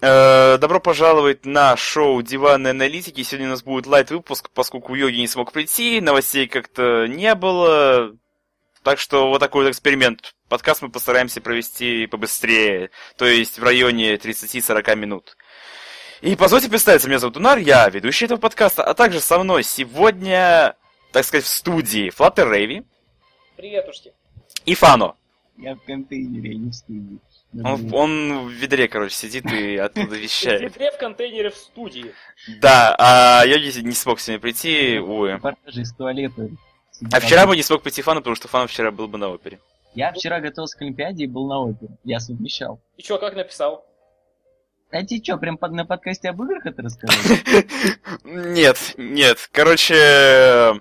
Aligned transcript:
Э, 0.00 0.58
добро 0.58 0.78
пожаловать 0.78 1.44
на 1.44 1.76
шоу 1.76 2.22
Диванной 2.22 2.70
аналитики. 2.70 3.22
Сегодня 3.24 3.48
у 3.48 3.50
нас 3.50 3.64
будет 3.64 3.86
лайт-выпуск, 3.86 4.48
поскольку 4.54 4.94
Йоги 4.94 5.16
не 5.16 5.26
смог 5.26 5.50
прийти, 5.50 6.00
новостей 6.00 6.46
как-то 6.46 7.06
не 7.08 7.34
было. 7.34 8.14
Так 8.84 9.00
что 9.00 9.28
вот 9.28 9.40
такой 9.40 9.64
вот 9.64 9.70
эксперимент. 9.70 10.36
Подкаст 10.48 10.82
мы 10.82 10.88
постараемся 10.88 11.40
провести 11.40 12.06
побыстрее, 12.06 12.90
то 13.16 13.26
есть 13.26 13.58
в 13.58 13.64
районе 13.64 14.14
30-40 14.14 14.94
минут. 14.94 15.36
И 16.20 16.36
позвольте 16.36 16.68
представиться, 16.68 17.08
меня 17.08 17.18
зовут 17.18 17.36
Унар, 17.36 17.58
я 17.58 17.88
ведущий 17.88 18.26
этого 18.26 18.38
подкаста, 18.38 18.84
а 18.84 18.94
также 18.94 19.20
со 19.20 19.38
мной 19.40 19.64
сегодня, 19.64 20.76
так 21.10 21.24
сказать, 21.24 21.44
в 21.44 21.48
студии 21.48 22.10
Флаттер 22.10 22.50
Рейви. 22.50 22.84
Приветушки. 23.56 24.12
И 24.64 24.74
Фано. 24.76 25.16
Я 25.56 25.74
в 25.74 25.80
контейнере, 25.84 26.52
а 26.52 26.54
не 26.54 26.70
в 26.70 26.74
студии. 26.74 27.18
Он, 27.54 27.94
он 27.94 28.46
в 28.46 28.50
ведре, 28.50 28.88
короче, 28.88 29.14
сидит 29.14 29.50
и 29.50 29.76
оттуда 29.76 30.06
В 30.16 30.18
вещает. 30.18 30.60
ведре 30.62 30.90
в 30.90 30.98
контейнере 30.98 31.50
в 31.50 31.56
студии. 31.56 32.12
Да, 32.60 32.94
а 32.98 33.44
я 33.46 33.58
не 33.58 33.82
не 33.82 33.94
смог 33.94 34.20
сегодня 34.20 34.40
прийти, 34.40 34.98
увы. 34.98 35.32
Репортажи 35.32 35.80
из 35.82 35.92
туалета. 35.94 36.48
А 37.12 37.20
вчера 37.20 37.46
бы 37.46 37.56
не 37.56 37.62
смог 37.62 37.82
прийти 37.82 38.02
Фану, 38.02 38.20
потому 38.20 38.36
что 38.36 38.48
Фан 38.48 38.66
вчера 38.68 38.90
был 38.90 39.08
бы 39.08 39.18
на 39.18 39.28
опере. 39.28 39.60
Я 39.94 40.12
вчера 40.12 40.40
готовился 40.40 40.76
к 40.76 40.82
Олимпиаде 40.82 41.24
и 41.24 41.26
был 41.26 41.46
на 41.46 41.60
опере. 41.60 41.92
Я 42.04 42.20
совмещал. 42.20 42.80
И 42.96 43.02
чё, 43.02 43.18
как 43.18 43.34
написал? 43.34 43.84
А 44.90 45.04
тебе 45.04 45.22
что, 45.22 45.36
прям 45.38 45.56
под, 45.58 45.72
на 45.72 45.84
подкасте 45.84 46.30
об 46.30 46.42
играх 46.42 46.66
это 46.66 46.82
рассказал? 46.82 47.16
Нет, 48.24 48.94
нет. 48.96 49.48
Короче, 49.52 50.80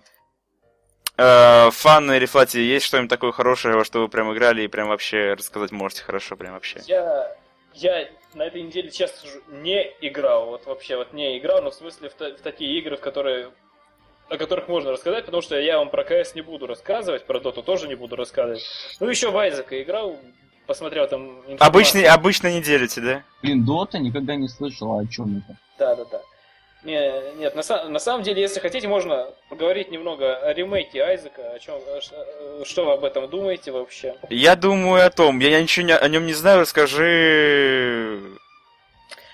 э, 1.18 1.70
Фан 1.72 2.12
и 2.12 2.20
Рефлати, 2.20 2.60
есть 2.60 2.86
что-нибудь 2.86 3.10
такое 3.10 3.32
хорошее, 3.32 3.76
во 3.76 3.84
что 3.86 4.00
вы 4.02 4.08
прям 4.08 4.34
играли 4.34 4.64
и 4.64 4.68
прям 4.68 4.88
вообще 4.90 5.34
рассказать 5.34 5.72
можете 5.72 6.04
хорошо, 6.04 6.36
прям 6.36 6.54
вообще? 6.54 6.82
Я, 6.86 7.36
я 7.74 8.08
на 8.34 8.44
этой 8.44 8.62
неделе, 8.62 8.90
честно 8.92 9.18
скажу, 9.18 9.42
не 9.50 9.92
играл. 10.02 10.48
Вот 10.48 10.66
вообще 10.66 10.98
вот 10.98 11.14
не 11.14 11.38
играл, 11.38 11.62
но 11.62 11.72
в 11.72 11.76
смысле 11.76 12.10
в, 12.10 12.14
та- 12.14 12.36
в 12.36 12.42
такие 12.42 12.78
игры, 12.80 12.98
в 12.98 13.02
которые 13.02 13.50
о 14.30 14.38
которых 14.38 14.68
можно 14.68 14.92
рассказать, 14.92 15.26
потому 15.26 15.42
что 15.42 15.58
я 15.58 15.78
вам 15.78 15.90
про 15.90 16.04
КС 16.04 16.36
не 16.36 16.42
буду 16.42 16.68
рассказывать, 16.68 17.26
про 17.26 17.40
Доту 17.40 17.64
тоже 17.64 17.88
не 17.88 17.96
буду 17.96 18.18
рассказывать. 18.18 18.62
Ну, 19.00 19.08
еще 19.08 19.32
в 19.32 19.38
Айзека 19.38 19.82
играл, 19.82 20.18
посмотрел 20.66 21.08
там... 21.08 21.40
информацию. 21.48 21.66
Обычный, 21.68 22.04
обычно 22.04 22.52
не 22.52 22.62
делите, 22.62 23.00
да? 23.00 23.24
Блин, 23.42 23.64
Дота 23.64 24.00
никогда 24.00 24.36
не 24.36 24.50
слышал, 24.50 25.00
о 25.00 25.08
чем 25.08 25.38
это. 25.38 25.58
Да, 25.80 25.96
да, 25.96 26.06
да. 26.12 26.22
Не, 26.88 27.34
нет, 27.36 27.54
на, 27.54 27.90
на 27.90 28.00
самом 28.00 28.24
деле, 28.24 28.42
если 28.42 28.62
хотите, 28.62 28.88
можно 28.88 29.34
поговорить 29.50 29.92
немного 29.92 30.38
о 30.38 30.54
ремейке 30.54 31.04
Айзека, 31.04 31.52
о 31.52 31.60
чем, 31.60 31.82
что 32.64 32.86
вы 32.86 32.94
об 32.94 33.04
этом 33.04 33.30
думаете 33.30 33.72
вообще. 33.72 34.16
Я 34.30 34.56
думаю 34.56 35.06
о 35.06 35.10
том, 35.10 35.38
я 35.40 35.62
ничего 35.62 35.86
не- 35.86 35.98
о 35.98 36.08
нем 36.08 36.26
не 36.26 36.32
знаю, 36.32 36.62
расскажи... 36.62 38.22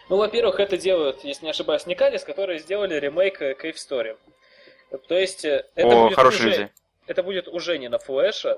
Ну, 0.10 0.18
во-первых, 0.18 0.60
это 0.60 0.80
делают, 0.80 1.24
если 1.24 1.46
не 1.46 1.52
ошибаюсь, 1.52 1.86
Никалис, 1.86 2.24
которые 2.24 2.58
сделали 2.58 2.96
ремейк 2.96 3.40
э, 3.44 3.54
Cave 3.54 3.76
Story. 3.76 4.18
То 5.08 5.16
есть, 5.16 5.46
э, 5.46 5.64
это 5.76 5.88
О, 5.90 6.04
будет 6.06 6.16
хорошие 6.16 6.50
уже, 6.50 6.58
люди. 6.58 6.72
это 7.06 7.22
будет 7.22 7.48
уже 7.48 7.78
не 7.78 7.88
на 7.88 8.00
флеше, 8.00 8.58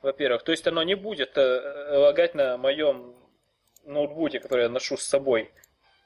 во-первых. 0.00 0.42
То 0.42 0.52
есть, 0.52 0.66
оно 0.66 0.82
не 0.82 0.94
будет 0.94 1.36
э, 1.36 1.98
лагать 1.98 2.34
на 2.34 2.56
моем 2.56 3.14
ноутбуке, 3.84 4.40
который 4.40 4.62
я 4.62 4.68
ношу 4.70 4.96
с 4.96 5.04
собой. 5.04 5.52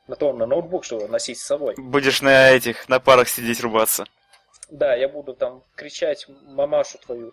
На 0.06 0.16
том, 0.16 0.38
на 0.38 0.46
ноутбук, 0.46 0.84
чтобы 0.84 1.08
носить 1.08 1.38
с 1.38 1.44
собой. 1.44 1.74
Будешь 1.76 2.22
на 2.22 2.50
этих, 2.50 2.88
на 2.88 3.00
парах 3.00 3.28
сидеть 3.28 3.60
рубаться. 3.60 4.04
Да, 4.70 4.94
я 4.94 5.08
буду 5.08 5.34
там 5.34 5.64
кричать 5.74 6.26
мамашу 6.28 6.98
твою. 6.98 7.32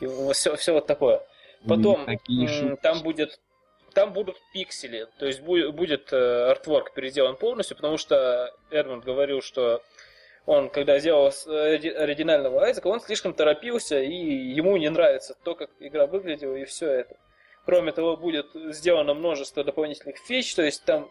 И 0.00 0.06
все, 0.32 0.56
все 0.56 0.72
вот 0.72 0.86
такое. 0.86 1.22
Потом 1.68 2.06
м, 2.28 2.76
там 2.76 3.02
будет 3.02 3.40
там 3.94 4.12
будут 4.14 4.36
пиксели, 4.54 5.06
то 5.18 5.26
есть 5.26 5.40
бу- 5.42 5.70
будет 5.70 6.12
э, 6.14 6.50
артворк 6.50 6.94
переделан 6.94 7.36
полностью, 7.36 7.76
потому 7.76 7.98
что 7.98 8.50
Эдмунд 8.70 9.04
говорил, 9.04 9.42
что 9.42 9.82
он, 10.46 10.70
когда 10.70 10.98
делал 10.98 11.28
э, 11.28 11.74
оригинального 11.74 12.62
Айзека, 12.64 12.86
он 12.86 13.00
слишком 13.00 13.34
торопился, 13.34 14.00
и 14.00 14.14
ему 14.14 14.76
не 14.78 14.88
нравится 14.88 15.36
то, 15.44 15.54
как 15.54 15.70
игра 15.78 16.06
выглядела, 16.06 16.56
и 16.56 16.64
все 16.64 16.90
это. 16.90 17.16
Кроме 17.66 17.92
того, 17.92 18.16
будет 18.16 18.46
сделано 18.54 19.14
множество 19.14 19.62
дополнительных 19.62 20.16
фич, 20.18 20.54
то 20.54 20.62
есть 20.62 20.84
там, 20.84 21.10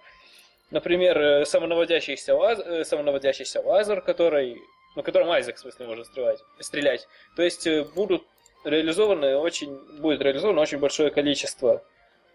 например, 0.72 1.18
э, 1.20 1.46
самонаводящийся, 1.46 2.36
лаз... 2.36 2.60
э, 2.60 2.84
самонаводящийся 2.84 3.62
лазер, 3.62 4.02
который, 4.02 4.62
ну, 4.96 5.04
которым 5.04 5.30
Айзек, 5.32 5.58
в 5.58 5.60
смысле, 5.60 5.88
может 5.88 6.08
стрелять. 6.08 6.40
стрелять. 6.60 7.08
То 7.36 7.44
есть 7.44 7.68
э, 7.68 7.86
будут 7.96 8.26
реализованы 8.64 9.38
очень, 9.38 9.76
будет 10.00 10.22
реализовано 10.22 10.62
очень 10.62 10.80
большое 10.80 11.12
количество 11.12 11.84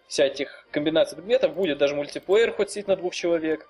всяких 0.07 0.67
комбинаций 0.71 1.17
предметов, 1.17 1.55
будет 1.55 1.79
даже 1.79 1.95
мультиплеер 1.95 2.53
хоть 2.53 2.71
сидеть 2.71 2.87
на 2.87 2.97
двух 2.97 3.15
человек. 3.15 3.69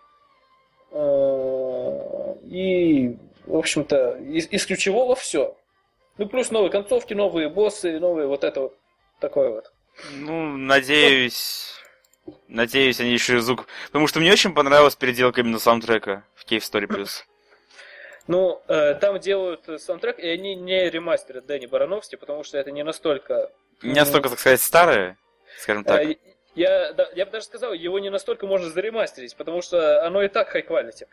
И, 2.44 3.16
в 3.44 3.56
общем-то, 3.56 4.18
из, 4.18 4.46
из 4.50 4.66
ключевого 4.66 5.14
все. 5.16 5.56
Ну, 6.18 6.26
плюс 6.26 6.50
новые 6.50 6.70
концовки, 6.70 7.14
новые 7.14 7.48
боссы, 7.48 7.98
новые 7.98 8.26
вот 8.26 8.44
это 8.44 8.60
вот 8.60 8.78
такое 9.20 9.50
вот. 9.50 9.72
Ну, 10.12 10.56
надеюсь... 10.56 11.75
Надеюсь, 12.48 13.00
они 13.00 13.12
еще 13.12 13.36
и 13.36 13.40
звук... 13.40 13.66
Потому 13.86 14.06
что 14.06 14.20
мне 14.20 14.32
очень 14.32 14.54
понравилась 14.54 14.96
переделка 14.96 15.40
именно 15.40 15.58
саундтрека 15.58 16.24
в 16.34 16.50
Cave 16.50 16.58
Story 16.58 16.86
Plus. 16.86 17.08
Ну, 18.28 18.60
э, 18.66 18.94
там 18.94 19.20
делают 19.20 19.68
э, 19.68 19.78
саундтрек, 19.78 20.18
и 20.18 20.26
они 20.26 20.56
не 20.56 20.90
ремастерят 20.90 21.46
Дэнни 21.46 21.66
Барановски, 21.66 22.16
потому 22.16 22.42
что 22.42 22.58
это 22.58 22.72
не 22.72 22.82
настолько... 22.82 23.52
Не 23.82 24.00
настолько, 24.00 24.30
так 24.30 24.40
сказать, 24.40 24.60
старые, 24.60 25.16
скажем 25.60 25.84
так. 25.84 26.02
Э, 26.02 26.16
я, 26.56 26.92
да, 26.92 27.08
я 27.14 27.24
бы 27.24 27.30
даже 27.30 27.44
сказал, 27.44 27.72
его 27.72 28.00
не 28.00 28.10
настолько 28.10 28.48
можно 28.48 28.68
заремастерить, 28.68 29.36
потому 29.36 29.62
что 29.62 30.04
оно 30.04 30.22
и 30.24 30.28
так 30.28 30.56
quality. 30.56 31.06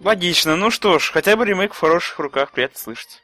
Логично. 0.00 0.56
Ну 0.56 0.70
что 0.70 0.98
ж, 0.98 1.12
хотя 1.12 1.36
бы 1.36 1.44
ремейк 1.44 1.74
в 1.74 1.78
хороших 1.78 2.18
руках, 2.18 2.50
приятно 2.50 2.78
слышать. 2.78 3.22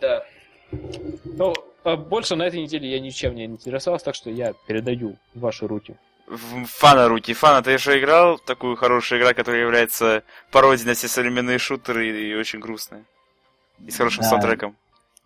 Да. 0.00 0.24
Ну, 0.70 1.54
больше 1.96 2.36
на 2.36 2.44
этой 2.44 2.60
неделе 2.62 2.90
я 2.90 3.00
ничем 3.00 3.34
не 3.34 3.44
интересовался, 3.44 4.06
так 4.06 4.14
что 4.14 4.30
я 4.30 4.52
передаю 4.66 5.16
ваши 5.34 5.66
руки. 5.66 5.96
В 6.26 6.64
Фана 6.66 7.08
руки. 7.08 7.32
Фана, 7.32 7.62
ты 7.62 7.78
же 7.78 7.98
играл 7.98 8.36
в 8.36 8.42
такую 8.42 8.76
хорошую 8.76 9.20
игру, 9.20 9.32
которая 9.34 9.62
является 9.62 10.22
пародией 10.52 10.88
на 10.88 10.94
все 10.94 11.08
современные 11.08 11.58
шутеры 11.58 12.08
и, 12.08 12.30
и 12.32 12.34
очень 12.34 12.58
грустная. 12.60 13.04
И 13.86 13.90
с 13.90 13.96
хорошим 13.96 14.22
Да. 14.22 14.28
саундтреком. 14.30 14.76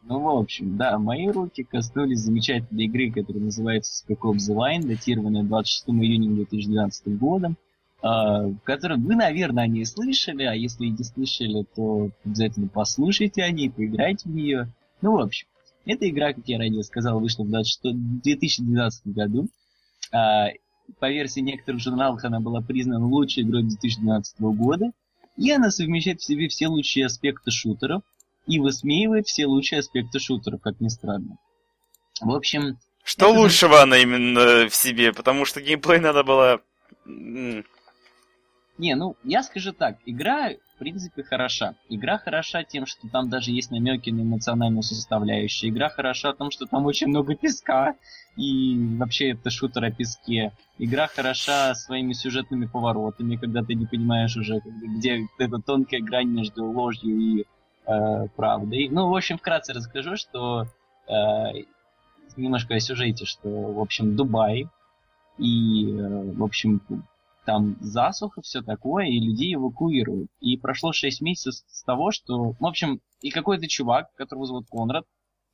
Ну, 0.05 0.21
в 0.21 0.37
общем, 0.39 0.77
да, 0.77 0.99
мои 0.99 1.29
руки 1.29 1.63
коснулись 1.65 2.21
замечательной 2.21 2.85
игры, 2.85 3.11
которая 3.11 3.43
называется 3.45 4.05
Spec 4.05 4.19
Ops 4.19 4.49
The 4.51 4.55
Line, 4.57 4.87
датированная 4.87 5.45
26 5.45 5.89
июня 5.91 6.29
2012 6.35 7.07
года, 7.19 7.55
а, 8.01 8.43
в 8.49 8.59
которой 8.65 8.99
вы, 8.99 9.15
наверное, 9.15 9.65
о 9.65 9.67
ней 9.69 9.85
слышали, 9.87 10.43
а 10.45 10.55
если 10.55 10.87
и 10.87 10.91
не 10.91 11.05
слышали, 11.05 11.65
то 11.77 12.11
обязательно 12.25 12.69
послушайте 12.69 13.43
о 13.45 13.51
ней, 13.53 13.71
поиграйте 13.71 14.29
в 14.29 14.33
нее. 14.33 14.69
Ну, 15.03 15.17
в 15.17 15.21
общем, 15.21 15.47
эта 15.85 16.09
игра, 16.09 16.33
как 16.33 16.47
я 16.47 16.59
ранее 16.59 16.85
сказал, 16.85 17.21
вышла 17.21 17.45
в 17.45 17.49
26 17.51 18.23
2012 18.23 19.07
году. 19.09 19.49
А, 20.13 20.49
По 21.01 21.11
версии 21.11 21.41
некоторых 21.41 21.81
журналов 21.81 22.21
она 22.25 22.41
была 22.41 22.61
признана 22.61 23.07
лучшей 23.07 23.43
игрой 23.45 23.63
2012 23.63 24.41
года. 24.41 24.91
И 25.37 25.51
она 25.51 25.71
совмещает 25.71 26.21
в 26.21 26.25
себе 26.25 26.49
все 26.49 26.69
лучшие 26.69 27.07
аспекты 27.07 27.51
шутеров, 27.51 28.03
и 28.47 28.59
высмеивает 28.59 29.27
все 29.27 29.47
лучшие 29.47 29.79
аспекты 29.79 30.19
шутеров, 30.19 30.61
как 30.61 30.81
ни 30.81 30.89
странно. 30.89 31.39
В 32.21 32.35
общем, 32.35 32.77
Что 33.05 33.31
Это- 33.31 33.39
лучшего 33.41 33.83
она 33.83 33.97
именно 33.99 34.69
в 34.69 34.75
себе? 34.75 35.13
Потому 35.13 35.45
что 35.45 35.61
геймплей 35.61 36.01
надо 36.01 36.23
было... 36.23 36.61
не, 37.07 38.95
ну, 38.95 39.17
я 39.25 39.43
скажу 39.43 39.73
так, 39.73 39.97
игра, 40.07 40.51
принципе, 40.83 41.23
хороша. 41.23 41.75
Игра 41.89 42.19
хороша 42.19 42.65
тем, 42.65 42.87
что 42.87 43.09
там 43.09 43.31
даже 43.31 43.53
есть 43.53 43.71
намеки 43.71 44.11
на 44.11 44.23
эмоциональную 44.23 44.83
составляющую. 44.83 45.71
Игра 45.71 45.89
хороша 45.89 46.33
тем, 46.33 46.51
что 46.51 46.67
там 46.67 46.87
очень 46.87 47.07
много 47.07 47.37
песка, 47.37 47.95
и 48.37 48.77
вообще 48.99 49.31
это 49.31 49.49
шутер 49.51 49.85
о 49.85 49.93
песке. 49.93 50.53
Игра 50.79 51.07
хороша 51.07 51.73
своими 51.77 52.15
сюжетными 52.15 52.67
поворотами, 52.67 53.37
когда 53.37 53.63
ты 53.63 53.75
не 53.75 53.87
понимаешь 53.87 54.37
уже, 54.37 54.61
где 54.65 55.29
эта 55.39 55.59
тонкая 55.59 56.01
грань 56.01 56.31
между 56.31 56.65
ложью 56.65 57.17
и 57.17 57.45
э, 57.87 58.27
правдой. 58.35 58.89
Ну, 58.89 59.09
в 59.09 59.15
общем, 59.15 59.39
вкратце 59.39 59.75
расскажу, 59.75 60.17
что 60.17 60.67
э, 61.07 61.13
немножко 62.37 62.75
о 62.75 62.81
сюжете, 62.81 63.25
что, 63.25 63.49
в 63.49 63.79
общем, 63.79 64.17
Дубай, 64.17 64.67
и, 65.39 65.93
э, 65.93 66.33
в 66.33 66.43
общем, 66.43 66.83
там 67.45 67.77
засуха, 67.81 68.43
все 68.43 68.63
такое, 68.63 69.07
и 69.07 69.19
людей 69.19 69.55
эвакуируют. 69.55 70.31
И 70.41 70.57
прошло 70.57 70.93
6 70.93 71.21
месяцев 71.21 71.65
с 71.67 71.83
того, 71.83 72.11
что, 72.11 72.53
в 72.59 72.67
общем, 72.67 73.01
и 73.21 73.31
какой-то 73.31 73.69
чувак, 73.69 74.13
которого 74.15 74.47
зовут 74.47 74.67
Конрад, 74.71 75.05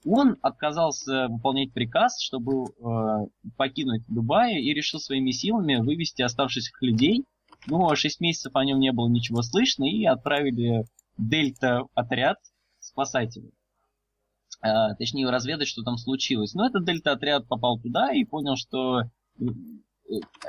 он 0.05 0.37
отказался 0.43 1.29
выполнять 1.29 1.73
приказ, 1.73 2.21
чтобы 2.21 2.67
э, 2.67 3.27
покинуть 3.57 4.05
Дубай, 4.07 4.61
и 4.61 4.73
решил 4.73 5.01
своими 5.01 5.33
силами 5.33 5.77
вывести 5.77 6.23
оставшихся 6.23 6.73
людей. 6.81 7.25
Ну, 7.67 7.89
а 7.89 7.97
6 7.97 8.21
месяцев 8.21 8.55
о 8.55 8.65
нем 8.65 8.79
не 8.79 8.93
было 8.93 9.09
ничего 9.09 9.43
слышно, 9.43 9.85
и 9.85 10.05
отправили 10.05 10.85
дельта-отряд 11.17 12.39
спасателей. 12.79 13.53
Э, 14.63 14.95
точнее, 14.97 15.29
разведать, 15.31 15.69
что 15.69 15.83
там 15.83 15.97
случилось. 15.97 16.55
Но 16.55 16.67
этот 16.67 16.85
дельта-отряд 16.85 17.49
попал 17.49 17.79
туда 17.81 18.13
и 18.13 18.25
понял, 18.25 18.57
что 18.57 19.03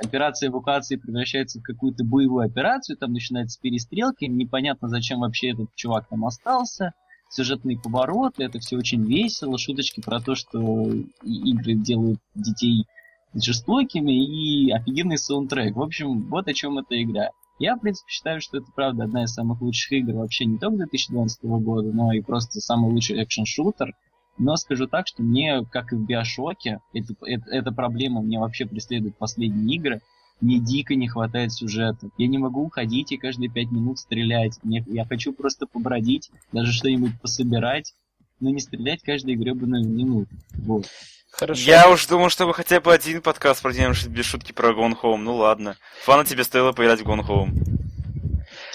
операция 0.02 0.48
эвакуации 0.48 0.96
превращается 0.96 1.60
в 1.60 1.62
какую-то 1.62 2.04
боевую 2.04 2.46
операцию, 2.46 2.96
там 2.96 3.12
начинается 3.12 3.60
перестрелки, 3.60 4.24
непонятно, 4.24 4.88
зачем 4.88 5.20
вообще 5.20 5.50
этот 5.50 5.74
чувак 5.74 6.08
там 6.08 6.24
остался, 6.24 6.94
сюжетные 7.28 7.78
повороты, 7.78 8.44
это 8.44 8.58
все 8.58 8.76
очень 8.76 9.04
весело, 9.04 9.58
шуточки 9.58 10.00
про 10.00 10.20
то, 10.20 10.34
что 10.34 10.90
игры 11.22 11.74
делают 11.74 12.20
детей 12.34 12.86
жестокими 13.34 14.12
и 14.12 14.70
офигенный 14.72 15.18
саундтрек. 15.18 15.76
В 15.76 15.82
общем, 15.82 16.28
вот 16.28 16.48
о 16.48 16.52
чем 16.52 16.78
эта 16.78 17.00
игра. 17.00 17.30
Я, 17.58 17.76
в 17.76 17.80
принципе, 17.80 18.10
считаю, 18.10 18.40
что 18.40 18.58
это, 18.58 18.66
правда, 18.74 19.04
одна 19.04 19.24
из 19.24 19.34
самых 19.34 19.60
лучших 19.60 19.92
игр 19.92 20.14
вообще 20.14 20.46
не 20.46 20.58
только 20.58 20.78
2012 20.78 21.44
года, 21.44 21.92
но 21.92 22.12
и 22.12 22.20
просто 22.20 22.60
самый 22.60 22.90
лучший 22.90 23.22
экшен-шутер. 23.22 23.92
Но 24.40 24.56
скажу 24.56 24.86
так, 24.86 25.06
что 25.06 25.22
мне, 25.22 25.66
как 25.70 25.92
и 25.92 25.96
в 25.96 26.06
Биошоке, 26.06 26.80
это, 26.94 27.14
это, 27.26 27.50
эта 27.50 27.72
проблема 27.72 28.22
мне 28.22 28.38
вообще 28.38 28.64
преследует 28.64 29.18
последние 29.18 29.76
игры. 29.76 30.00
Мне 30.40 30.58
дико 30.58 30.94
не 30.94 31.08
хватает 31.08 31.52
сюжета. 31.52 32.08
Я 32.16 32.26
не 32.26 32.38
могу 32.38 32.64
уходить 32.64 33.12
и 33.12 33.18
каждые 33.18 33.50
пять 33.50 33.70
минут 33.70 33.98
стрелять. 33.98 34.58
Мне, 34.62 34.82
я 34.86 35.04
хочу 35.04 35.34
просто 35.34 35.66
побродить, 35.66 36.30
даже 36.52 36.72
что-нибудь 36.72 37.20
пособирать, 37.20 37.92
но 38.40 38.48
не 38.48 38.60
стрелять 38.60 39.02
каждую 39.02 39.38
гребаную 39.38 39.86
минуту. 39.86 40.34
Вот. 40.54 40.86
Хорошо. 41.30 41.60
Я 41.60 41.90
уж 41.90 42.06
думал, 42.06 42.30
что 42.30 42.46
вы 42.46 42.54
хотя 42.54 42.80
бы 42.80 42.94
один 42.94 43.20
подкаст 43.20 43.60
проделаем 43.60 43.92
без 44.08 44.24
шутки 44.24 44.52
про 44.52 44.70
Gone 44.70 44.96
Home. 45.02 45.18
Ну 45.18 45.36
ладно. 45.36 45.76
Фана 46.04 46.24
тебе 46.24 46.44
стоило 46.44 46.72
поиграть 46.72 47.02
в 47.02 47.06
Gone 47.06 47.26
Home. 47.28 47.50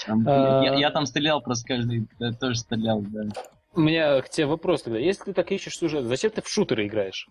А... 0.06 0.62
Я, 0.62 0.74
я 0.76 0.90
там 0.92 1.06
стрелял 1.06 1.40
просто 1.40 1.66
каждый, 1.66 2.06
я 2.20 2.32
тоже 2.34 2.54
стрелял, 2.54 3.02
да. 3.02 3.24
У 3.76 3.80
меня 3.80 4.22
к 4.22 4.30
тебе 4.30 4.46
вопрос 4.46 4.82
тогда. 4.82 4.98
Если 4.98 5.24
ты 5.24 5.32
так 5.34 5.52
ищешь 5.52 5.76
сюжет, 5.76 6.06
зачем 6.06 6.30
ты 6.30 6.40
в 6.40 6.48
шутеры 6.48 6.86
играешь? 6.86 7.28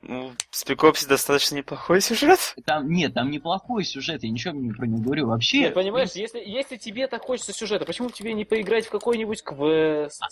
Ну, 0.00 0.32
в 0.50 0.56
Спекопсе 0.56 1.06
достаточно 1.06 1.56
неплохой 1.56 2.00
сюжет. 2.00 2.54
Там, 2.64 2.90
нет, 2.90 3.12
там 3.12 3.30
неплохой 3.30 3.84
сюжет, 3.84 4.22
я 4.22 4.30
ничего 4.30 4.54
не 4.54 4.70
про 4.70 4.86
него 4.86 5.02
говорю. 5.02 5.26
Вообще... 5.28 5.60
Нет, 5.60 5.74
понимаешь, 5.74 6.12
если, 6.14 6.40
если 6.40 6.76
тебе 6.76 7.08
так 7.08 7.22
хочется 7.22 7.52
сюжета, 7.52 7.84
почему 7.84 8.08
тебе 8.08 8.32
не 8.32 8.44
поиграть 8.44 8.86
в 8.86 8.90
какой-нибудь 8.90 9.42
квест? 9.42 10.22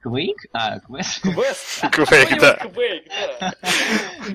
Квейк? 0.00 0.36
А, 0.52 0.80
квест. 0.80 1.22
Квест? 1.22 1.80
Квейк, 1.92 2.40
да. 2.40 2.54
Квейк, 2.56 3.04
да. 3.40 3.54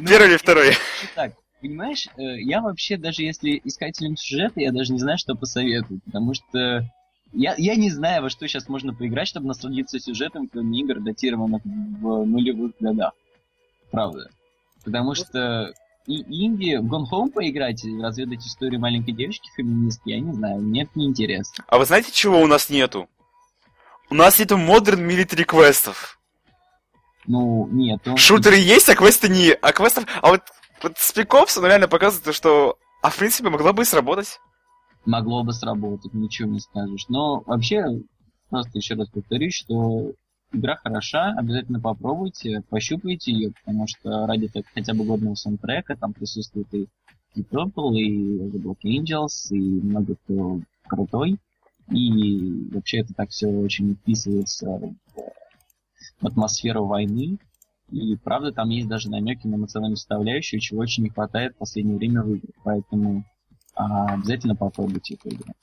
Первый 0.08 0.30
или 0.30 0.38
второй? 0.38 0.74
Так, 1.16 1.34
понимаешь, 1.62 2.08
э, 2.18 2.40
я 2.42 2.62
вообще, 2.62 2.96
даже 2.96 3.24
если 3.24 3.62
искателем 3.64 4.16
сюжета, 4.16 4.62
я 4.62 4.72
даже 4.72 4.94
не 4.94 5.00
знаю, 5.00 5.18
что 5.18 5.36
посоветовать, 5.36 6.04
потому 6.06 6.34
что 6.34 6.90
я, 7.34 7.56
я 7.58 7.76
не 7.76 7.90
знаю, 7.90 8.24
во 8.24 8.30
что 8.30 8.48
сейчас 8.48 8.68
можно 8.68 8.94
поиграть, 8.94 9.28
чтобы 9.28 9.48
насладиться 9.48 10.00
сюжетом, 10.00 10.48
кроме 10.48 10.80
игр, 10.82 11.00
датированных 11.00 11.62
в 11.64 12.26
нулевых 12.26 12.74
годах. 12.80 13.14
Правда. 13.92 14.30
Потому 14.84 15.16
что 15.16 15.74
и 16.08 16.46
инди, 16.46 16.78
в 16.78 16.92
Gone 16.92 17.06
Home 17.12 17.30
поиграть, 17.30 17.84
разведать 17.84 18.46
историю 18.46 18.80
маленькой 18.80 19.12
девочки-феминистки, 19.14 20.10
я 20.10 20.20
не 20.20 20.34
знаю, 20.34 20.62
мне 20.62 20.84
это 20.84 20.92
неинтересно. 20.96 21.64
А 21.68 21.78
вы 21.78 21.86
знаете, 21.86 22.12
чего 22.12 22.40
у 22.42 22.48
нас 22.48 22.70
нету? 22.70 23.08
У 24.10 24.16
нас 24.16 24.40
нету 24.40 24.58
модерн 24.58 25.04
милитари 25.06 25.44
квестов. 25.44 26.20
Ну, 27.28 27.68
нет. 27.72 28.06
Он... 28.08 28.18
Шутеры 28.18 28.58
есть, 28.58 28.90
а 28.90 28.96
квесты 28.96 29.30
не. 29.30 29.54
А 29.54 29.72
квестов... 29.72 30.06
А 30.22 30.30
вот, 30.30 30.42
вот 30.82 30.94
Ops, 30.98 31.60
он 31.60 31.66
реально 31.66 31.88
показывает, 31.88 32.36
что... 32.36 32.78
А 33.02 33.10
в 33.10 33.18
принципе, 33.18 33.50
могло 33.50 33.72
бы 33.72 33.84
и 33.84 33.86
сработать. 33.86 34.40
Могло 35.06 35.44
бы 35.44 35.54
сработать, 35.54 36.14
ничего 36.14 36.50
не 36.50 36.60
скажешь. 36.60 37.08
Но 37.10 37.42
вообще, 37.46 38.02
просто 38.50 38.78
еще 38.78 38.96
раз 38.96 39.10
повторюсь, 39.10 39.56
что 39.56 40.14
игра 40.54 40.76
хороша, 40.76 41.34
обязательно 41.38 41.80
попробуйте, 41.80 42.62
пощупайте 42.70 43.32
ее, 43.32 43.52
потому 43.52 43.88
что 43.88 44.28
ради 44.28 44.50
хотя 44.74 44.94
бы 44.94 45.06
годного 45.06 45.36
саундтрека 45.36 45.96
там 45.96 46.14
присутствует 46.14 46.74
и 46.74 46.88
Deep 47.36 47.50
Purple, 47.50 47.96
и 47.96 48.38
The 48.38 48.62
Black 48.62 48.80
Angels, 48.84 49.50
и 49.50 49.60
много 49.60 50.16
кто 50.16 50.60
крутой. 50.88 51.40
И 51.90 52.70
вообще 52.72 53.00
это 53.00 53.14
так 53.14 53.30
все 53.30 53.48
очень 53.48 53.96
вписывается 53.96 54.80
в 56.20 56.28
атмосферу 56.28 56.86
войны. 56.86 57.38
И 57.90 58.16
правда, 58.16 58.52
там 58.52 58.70
есть 58.70 58.88
даже 58.88 59.10
намеки 59.10 59.48
на 59.48 59.56
эмоциональную 59.56 59.98
составляющую, 59.98 60.62
чего 60.62 60.80
очень 60.82 61.04
не 61.04 61.10
хватает 61.10 61.54
в 61.56 61.58
последнее 61.58 61.98
время 61.98 62.22
в 62.22 62.34
играх. 62.34 62.56
Поэтому 62.64 63.26
а, 63.74 64.14
обязательно 64.14 64.56
попробуйте 64.56 65.16
эту 65.16 65.30
игру. 65.30 65.54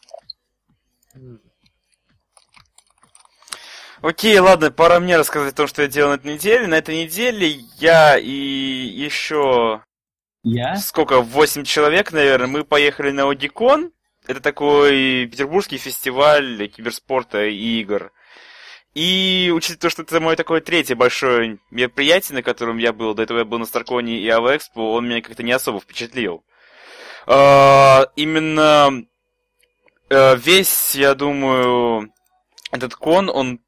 Окей, 4.01 4.39
ладно, 4.39 4.71
пора 4.71 5.01
мне 5.01 5.17
рассказать 5.17 5.55
то, 5.55 5.67
что 5.67 5.83
я 5.83 5.89
делал 5.89 6.11
на 6.11 6.15
этой 6.15 6.35
неделе. 6.35 6.67
На 6.67 6.77
этой 6.77 7.03
неделе 7.05 7.49
я 7.79 8.17
и 8.17 8.31
еще... 8.31 9.83
Я? 10.45 10.77
Сколько? 10.77 11.21
Восемь 11.21 11.65
человек, 11.65 12.13
наверное. 12.13 12.47
Мы 12.47 12.65
поехали 12.65 13.11
на 13.11 13.29
Одикон. 13.29 13.91
Это 14.27 14.41
такой 14.41 15.27
петербургский 15.27 15.79
фестиваль 15.79 16.69
киберспорта 16.69 17.47
и 17.47 17.81
игр. 17.81 18.13
И 18.95 19.53
учитывая 19.55 19.81
то, 19.81 19.91
что 19.91 20.03
это 20.03 20.21
мое 20.21 20.37
такое 20.37 20.61
третье 20.61 20.95
большое 20.95 21.59
мероприятие, 21.71 22.37
на 22.37 22.43
котором 22.43 22.79
я 22.79 22.93
был, 22.93 23.15
до 23.15 23.23
этого 23.23 23.39
я 23.39 23.45
был 23.45 23.59
на 23.59 23.67
Старконе 23.67 24.19
и 24.19 24.29
Авэкспо, 24.29 24.93
он 24.93 25.09
меня 25.09 25.23
как-то 25.23 25.43
не 25.43 25.53
особо 25.53 25.81
впечатлил. 25.81 26.45
Именно 28.17 29.05
а, 30.11 30.35
весь, 30.35 30.95
я 30.95 31.15
думаю, 31.15 32.13
этот 32.73 32.95
кон, 32.95 33.29
он 33.29 33.61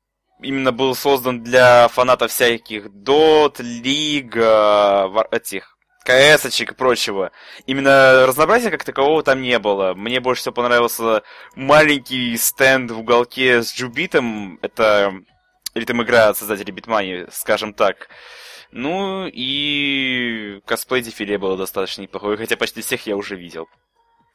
именно 0.43 0.73
был 0.73 0.95
создан 0.95 1.43
для 1.43 1.89
фанатов 1.89 2.31
всяких 2.31 2.87
Dot, 2.87 3.63
Лига, 3.63 5.11
этих 5.31 5.77
CS 6.05 6.22
-очек 6.22 6.73
и 6.73 6.75
прочего. 6.75 7.31
Именно 7.67 8.27
разнообразия 8.27 8.71
как 8.71 8.85
такового 8.85 9.23
там 9.23 9.43
не 9.43 9.59
было. 9.59 9.93
Мне 9.95 10.21
больше 10.21 10.41
всего 10.41 10.55
понравился 10.55 11.23
маленький 11.55 12.37
стенд 12.39 12.91
в 12.91 13.01
уголке 13.01 13.63
с 13.63 13.75
Джубитом. 13.75 14.59
Это 14.63 15.13
ритм 15.75 16.01
игра 16.03 16.29
от 16.29 16.39
создателей 16.39 16.73
beatmania, 16.73 17.27
скажем 17.31 17.75
так. 17.75 18.09
Ну 18.73 19.27
и 19.27 20.61
косплей 20.65 21.03
дефиле 21.03 21.39
было 21.39 21.57
достаточно 21.57 22.03
неплохой, 22.03 22.37
хотя 22.37 22.57
почти 22.57 22.83
всех 22.83 23.07
я 23.07 23.17
уже 23.17 23.37
видел. 23.37 23.69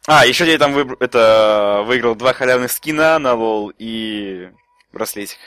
А, 0.08 0.26
еще 0.26 0.50
я 0.50 0.58
там 0.58 0.74
выбр... 0.74 0.98
это 1.00 1.84
выиграл 1.86 2.16
два 2.16 2.34
халявных 2.34 2.72
скина 2.72 3.18
на 3.18 3.34
LoL 3.34 3.72
и 3.78 4.50
браслетик. 4.94 5.40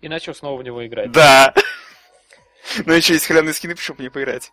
И 0.00 0.08
начал 0.08 0.34
снова 0.34 0.60
в 0.60 0.64
него 0.64 0.86
играть. 0.86 1.10
Да. 1.10 1.54
Но 2.86 2.92
еще 2.92 3.14
есть 3.14 3.26
халявные 3.26 3.54
скины, 3.54 3.74
почему 3.74 3.96
бы 3.96 4.02
не 4.04 4.10
поиграть? 4.10 4.52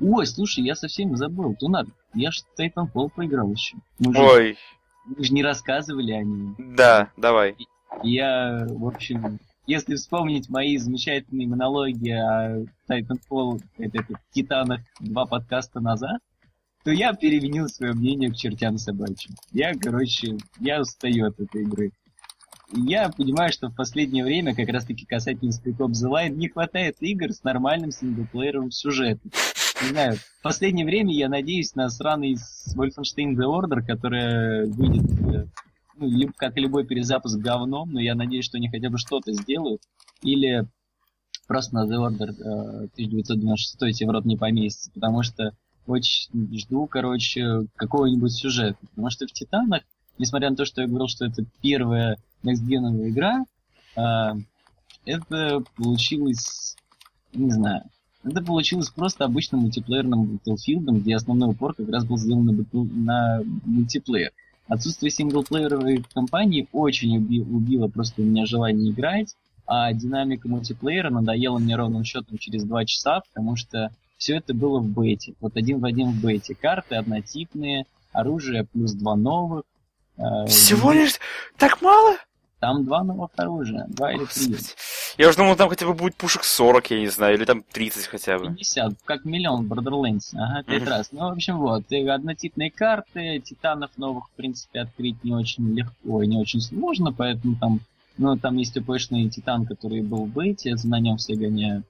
Ой, 0.00 0.26
слушай, 0.26 0.64
я 0.64 0.74
совсем 0.74 1.16
забыл. 1.16 1.54
Тунар, 1.54 1.86
я 2.14 2.30
ж 2.30 2.42
Titanfall 2.58 3.10
поиграл 3.14 3.50
еще. 3.52 3.76
Мы 3.98 4.14
же, 4.14 4.20
Ой. 4.20 4.58
Мы 5.04 5.24
же 5.24 5.32
не 5.32 5.42
рассказывали 5.42 6.12
о 6.12 6.22
нем. 6.22 6.56
Да, 6.58 7.10
давай. 7.16 7.56
Я, 8.02 8.66
в 8.68 8.86
общем, 8.86 9.38
если 9.68 9.94
вспомнить 9.94 10.48
мои 10.48 10.76
замечательные 10.76 11.46
монологи 11.46 12.10
о 12.10 12.64
Titanfall, 12.88 13.62
это, 13.78 13.98
это 13.98 14.14
Титанах 14.32 14.80
два 14.98 15.26
подкаста 15.26 15.78
назад, 15.78 16.20
то 16.82 16.90
я 16.90 17.12
переменил 17.12 17.68
свое 17.68 17.92
мнение 17.92 18.30
к 18.30 18.36
чертям 18.36 18.78
собачьим. 18.78 19.34
Я, 19.52 19.74
короче, 19.74 20.38
я 20.58 20.80
устаю 20.80 21.26
от 21.26 21.38
этой 21.38 21.62
игры. 21.62 21.92
Я 22.72 23.10
понимаю, 23.10 23.52
что 23.52 23.68
в 23.68 23.76
последнее 23.76 24.24
время, 24.24 24.54
как 24.54 24.68
раз 24.68 24.84
таки 24.84 25.06
касательно 25.06 25.50
Spec 25.50 25.76
Ops 25.76 26.04
The 26.04 26.10
Line, 26.10 26.34
не 26.34 26.48
хватает 26.48 26.96
игр 27.00 27.30
с 27.32 27.44
нормальным 27.44 27.92
синглплееровым 27.92 28.70
сюжетом 28.70 29.30
не 29.82 29.88
знаю, 29.88 30.16
в 30.16 30.42
последнее 30.42 30.84
время 30.84 31.14
я 31.14 31.28
надеюсь 31.28 31.74
на 31.74 31.88
сраный 31.88 32.36
Wolfenstein 32.76 33.34
The 33.34 33.44
Order, 33.44 33.82
которая 33.86 34.66
выйдет, 34.66 35.04
э, 35.20 35.46
ну, 35.98 36.30
как 36.36 36.56
и 36.56 36.60
любой 36.60 36.84
перезапуск 36.86 37.38
говном, 37.38 37.92
но 37.92 38.00
я 38.00 38.14
надеюсь, 38.14 38.44
что 38.44 38.58
они 38.58 38.68
хотя 38.68 38.90
бы 38.90 38.98
что-то 38.98 39.32
сделают. 39.32 39.82
Или 40.22 40.66
просто 41.46 41.74
на 41.74 41.86
The 41.86 41.96
Order 41.96 42.30
1996 42.92 43.98
тебе 43.98 44.08
в 44.08 44.12
рот 44.12 44.24
не 44.24 44.36
поместится, 44.36 44.90
потому 44.92 45.22
что 45.22 45.52
очень 45.86 46.58
жду, 46.58 46.86
короче, 46.86 47.66
какого-нибудь 47.76 48.32
сюжета. 48.32 48.78
Потому 48.90 49.10
что 49.10 49.26
в 49.26 49.32
Титанах, 49.32 49.82
несмотря 50.18 50.50
на 50.50 50.56
то, 50.56 50.64
что 50.64 50.82
я 50.82 50.86
говорил, 50.86 51.08
что 51.08 51.24
это 51.24 51.44
первая 51.62 52.18
next 52.42 52.66
игра, 52.66 53.44
э, 53.96 54.40
это 55.06 55.62
получилось, 55.76 56.76
не 57.32 57.50
знаю, 57.50 57.84
это 58.24 58.42
получилось 58.42 58.90
просто 58.90 59.24
обычным 59.24 59.62
мультиплеерным 59.62 60.40
Battlefield, 60.44 60.98
где 60.98 61.16
основной 61.16 61.50
упор 61.50 61.74
как 61.74 61.88
раз 61.88 62.04
был 62.04 62.18
сделан 62.18 62.44
на, 62.44 62.64
на 62.72 63.42
мультиплеер. 63.64 64.32
Отсутствие 64.68 65.10
синглплееровой 65.10 66.04
кампании 66.12 66.68
очень 66.72 67.16
уби 67.16 67.40
убило 67.40 67.88
просто 67.88 68.20
у 68.22 68.24
меня 68.24 68.44
желание 68.44 68.90
играть, 68.90 69.34
а 69.66 69.92
динамика 69.92 70.48
мультиплеера 70.48 71.10
надоела 71.10 71.58
мне 71.58 71.74
ровным 71.74 72.04
счетом 72.04 72.38
через 72.38 72.64
два 72.64 72.84
часа, 72.84 73.22
потому 73.32 73.56
что 73.56 73.90
все 74.18 74.36
это 74.36 74.52
было 74.52 74.78
в 74.78 74.86
бете. 74.86 75.34
Вот 75.40 75.56
один 75.56 75.80
в 75.80 75.84
один 75.84 76.10
в 76.10 76.20
бете. 76.20 76.54
Карты 76.54 76.96
однотипные, 76.96 77.86
оружие 78.12 78.64
плюс 78.64 78.92
два 78.92 79.16
новых. 79.16 79.62
Э, 80.16 80.46
Всего 80.46 80.92
лишь 80.92 81.18
так 81.56 81.80
мало? 81.80 82.16
Там 82.60 82.84
два 82.84 83.04
новых 83.04 83.30
оружия, 83.36 83.86
два 83.88 84.12
или 84.12 84.24
три. 84.24 84.56
Я 85.16 85.28
уже 85.28 85.38
думал, 85.38 85.54
там 85.54 85.68
хотя 85.68 85.86
бы 85.86 85.94
будет 85.94 86.16
пушек 86.16 86.42
40, 86.42 86.90
я 86.90 87.00
не 87.00 87.08
знаю, 87.08 87.36
или 87.36 87.44
там 87.44 87.62
30 87.62 88.06
хотя 88.06 88.38
бы. 88.38 88.46
50, 88.46 88.94
как 89.04 89.24
миллион 89.24 89.66
в 89.66 89.72
Borderlands, 89.72 90.34
ага, 90.34 90.64
пять 90.64 90.82
Мгм. 90.82 90.90
раз. 90.90 91.08
Ну, 91.12 91.20
в 91.20 91.32
общем, 91.32 91.58
вот, 91.58 91.84
однотипные 91.92 92.70
карты, 92.70 93.40
титанов 93.40 93.90
новых, 93.96 94.28
в 94.28 94.32
принципе, 94.32 94.80
открыть 94.80 95.22
не 95.22 95.32
очень 95.32 95.72
легко 95.72 96.22
и 96.22 96.26
не 96.26 96.36
очень 96.36 96.60
сложно, 96.60 97.12
поэтому 97.12 97.56
там, 97.56 97.80
ну, 98.16 98.36
там 98.36 98.56
есть 98.56 98.76
упэшный 98.76 99.28
титан, 99.28 99.64
который 99.64 100.02
был 100.02 100.24
в 100.24 100.32
бете, 100.32 100.74
на 100.84 100.98
нем 100.98 101.16
все 101.16 101.36
гоняют. 101.36 101.84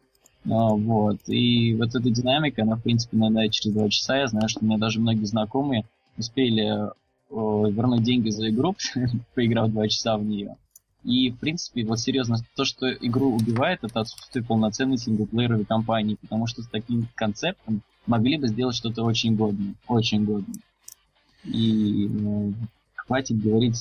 А, 0.47 0.71
вот, 0.71 1.19
и 1.29 1.75
вот 1.75 1.89
эта 1.95 2.11
динамика, 2.11 2.63
она, 2.63 2.77
в 2.77 2.83
принципе, 2.83 3.17
надо 3.17 3.49
через 3.49 3.75
два 3.75 3.89
часа. 3.89 4.19
Я 4.19 4.29
знаю, 4.29 4.49
что 4.49 4.61
у 4.61 4.65
меня 4.67 4.79
даже 4.79 5.01
многие 5.01 5.25
знакомые 5.25 5.85
успели 6.17 6.91
вернуть 7.31 8.03
деньги 8.03 8.31
за 8.31 8.49
игру, 8.51 8.77
поиграв 9.35 9.71
два 9.71 9.89
часа 9.89 10.17
в 10.17 10.25
нее. 10.25 10.57
И, 11.05 11.31
в 11.31 11.39
принципе, 11.39 11.85
вот 11.85 12.01
серьезно, 12.01 12.39
то, 12.57 12.65
что 12.65 12.93
игру 12.93 13.35
убивает, 13.35 13.81
это 13.83 14.01
отсутствие 14.01 14.45
полноценной 14.45 14.99
синглплееровой 14.99 15.65
кампании, 15.65 16.19
потому 16.21 16.47
что 16.47 16.63
с 16.63 16.67
таким 16.69 17.09
концептом 17.15 17.83
могли 18.07 18.37
бы 18.37 18.49
сделать 18.49 18.77
что-то 18.77 19.05
очень 19.05 19.37
годное, 19.37 19.75
очень 19.87 20.25
годное. 20.25 20.61
И 21.45 22.09
ну, 22.11 22.53
хватит 22.97 23.41
говорить, 23.41 23.79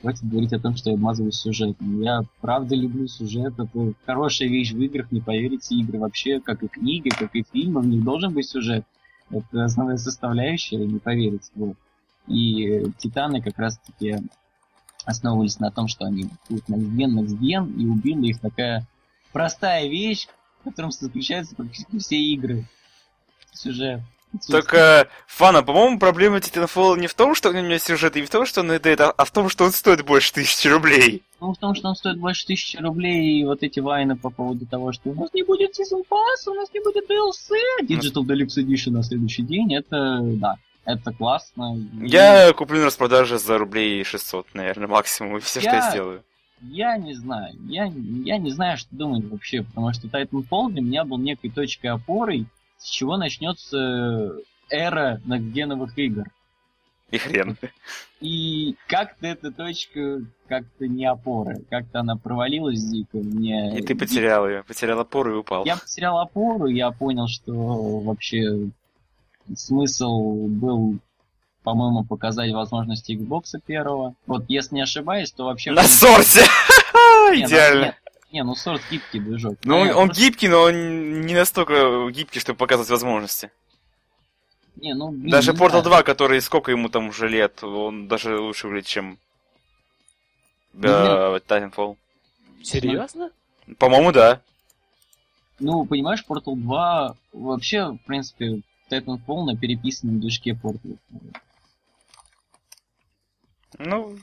хватит 0.00 0.28
говорить 0.28 0.52
о 0.54 0.58
том, 0.58 0.76
что 0.76 0.90
я 0.90 0.96
обмазываю 0.96 1.32
сюжетом. 1.32 2.00
Я 2.00 2.22
правда 2.40 2.74
люблю 2.74 3.06
сюжет, 3.06 3.54
это 3.58 3.92
хорошая 4.06 4.48
вещь 4.48 4.72
в 4.72 4.80
играх, 4.80 5.12
не 5.12 5.20
поверите, 5.20 5.74
игры 5.74 5.98
вообще, 5.98 6.40
как 6.40 6.62
и 6.62 6.68
книги, 6.68 7.10
как 7.10 7.34
и 7.36 7.44
фильмы, 7.52 7.82
в 7.82 7.86
них 7.86 8.02
должен 8.02 8.32
быть 8.32 8.48
сюжет. 8.48 8.84
Это 9.30 9.64
основная 9.64 9.98
составляющая, 9.98 10.78
не 10.78 10.98
поверите. 10.98 11.50
Вот. 11.54 11.76
И 12.26 12.84
Титаны 12.98 13.40
как 13.40 13.58
раз-таки 13.58 14.18
основывались 15.04 15.60
на 15.60 15.70
том, 15.70 15.88
что 15.88 16.04
они 16.04 16.28
будут 16.48 16.68
next 16.68 16.96
gen, 16.96 17.20
next 17.20 17.38
gen, 17.38 17.74
и 17.76 17.86
убила 17.86 18.24
их 18.24 18.40
такая 18.40 18.86
простая 19.32 19.88
вещь, 19.88 20.26
в 20.60 20.64
котором 20.64 20.90
заключаются 20.90 21.54
практически 21.54 21.98
все 21.98 22.16
игры. 22.16 22.64
Сюжет. 23.52 24.00
Только, 24.48 25.08
Фана, 25.26 25.62
по-моему, 25.62 25.98
проблема 25.98 26.38
Titanfall 26.38 26.98
не 26.98 27.06
в 27.06 27.14
том, 27.14 27.34
что 27.34 27.50
у 27.50 27.52
него 27.52 27.78
сюжет, 27.78 28.16
и 28.16 28.20
не 28.20 28.26
в 28.26 28.30
том, 28.30 28.44
что 28.44 28.60
он 28.60 28.70
это, 28.70 28.88
это, 28.88 29.10
а 29.10 29.24
в 29.24 29.30
том, 29.30 29.48
что 29.48 29.64
он 29.64 29.72
стоит 29.72 30.04
больше 30.04 30.32
тысячи 30.32 30.68
рублей. 30.68 31.22
Ну, 31.40 31.54
в 31.54 31.58
том, 31.58 31.74
что 31.74 31.88
он 31.88 31.94
стоит 31.94 32.18
больше 32.18 32.46
тысячи 32.46 32.76
рублей, 32.76 33.40
и 33.40 33.44
вот 33.44 33.62
эти 33.62 33.80
вайны 33.80 34.16
по 34.16 34.30
поводу 34.30 34.66
того, 34.66 34.92
что 34.92 35.10
у 35.10 35.14
нас 35.14 35.32
не 35.32 35.42
будет 35.42 35.78
Season 35.78 36.02
Pass, 36.10 36.50
у 36.50 36.54
нас 36.54 36.68
не 36.74 36.80
будет 36.80 37.08
DLC, 37.08 37.86
Digital 37.88 38.24
Deluxe 38.24 38.62
Edition 38.62 38.90
на 38.90 39.02
следующий 39.02 39.42
день, 39.42 39.74
это, 39.74 40.20
да, 40.22 40.56
это 40.86 41.12
классно. 41.12 41.76
Я 42.00 42.52
куплю 42.52 42.78
на 42.78 42.86
распродаже 42.86 43.38
за 43.38 43.58
рублей 43.58 44.02
600, 44.04 44.54
наверное, 44.54 44.86
максимум, 44.86 45.36
и 45.36 45.40
все, 45.40 45.60
что 45.60 45.68
я 45.68 45.76
Я- 45.76 45.90
сделаю. 45.90 46.24
Я 46.62 46.96
не 46.96 47.12
знаю. 47.12 47.54
Я, 47.68 47.84
я 47.84 48.38
не 48.38 48.50
знаю, 48.50 48.78
что 48.78 48.88
думать 48.96 49.24
вообще, 49.26 49.62
потому 49.62 49.92
что 49.92 50.06
Titanfall 50.06 50.70
для 50.70 50.80
меня 50.80 51.04
был 51.04 51.18
некой 51.18 51.50
точкой 51.50 51.88
опоры, 51.88 52.46
с 52.78 52.88
чего 52.88 53.18
начнется 53.18 54.36
эра 54.70 55.20
нагденовых 55.26 55.98
игр. 55.98 56.24
И 57.10 57.18
хрен. 57.18 57.56
И 58.20 58.74
как-то 58.88 59.26
эта 59.26 59.52
точка 59.52 60.22
как-то 60.48 60.88
не 60.88 61.04
опора, 61.04 61.58
как-то 61.70 62.00
она 62.00 62.16
провалилась 62.16 62.82
дико. 62.82 63.18
Мне... 63.18 63.78
И 63.78 63.82
ты 63.82 63.94
потерял 63.94 64.48
ее, 64.48 64.64
потерял 64.64 64.98
опору 64.98 65.34
и 65.34 65.38
упал. 65.38 65.64
Я 65.64 65.76
потерял 65.76 66.18
опору, 66.18 66.66
я 66.66 66.90
понял, 66.90 67.28
что 67.28 67.52
вообще 68.00 68.70
смысл 69.54 70.46
был, 70.46 70.98
по-моему, 71.62 72.04
показать 72.04 72.52
возможности 72.52 73.12
Xbox 73.12 73.60
первого. 73.64 74.14
Вот 74.26 74.44
если 74.48 74.76
не 74.76 74.82
ошибаюсь, 74.82 75.32
то 75.32 75.44
вообще... 75.44 75.72
На 75.72 75.82
ну, 75.82 75.88
Идеально. 77.34 77.84
нет, 77.84 77.94
Не, 78.32 78.44
ну 78.44 78.54
сорт 78.54 78.82
гибкий 78.90 79.20
движок. 79.20 79.58
Ну, 79.64 79.78
он, 79.78 79.90
он 79.90 80.10
гибкий, 80.10 80.48
но 80.48 80.62
он 80.62 81.22
не 81.22 81.34
настолько 81.34 82.08
гибкий, 82.10 82.40
чтобы 82.40 82.58
показывать 82.58 82.90
возможности. 82.90 83.50
Не, 84.76 84.94
ну, 84.94 85.10
блин, 85.10 85.30
Даже 85.30 85.52
не 85.52 85.58
Portal 85.58 85.82
знаю. 85.82 85.84
2, 85.84 86.02
который 86.02 86.40
сколько 86.42 86.70
ему 86.70 86.88
там 86.88 87.08
уже 87.08 87.28
лет, 87.28 87.62
он 87.64 88.08
даже 88.08 88.38
лучше 88.38 88.66
выглядит, 88.66 88.88
чем 88.88 89.18
Ну, 90.74 90.88
э, 90.88 91.40
Titanfall. 91.46 91.96
Серьезно? 92.62 93.30
По-моему, 93.78 94.12
да. 94.12 94.40
Ну, 95.58 95.86
понимаешь, 95.86 96.24
Portal 96.28 96.56
2 96.56 97.16
вообще, 97.32 97.86
в 97.92 97.98
принципе, 98.06 98.60
Titanfall 98.90 99.44
на 99.44 99.56
переписанном 99.56 100.20
движке 100.20 100.52
Portal. 100.52 100.98
Ну, 103.78 104.16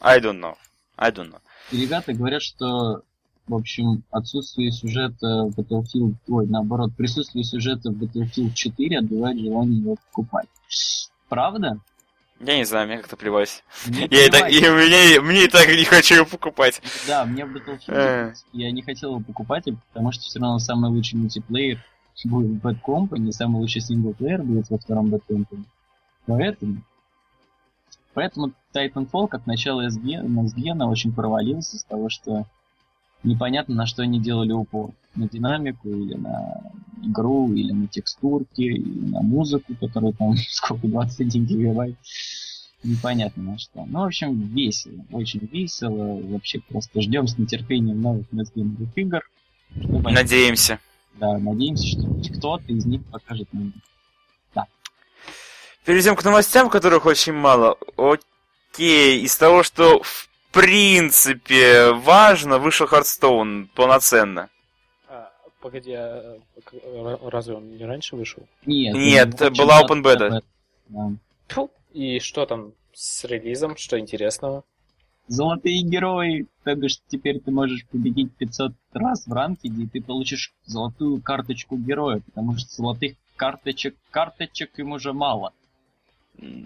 I 0.00 0.20
don't 0.20 0.40
know. 0.40 0.56
I 0.96 1.10
don't 1.10 1.30
know. 1.30 1.40
И 1.70 1.80
ребята 1.80 2.12
говорят, 2.12 2.42
что, 2.42 3.02
в 3.46 3.54
общем, 3.54 4.02
отсутствие 4.10 4.72
сюжета 4.72 5.44
в 5.44 5.58
Battlefield, 5.58 6.16
ой, 6.28 6.46
наоборот, 6.46 6.92
присутствие 6.96 7.44
сюжета 7.44 7.90
в 7.90 8.02
Battlefield 8.02 8.52
4 8.54 8.98
отбивает 8.98 9.38
желание 9.38 9.78
его 9.80 9.96
покупать. 9.96 10.48
Правда? 11.28 11.78
Я 12.40 12.56
не 12.56 12.64
знаю, 12.64 12.86
мне 12.88 12.96
как-то 12.98 13.16
плевать. 13.16 13.62
Мне 13.86 14.08
Я 14.10 14.26
и 14.26 14.30
так, 14.30 14.48
плевать. 14.48 14.54
и 14.54 14.68
мне, 14.70 15.20
мне 15.20 15.44
и 15.44 15.48
так 15.48 15.68
не 15.68 15.84
хочу 15.84 16.16
его 16.16 16.26
покупать. 16.26 16.82
Да, 17.06 17.24
мне 17.24 17.44
Battlefield 17.44 18.34
я 18.52 18.70
не 18.72 18.82
хотел 18.82 19.10
его 19.10 19.20
покупать, 19.20 19.64
потому 19.92 20.10
что 20.12 20.24
все 20.24 20.40
равно 20.40 20.58
самый 20.58 20.90
лучший 20.90 21.18
мультиплеер 21.18 21.84
будет 22.28 22.50
в 22.50 22.66
Bad 22.66 22.78
Company, 22.86 23.32
самый 23.32 23.58
лучший 23.60 23.80
синглплеер 23.82 24.42
будет 24.42 24.70
во 24.70 24.78
втором 24.78 25.14
Bad 25.14 25.22
Company. 25.28 25.64
Поэтому, 26.26 26.82
поэтому 28.14 28.52
Titanfall, 28.74 29.28
как 29.28 29.46
начало 29.46 29.86
SG, 29.88 30.24
SG, 30.26 30.84
очень 30.84 31.12
провалился 31.12 31.78
с 31.78 31.84
того, 31.84 32.08
что 32.08 32.46
непонятно, 33.22 33.74
на 33.74 33.86
что 33.86 34.02
они 34.02 34.20
делали 34.20 34.52
упор. 34.52 34.92
На 35.16 35.28
динамику, 35.28 35.88
или 35.88 36.14
на 36.14 36.60
игру, 37.02 37.52
или 37.52 37.72
на 37.72 37.88
текстурки, 37.88 38.60
или 38.60 39.10
на 39.10 39.22
музыку, 39.22 39.74
которая 39.80 40.12
там 40.12 40.36
сколько, 40.48 40.86
21 40.86 41.44
гигабайт. 41.46 41.96
Непонятно 42.82 43.42
на 43.42 43.58
что. 43.58 43.84
Ну, 43.86 44.00
в 44.00 44.04
общем, 44.04 44.40
весело. 44.54 45.04
Очень 45.10 45.40
весело. 45.52 46.18
Вообще 46.22 46.60
просто 46.60 47.02
ждем 47.02 47.26
с 47.26 47.36
нетерпением 47.36 48.00
новых 48.00 48.30
нескольких 48.32 48.96
игр. 48.96 49.20
Чтобы 49.76 50.08
они- 50.08 50.14
Надеемся. 50.16 50.78
Да, 51.20 51.36
надеемся, 51.38 51.86
что 51.86 52.06
хоть 52.08 52.32
кто-то 52.38 52.64
из 52.72 52.86
них 52.86 53.02
покажет 53.10 53.48
нам. 53.52 53.74
Перейдем 55.84 56.14
к 56.14 56.24
новостям, 56.24 56.70
которых 56.70 57.06
очень 57.06 57.32
мало. 57.32 57.76
Окей, 57.96 59.20
из 59.20 59.36
того, 59.36 59.62
что 59.62 60.02
в 60.02 60.28
принципе 60.52 61.92
важно, 61.92 62.58
вышел 62.58 62.86
Хардстоун 62.86 63.68
полноценно. 63.74 64.50
А, 65.08 65.30
погоди, 65.60 65.92
а 65.92 66.38
разве 67.22 67.54
он 67.54 67.76
не 67.76 67.84
раньше 67.84 68.16
вышел? 68.16 68.46
Нет, 68.66 68.94
Нет, 68.94 69.40
очень 69.40 69.56
была 69.58 69.82
open 69.82 70.02
beta. 70.02 70.42
Да. 70.88 71.12
Фу. 71.48 71.70
И 71.92 72.20
что 72.20 72.46
там 72.46 72.72
с 72.92 73.24
релизом, 73.24 73.76
что 73.76 73.98
интересного? 73.98 74.64
Золотые 75.30 75.82
герои, 75.82 76.48
то 76.64 76.74
бишь 76.74 76.98
теперь 77.06 77.38
ты 77.38 77.52
можешь 77.52 77.86
победить 77.86 78.32
500 78.36 78.72
раз 78.92 79.26
в 79.28 79.32
ранкеде, 79.32 79.84
и 79.84 79.86
ты 79.86 80.02
получишь 80.02 80.52
золотую 80.66 81.22
карточку 81.22 81.76
героя, 81.76 82.18
потому 82.18 82.56
что 82.56 82.68
золотых 82.74 83.12
карточек, 83.36 83.94
карточек 84.10 84.76
им 84.80 84.90
уже 84.90 85.12
мало. 85.12 85.52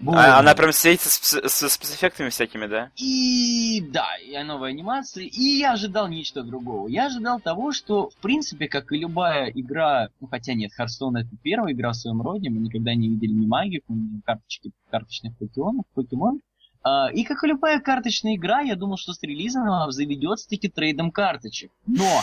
А, 0.07 0.39
она 0.39 0.55
прям 0.55 0.71
светится 0.71 1.09
с, 1.09 1.17
с- 1.17 1.67
с 1.69 1.73
спецэффектами 1.73 2.29
всякими, 2.29 2.65
да? 2.65 2.89
И 2.95 3.83
да, 3.91 4.15
и 4.17 4.41
новая 4.43 4.69
анимация, 4.71 5.25
и 5.25 5.41
я 5.59 5.73
ожидал 5.73 6.07
нечто 6.07 6.41
другого. 6.41 6.87
Я 6.87 7.05
ожидал 7.05 7.39
того, 7.39 7.71
что, 7.71 8.09
в 8.09 8.15
принципе, 8.17 8.67
как 8.67 8.91
и 8.91 8.97
любая 8.97 9.51
игра, 9.51 10.09
ну 10.21 10.27
хотя 10.27 10.55
нет, 10.55 10.71
Харстон 10.73 11.17
это 11.17 11.29
первая 11.43 11.73
игра 11.73 11.91
в 11.91 11.97
своем 11.97 12.21
роде, 12.21 12.49
мы 12.49 12.61
никогда 12.61 12.95
не 12.95 13.09
видели 13.09 13.31
ни 13.31 13.45
магику, 13.45 13.93
ни 13.93 14.21
карточки, 14.21 14.71
карточных 14.89 15.37
покемонов, 15.37 15.85
покемон. 15.93 16.39
А, 16.85 17.11
и 17.11 17.23
как 17.23 17.43
и 17.43 17.47
любая 17.47 17.79
карточная 17.79 18.35
игра, 18.35 18.61
я 18.61 18.75
думал, 18.75 18.97
что 18.97 19.11
с 19.11 19.23
релизом 19.23 19.63
она 19.63 19.89
заведется 19.91 20.47
таки 20.47 20.69
трейдом 20.69 21.09
карточек. 21.09 21.71
Но, 21.87 22.21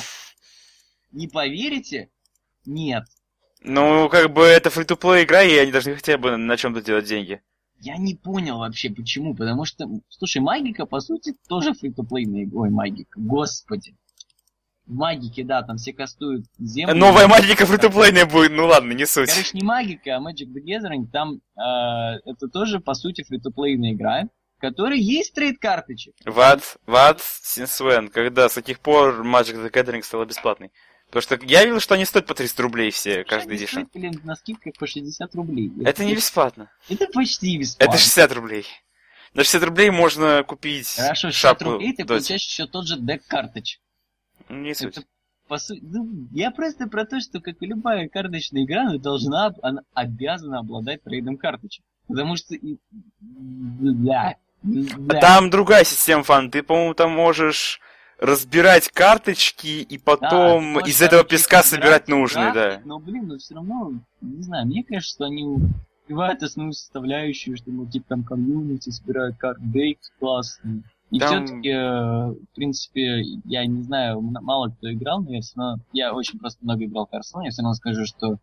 не 1.10 1.26
поверите, 1.26 2.10
нет. 2.64 3.02
Ну, 3.60 4.08
как 4.08 4.32
бы 4.32 4.44
это 4.44 4.70
фри-то-плей 4.70 5.24
игра, 5.24 5.42
и 5.42 5.56
они 5.56 5.72
должны 5.72 5.96
хотя 5.96 6.16
бы 6.16 6.36
на 6.36 6.56
чем-то 6.56 6.80
делать 6.80 7.06
деньги. 7.06 7.42
Я 7.80 7.96
не 7.96 8.14
понял 8.14 8.58
вообще 8.58 8.88
почему, 8.90 9.34
потому 9.34 9.64
что, 9.64 9.88
слушай, 10.08 10.38
магика, 10.40 10.86
по 10.86 11.00
сути, 11.00 11.34
тоже 11.48 11.74
фри-то-плейная 11.74 12.44
игра. 12.44 12.60
Ой, 12.60 12.70
магика, 12.70 13.18
господи. 13.18 13.96
В 14.86 14.94
магике, 14.94 15.42
да, 15.42 15.62
там 15.62 15.76
все 15.76 15.92
кастуют 15.92 16.46
землю. 16.60 16.94
Новая 16.94 17.26
магика 17.26 17.66
фри-то-плейная 17.66 18.26
будет, 18.26 18.52
ну 18.52 18.66
ладно, 18.66 18.92
не 18.92 19.06
суть. 19.06 19.28
Короче, 19.28 19.58
не 19.58 19.64
магика, 19.64 20.16
а 20.16 20.20
Magic 20.20 20.52
the 20.54 20.62
Gathering, 20.64 21.06
там 21.12 21.40
э, 21.56 22.20
это 22.24 22.46
тоже, 22.46 22.78
по 22.78 22.94
сути, 22.94 23.24
фри-то-плейная 23.24 23.94
игра, 23.94 24.28
которой 24.62 24.98
есть 25.00 25.34
трейд 25.34 25.58
карточек. 25.58 26.14
What? 26.24 26.62
Since 26.86 27.80
when? 27.84 28.08
Когда? 28.08 28.48
С 28.48 28.54
каких 28.54 28.78
пор 28.80 29.20
Magic 29.26 29.56
the 29.62 29.70
Gathering 29.70 30.02
стала 30.02 30.24
бесплатной? 30.24 30.70
Потому 31.10 31.22
что 31.22 31.38
я 31.46 31.64
видел, 31.64 31.80
что 31.80 31.94
они 31.94 32.04
стоят 32.06 32.26
по 32.26 32.34
300 32.34 32.62
рублей 32.62 32.90
все, 32.90 33.24
каждый 33.24 33.58
стоит, 33.66 33.88
блин, 33.92 34.18
на 34.24 34.34
скидках 34.34 34.72
по 34.78 34.86
60 34.86 35.34
рублей. 35.34 35.70
Это 35.84 36.04
не 36.04 36.14
бесплатно. 36.14 36.70
Это 36.88 37.06
почти 37.08 37.58
бесплатно. 37.58 37.92
Это 37.92 37.98
60 38.02 38.32
рублей. 38.32 38.66
На 39.34 39.42
60 39.44 39.62
рублей 39.64 39.90
можно 39.90 40.42
купить 40.44 40.88
Хорошо, 40.96 41.28
60 41.30 41.32
шапку. 41.34 41.64
рублей 41.72 41.90
ты 41.92 42.04
Доти. 42.04 42.08
получаешь 42.08 42.44
еще 42.46 42.66
тот 42.66 42.86
же 42.86 42.98
дек 42.98 43.26
карточек. 43.26 43.80
Ну, 44.48 44.56
Не 44.56 44.74
суть. 44.74 44.96
Это, 44.96 45.06
по 45.48 45.58
сути, 45.58 45.80
ну, 45.82 46.08
я 46.32 46.50
просто 46.50 46.86
про 46.86 47.04
то, 47.04 47.20
что 47.20 47.40
как 47.40 47.56
и 47.60 47.66
любая 47.66 48.08
карточная 48.08 48.64
игра, 48.64 48.82
она 48.82 48.98
должна, 48.98 49.52
она 49.62 49.82
обязана 49.92 50.60
обладать 50.60 51.02
трейдом 51.02 51.36
карточек. 51.36 51.84
Потому 52.08 52.36
что... 52.36 52.54
и- 52.54 52.78
Да. 54.62 54.96
да. 54.98 55.20
Там 55.20 55.50
другая 55.50 55.84
система 55.84 56.22
фан. 56.22 56.50
Ты, 56.50 56.62
по-моему, 56.62 56.94
там 56.94 57.10
можешь 57.12 57.80
разбирать 58.18 58.88
карточки 58.88 59.66
и 59.82 59.98
Да, 59.98 60.02
потом 60.04 60.64
можешь 60.64 60.88
из 60.88 61.02
этого 61.02 61.24
песка 61.24 61.62
собирать 61.62 62.08
нужные, 62.08 62.52
да. 62.52 62.80
Но, 62.84 62.98
блин, 63.00 63.26
ну 63.26 63.38
все 63.38 63.54
равно, 63.54 63.94
не 64.20 64.42
знаю, 64.42 64.66
мне 64.66 64.84
кажется, 64.84 65.14
что 65.14 65.24
они 65.24 65.44
убивают 66.06 66.42
основную 66.42 66.74
составляющую, 66.74 67.56
что, 67.56 67.70
ну, 67.70 67.86
типа, 67.86 68.06
там 68.10 68.22
комьюнити 68.22 68.90
собирают 68.90 69.36
карт, 69.38 69.58
дейк 69.60 69.98
классный. 70.20 70.84
И 71.10 71.18
Там- 71.18 71.46
все-таки, 71.46 71.72
в 71.72 72.54
принципе, 72.54 73.22
я 73.44 73.66
не 73.66 73.82
знаю, 73.82 74.20
мало 74.22 74.68
кто 74.70 74.90
играл, 74.90 75.20
но 75.20 75.32
я 75.34 75.40
все 75.42 75.52
равно, 75.56 75.82
я 75.92 76.14
очень 76.14 76.38
просто 76.38 76.58
много 76.62 76.84
играл 76.84 77.06
в 77.06 77.14
Hearthstone, 77.14 77.44
я 77.44 77.50
все 77.50 77.62
равно 77.62 77.74
скажу, 77.74 78.06
что 78.06 78.38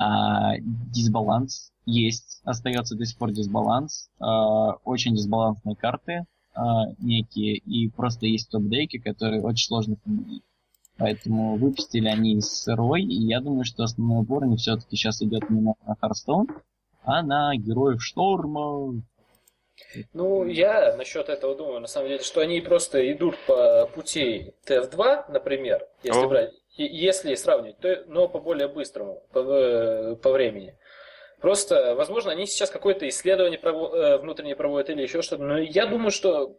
а, 0.00 0.54
дисбаланс 0.58 1.72
есть, 1.84 2.40
остается 2.44 2.96
до 2.96 3.04
сих 3.04 3.18
пор 3.18 3.32
дисбаланс, 3.32 4.08
а, 4.18 4.72
очень 4.84 5.14
дисбалансные 5.14 5.76
карты 5.76 6.24
а, 6.54 6.86
некие, 6.98 7.58
и 7.58 7.90
просто 7.90 8.24
есть 8.24 8.50
топ-дейки, 8.50 8.98
которые 8.98 9.42
очень 9.42 9.66
сложно 9.66 9.96
победить. 10.02 10.42
Поэтому 10.96 11.56
выпустили 11.56 12.08
они 12.08 12.40
сырой, 12.40 13.02
и 13.02 13.26
я 13.26 13.40
думаю, 13.40 13.64
что 13.64 13.82
основной 13.82 14.22
упор 14.22 14.44
они 14.44 14.56
все-таки 14.56 14.96
сейчас 14.96 15.20
идет 15.20 15.50
не 15.50 15.60
на 15.60 15.74
Hearthstone, 15.86 16.48
а 17.04 17.22
на 17.22 17.54
Героев 17.56 18.02
Шторма. 18.02 19.02
Ну, 20.14 20.46
я 20.46 20.96
насчет 20.96 21.28
этого 21.28 21.54
думаю, 21.54 21.80
на 21.80 21.88
самом 21.88 22.08
деле, 22.08 22.22
что 22.22 22.40
они 22.40 22.62
просто 22.62 23.12
идут 23.12 23.36
по 23.46 23.86
пути 23.94 24.54
TF2, 24.66 25.30
например, 25.30 25.86
если 26.02 26.24
О. 26.24 26.28
брать, 26.28 26.59
если 26.76 27.34
сравнивать, 27.34 27.78
то, 27.78 28.04
но 28.06 28.28
по 28.28 28.38
более 28.40 28.68
быстрому, 28.68 29.22
по, 29.32 29.42
в- 29.42 30.16
по 30.16 30.30
времени. 30.32 30.74
Просто, 31.40 31.94
возможно, 31.94 32.32
они 32.32 32.46
сейчас 32.46 32.70
какое-то 32.70 33.08
исследование 33.08 33.58
прово- 33.58 33.94
э, 33.94 34.18
внутреннее 34.18 34.56
проводят 34.56 34.90
или 34.90 35.02
еще 35.02 35.22
что-то, 35.22 35.42
но 35.44 35.58
я 35.58 35.86
думаю, 35.86 36.10
что 36.10 36.58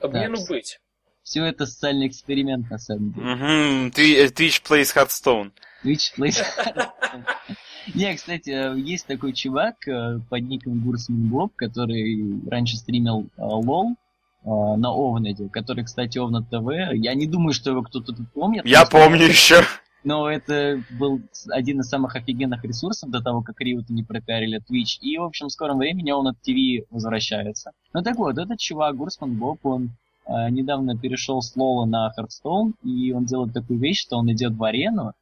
обмену 0.00 0.36
Да. 0.36 0.42
быть. 0.48 0.78
Все 1.22 1.44
это 1.44 1.66
социальный 1.66 2.06
эксперимент, 2.06 2.70
на 2.70 2.78
самом 2.78 3.12
деле. 3.12 4.24
Э, 4.24 4.26
Twitch 4.28 4.62
plays 4.66 4.94
Hearthstone. 4.96 5.50
Twitch 5.84 6.14
Plays. 6.16 6.42
Не, 7.94 8.14
кстати, 8.16 8.50
э, 8.50 8.78
есть 8.78 9.06
такой 9.06 9.32
чувак 9.32 9.86
э, 9.86 10.18
под 10.28 10.40
ником 10.42 10.84
Гурсман 10.84 11.28
Боб, 11.28 11.52
который 11.56 12.48
раньше 12.50 12.76
стримил 12.76 13.26
э, 13.36 13.42
лол 13.42 13.92
э, 13.92 14.05
на 14.46 14.90
Овнаде, 14.90 15.48
который, 15.48 15.84
кстати, 15.84 16.18
Овнад 16.18 16.48
ТВ. 16.48 16.94
Я 16.94 17.14
не 17.14 17.26
думаю, 17.26 17.52
что 17.52 17.70
его 17.70 17.82
кто-то 17.82 18.12
тут 18.12 18.32
помнит. 18.32 18.64
Я 18.64 18.86
помню 18.86 19.24
еще. 19.24 19.62
Но 20.06 20.30
это 20.30 20.84
был 21.00 21.20
один 21.50 21.80
из 21.80 21.88
самых 21.88 22.14
офигенных 22.14 22.62
ресурсов 22.62 23.10
до 23.10 23.20
того, 23.20 23.42
как 23.42 23.60
Риоты 23.60 23.92
не 23.92 24.04
пропиарили 24.04 24.60
Twitch. 24.60 25.00
И, 25.00 25.18
в 25.18 25.24
общем, 25.24 25.48
в 25.48 25.52
скором 25.52 25.78
времени 25.78 26.12
он 26.12 26.28
от 26.28 26.40
ТВ 26.42 26.86
возвращается. 26.90 27.72
Ну 27.92 28.02
так 28.02 28.16
вот, 28.16 28.38
этот 28.38 28.60
чувак, 28.60 28.94
Гурсман 28.94 29.36
Боб, 29.36 29.66
он 29.66 29.90
э, 30.26 30.50
недавно 30.50 30.96
перешел 30.96 31.42
с 31.42 31.56
Лола 31.56 31.86
на 31.86 32.12
Hearthstone, 32.16 32.74
и 32.84 33.10
он 33.10 33.24
делает 33.24 33.52
такую 33.52 33.80
вещь, 33.80 34.00
что 34.02 34.18
он 34.18 34.30
идет 34.30 34.54
в 34.54 34.62
арену, 34.62 35.12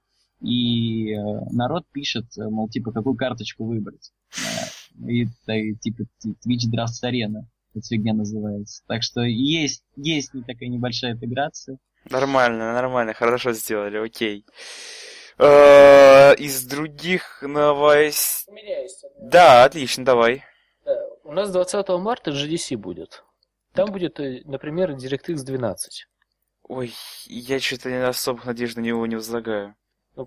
и 0.42 1.14
э, 1.14 1.40
народ 1.50 1.84
пишет, 1.90 2.26
э, 2.36 2.46
мол, 2.50 2.68
типа, 2.68 2.92
какую 2.92 3.16
карточку 3.16 3.64
выбрать. 3.64 4.12
Э, 4.36 5.08
и, 5.08 5.26
и, 5.46 5.74
типа 5.76 6.02
Twitch 6.22 6.70
Drafts 6.70 7.02
Arena. 7.02 7.44
Эта 7.74 7.86
фигня 7.88 8.14
называется. 8.14 8.82
Так 8.86 9.02
что 9.02 9.22
есть, 9.22 9.84
есть 9.96 10.32
не 10.32 10.42
такая 10.42 10.68
небольшая 10.68 11.12
интеграция. 11.12 11.78
Нормально, 12.08 12.72
нормально, 12.74 13.14
хорошо 13.14 13.52
сделали, 13.52 13.96
окей. 13.98 14.44
Э, 15.38 16.34
Из 16.36 16.64
других 16.64 17.42
новостей... 17.42 18.52
У 18.52 18.54
меня 18.54 18.80
есть. 18.82 19.04
Да, 19.20 19.64
отлично, 19.64 20.04
давай. 20.04 20.44
Да, 20.84 20.96
У 21.24 21.32
нас 21.32 21.50
20 21.50 21.88
марта 22.00 22.30
GDC 22.30 22.76
будет. 22.76 23.24
Там 23.72 23.90
будет, 23.90 24.20
э, 24.20 24.42
например, 24.44 24.92
DirectX 24.92 25.42
12. 25.44 26.06
Ой, 26.68 26.94
я 27.26 27.58
что-то 27.60 28.08
особых 28.08 28.44
надежд 28.46 28.76
на 28.76 28.80
него 28.80 29.04
не 29.06 29.16
возлагаю. 29.16 29.74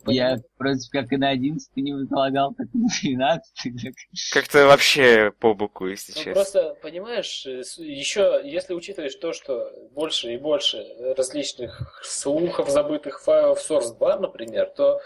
Я 0.07 0.37
против 0.57 0.89
как 0.91 1.11
и 1.13 1.17
на 1.17 1.29
11 1.29 1.75
не 1.77 1.93
возлагал, 1.93 2.53
так 2.53 2.67
и 2.73 2.77
на 2.77 2.87
12. 3.01 3.83
так. 3.83 3.93
Как-то 4.33 4.67
вообще 4.67 5.31
по 5.39 5.53
боку, 5.53 5.87
если 5.87 6.11
Ну, 6.11 6.17
честно. 6.17 6.33
просто, 6.33 6.77
понимаешь, 6.81 7.45
еще, 7.45 8.41
если 8.43 8.73
учитывать 8.73 9.19
то, 9.19 9.33
что 9.33 9.71
больше 9.91 10.33
и 10.33 10.37
больше 10.37 10.85
различных 11.15 12.01
слухов, 12.03 12.69
забытых 12.69 13.21
файлов 13.21 13.59
Source 13.59 13.95
2, 13.97 14.19
например, 14.19 14.67
то 14.75 14.99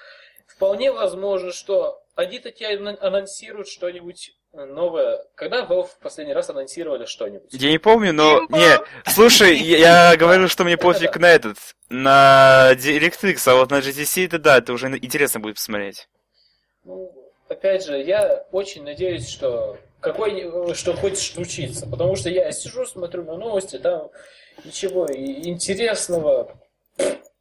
вполне 0.48 0.92
возможно, 0.92 1.52
что 1.52 2.04
они-то 2.16 2.52
тебе 2.52 2.76
анонсируют 2.78 3.68
что-нибудь 3.68 4.36
новое. 4.54 5.24
Когда 5.36 5.66
Valve 5.66 5.88
в 5.88 5.98
последний 6.00 6.34
раз 6.34 6.50
анонсировали 6.50 7.06
что-нибудь? 7.06 7.50
Я 7.52 7.72
не 7.72 7.78
помню, 7.78 8.14
но... 8.14 8.42
Не, 8.50 8.80
слушай, 9.10 9.56
я, 9.58 10.16
говорил, 10.18 10.48
что 10.48 10.64
мне 10.64 10.78
пофиг 10.78 11.18
на 11.18 11.30
этот, 11.30 11.58
на 11.90 12.72
DirectX, 12.74 13.42
а 13.48 13.56
вот 13.56 13.72
на 13.72 13.80
GTC 13.80 14.26
это 14.26 14.40
да, 14.40 14.58
это 14.58 14.74
уже 14.74 14.88
интересно 14.88 15.40
будет 15.40 15.56
посмотреть. 15.56 16.08
Ну, 16.84 17.12
опять 17.48 17.86
же, 17.86 18.02
я 18.02 18.46
очень 18.52 18.84
надеюсь, 18.84 19.30
что 19.30 19.78
какой 20.02 20.74
что 20.74 20.94
хоть 20.96 21.20
случится. 21.20 21.88
Потому 21.88 22.16
что 22.16 22.30
я 22.30 22.52
сижу, 22.52 22.86
смотрю 22.86 23.24
на 23.24 23.38
новости, 23.38 23.78
там 23.78 24.10
ничего 24.66 25.08
интересного. 25.12 26.58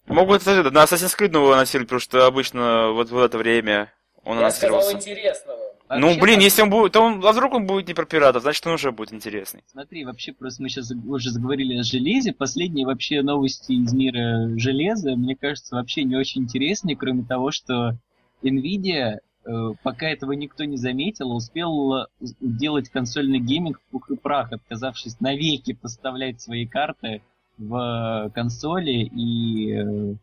Могут 0.07 0.43
это, 0.43 0.71
на 0.71 0.85
Assassin's 0.85 1.17
Creed 1.19 1.31
нового 1.31 1.55
анонсировать, 1.55 1.89
потому 1.89 2.01
что 2.01 2.27
обычно 2.27 2.91
вот 2.91 3.11
в 3.11 3.19
это 3.19 3.39
время 3.39 3.93
он 4.25 4.41
я 4.41 4.51
сказал 4.51 4.81
анонсировался. 4.81 5.70
Интересного. 5.91 6.01
Ну, 6.01 6.07
Вообще, 6.07 6.21
блин, 6.21 6.41
если 6.41 6.63
он 6.63 6.71
будет, 6.71 6.93
то 6.93 7.01
он, 7.01 7.25
а 7.25 7.33
вдруг 7.33 7.55
он 7.55 7.67
будет 7.67 7.89
не 7.89 7.95
про 7.95 8.05
пиратов, 8.05 8.43
значит 8.43 8.67
он 8.67 8.75
уже 8.75 8.93
будет 8.93 9.13
интересный. 9.13 9.63
Смотри, 9.67 10.05
вообще 10.05 10.33
просто 10.33 10.63
мы 10.63 10.69
сейчас 10.69 10.93
уже 10.93 11.31
заговорили 11.31 11.77
о 11.77 11.83
железе. 11.83 12.33
Последние 12.33 12.87
вообще 12.87 13.23
новости 13.23 13.73
из 13.73 13.93
мира 13.93 14.49
железа, 14.57 15.17
мне 15.17 15.37
кажется, 15.37 15.77
вообще 15.77 16.05
не 16.05 16.17
очень 16.17 16.43
интересные, 16.43 16.97
кроме 16.97 17.25
того, 17.25 17.51
что 17.51 17.97
Nvidia, 18.43 19.19
э, 19.45 19.51
пока 19.83 20.09
этого 20.09 20.33
никто 20.33 20.65
не 20.65 20.77
заметил, 20.77 21.33
успел 21.33 22.07
делать 22.41 22.89
консольный 22.89 23.41
гейминг 23.41 23.79
в 23.81 23.91
пух 23.91 24.11
и 24.11 24.17
прах, 24.17 24.53
отказавшись 24.53 25.21
навеки 25.21 25.73
поставлять 25.73 26.41
свои 26.41 26.67
карты 26.67 27.23
в 27.59 28.31
консоли 28.35 29.11
и, 29.13 29.73
э, 29.73 29.83
э, 29.83 30.15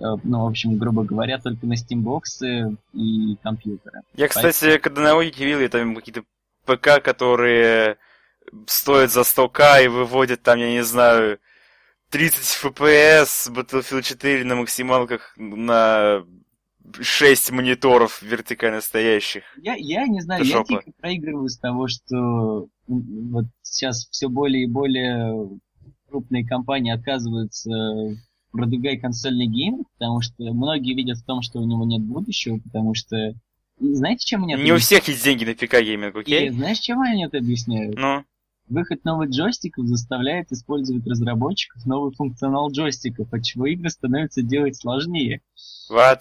ну, 0.00 0.44
в 0.44 0.46
общем, 0.46 0.78
грубо 0.78 1.04
говоря, 1.04 1.38
только 1.38 1.66
на 1.66 1.74
Steambox 1.74 2.76
и 2.94 3.36
компьютеры. 3.42 4.00
Я, 4.14 4.28
кстати, 4.28 4.78
когда 4.78 5.02
на 5.02 5.14
логике 5.14 5.44
видел, 5.44 5.68
там 5.68 5.94
какие-то 5.94 6.24
ПК, 6.64 7.02
которые 7.02 7.98
стоят 8.66 9.10
за 9.10 9.20
100к 9.20 9.84
и 9.84 9.88
выводят 9.88 10.42
там, 10.42 10.58
я 10.58 10.70
не 10.70 10.82
знаю, 10.82 11.38
30 12.10 12.64
FPS, 12.64 13.52
Battlefield 13.52 14.02
4 14.02 14.44
на 14.44 14.56
максималках 14.56 15.34
на 15.36 16.24
6 17.00 17.50
мониторов 17.52 18.20
вертикально 18.22 18.80
стоящих. 18.80 19.44
Я, 19.56 19.74
я 19.76 20.06
не 20.06 20.20
знаю, 20.20 20.40
Это 20.40 20.50
я 20.50 20.56
жопа. 20.56 20.82
тихо 20.82 20.92
проигрываю 21.00 21.48
с 21.48 21.58
того, 21.58 21.86
что 21.88 22.68
вот 22.86 23.44
сейчас 23.62 24.08
все 24.10 24.28
более 24.28 24.64
и 24.64 24.66
более 24.66 25.60
крупные 26.08 26.44
компании 26.46 26.92
отказываются 26.92 27.70
продвигать 28.50 29.00
консольный 29.00 29.46
гейм, 29.46 29.84
потому 29.98 30.20
что 30.20 30.34
многие 30.52 30.94
видят 30.94 31.18
в 31.18 31.24
том, 31.24 31.42
что 31.42 31.60
у 31.60 31.66
него 31.66 31.84
нет 31.84 32.02
будущего, 32.02 32.58
потому 32.58 32.94
что... 32.94 33.34
И 33.78 33.94
знаете, 33.94 34.26
чем 34.26 34.46
это 34.46 34.62
Не 34.62 34.72
у 34.72 34.76
всех 34.78 35.08
есть 35.08 35.24
деньги 35.24 35.44
на 35.44 35.54
ПК 35.54 35.80
гейминг, 35.82 36.14
И 36.16 36.20
окей? 36.20 36.50
знаешь, 36.50 36.78
чем 36.80 37.00
они 37.00 37.24
это 37.24 37.38
объясняют? 37.38 37.96
Ну, 37.96 38.24
Выход 38.68 39.04
новых 39.04 39.30
джойстиков 39.30 39.86
заставляет 39.86 40.52
использовать 40.52 41.04
разработчиков 41.06 41.84
новый 41.86 42.12
функционал 42.14 42.70
джойстиков, 42.70 43.32
отчего 43.32 43.66
игры 43.66 43.88
становятся 43.90 44.42
делать 44.42 44.76
сложнее. 44.76 45.40
вот. 45.88 46.20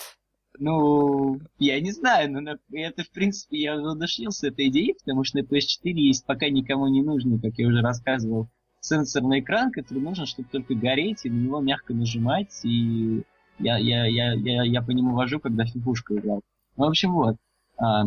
Ну, 0.57 1.39
я 1.57 1.79
не 1.79 1.91
знаю, 1.91 2.31
но 2.33 2.41
на- 2.41 2.59
это, 2.73 3.03
в 3.03 3.11
принципе, 3.11 3.61
я 3.61 3.75
воодушевился 3.79 4.47
этой 4.47 4.67
идеей, 4.67 4.93
потому 4.99 5.23
что 5.23 5.37
на 5.37 5.43
PS4 5.43 5.91
есть 5.93 6.25
пока 6.25 6.49
никому 6.49 6.87
не 6.87 7.01
нужный, 7.01 7.39
как 7.39 7.53
я 7.57 7.67
уже 7.67 7.81
рассказывал, 7.81 8.49
сенсорный 8.79 9.39
экран, 9.39 9.71
который 9.71 9.99
нужен, 9.99 10.25
чтобы 10.25 10.49
только 10.49 10.75
гореть, 10.75 11.25
и 11.25 11.29
на 11.29 11.39
него 11.39 11.59
мягко 11.59 11.93
нажимать, 11.93 12.59
и 12.63 13.23
я, 13.59 13.77
я, 13.77 14.05
я, 14.05 14.33
я, 14.33 14.63
я 14.63 14.81
по 14.81 14.91
нему 14.91 15.15
вожу, 15.15 15.39
когда 15.39 15.65
фифушку 15.65 16.15
играл. 16.15 16.41
Ну, 16.77 16.85
в 16.85 16.89
общем, 16.89 17.13
вот. 17.13 17.35
А, 17.77 18.05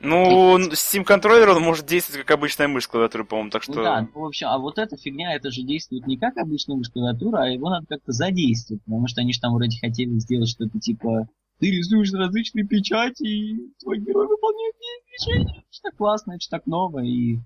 Ну, 0.00 0.58
Steam 0.72 1.04
контроллер, 1.04 1.50
он 1.50 1.62
может 1.62 1.86
действовать 1.86 2.26
как 2.26 2.38
обычная 2.38 2.68
мышь 2.68 2.88
клавиатуры, 2.88 3.24
по-моему, 3.24 3.50
так 3.50 3.66
ну 3.68 3.74
что... 3.74 3.82
да, 3.82 4.00
ну, 4.02 4.20
в 4.20 4.24
общем, 4.26 4.48
а 4.48 4.58
вот 4.58 4.78
эта 4.78 4.96
фигня, 4.96 5.34
это 5.34 5.50
же 5.50 5.62
действует 5.62 6.06
не 6.06 6.18
как 6.18 6.36
обычная 6.36 6.76
мышь-клавиатура, 6.76 7.44
а 7.44 7.48
его 7.48 7.70
надо 7.70 7.86
как-то 7.86 8.12
задействовать, 8.12 8.82
потому 8.84 9.06
что 9.08 9.22
они 9.22 9.32
же 9.32 9.40
там 9.40 9.54
вроде 9.54 9.78
хотели 9.78 10.18
сделать 10.18 10.50
что-то 10.50 10.78
типа 10.78 11.28
ты 11.58 11.70
рисуешь 11.70 12.12
различные 12.12 12.66
печати, 12.66 13.22
и 13.22 13.74
твой 13.80 13.98
герой 13.98 14.26
выполняет 14.26 14.74
движения. 15.06 15.58
Это 15.58 15.72
ж 15.72 15.80
так 15.82 15.96
классно, 15.96 16.32
это 16.32 16.40
ж 16.40 16.48
так 16.48 16.66
ново, 16.66 17.04
и... 17.04 17.38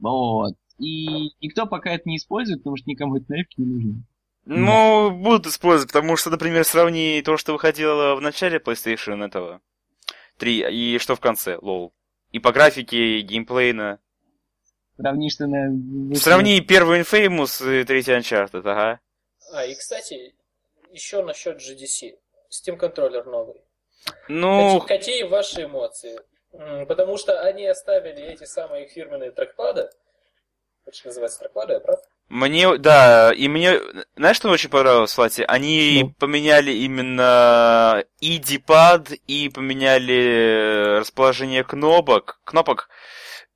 Вот. 0.00 0.54
И 0.78 1.34
никто 1.40 1.66
пока 1.66 1.90
это 1.94 2.08
не 2.08 2.16
использует, 2.16 2.60
потому 2.60 2.76
что 2.76 2.88
никому 2.90 3.16
это 3.16 3.26
нафиг 3.28 3.58
не 3.58 3.66
нужно. 3.66 4.04
Ну, 4.44 5.10
будут 5.10 5.46
использовать, 5.46 5.92
потому 5.92 6.16
что, 6.16 6.30
например, 6.30 6.64
сравни 6.64 7.22
то, 7.24 7.36
что 7.36 7.52
выходило 7.52 8.16
в 8.16 8.20
начале 8.20 8.58
PlayStation 8.58 9.24
этого 9.24 9.60
3, 10.38 10.94
и 10.94 10.98
что 10.98 11.14
в 11.14 11.20
конце, 11.20 11.58
лол. 11.60 11.94
И 12.32 12.38
по 12.38 12.52
графике, 12.52 13.18
и 13.18 13.22
геймплейно. 13.22 14.00
Сравни, 14.96 15.30
что 15.30 15.46
на... 15.46 16.16
Сравни 16.16 16.60
первый 16.60 17.00
Infamous 17.00 17.80
и 17.80 17.84
третий 17.84 18.12
Uncharted, 18.12 18.62
ага. 18.68 19.00
А, 19.52 19.64
и, 19.64 19.74
кстати, 19.74 20.34
еще 20.90 21.22
насчет 21.22 21.58
GDC. 21.58 22.16
Steam 22.50 22.76
контроллер 22.76 23.24
новый. 23.26 23.60
Ну, 24.28 24.80
Какие, 24.80 24.98
какие 24.98 25.22
ваши 25.24 25.64
эмоции? 25.64 26.18
Потому 26.86 27.16
что 27.16 27.40
они 27.40 27.66
оставили 27.66 28.22
эти 28.22 28.44
самые 28.44 28.86
их 28.86 28.92
фирменные 28.92 29.30
трекпады. 29.30 29.88
Это 30.86 30.96
же 30.96 31.02
называется 31.06 31.38
трекпады, 31.40 31.74
я 31.74 31.80
прав? 31.80 32.00
мне, 32.28 32.78
да, 32.78 33.30
и 33.32 33.46
мне, 33.46 33.78
знаешь, 34.16 34.36
что 34.36 34.48
мне 34.48 34.54
очень 34.54 34.70
понравилось, 34.70 35.12
Флати? 35.12 35.44
Они 35.46 36.04
Ну. 36.04 36.14
поменяли 36.18 36.72
именно 36.72 38.02
и 38.20 38.38
D-pad, 38.38 39.14
и 39.26 39.48
поменяли 39.50 40.98
расположение 40.98 41.62
кнопок, 41.62 42.40
кнопок, 42.44 42.88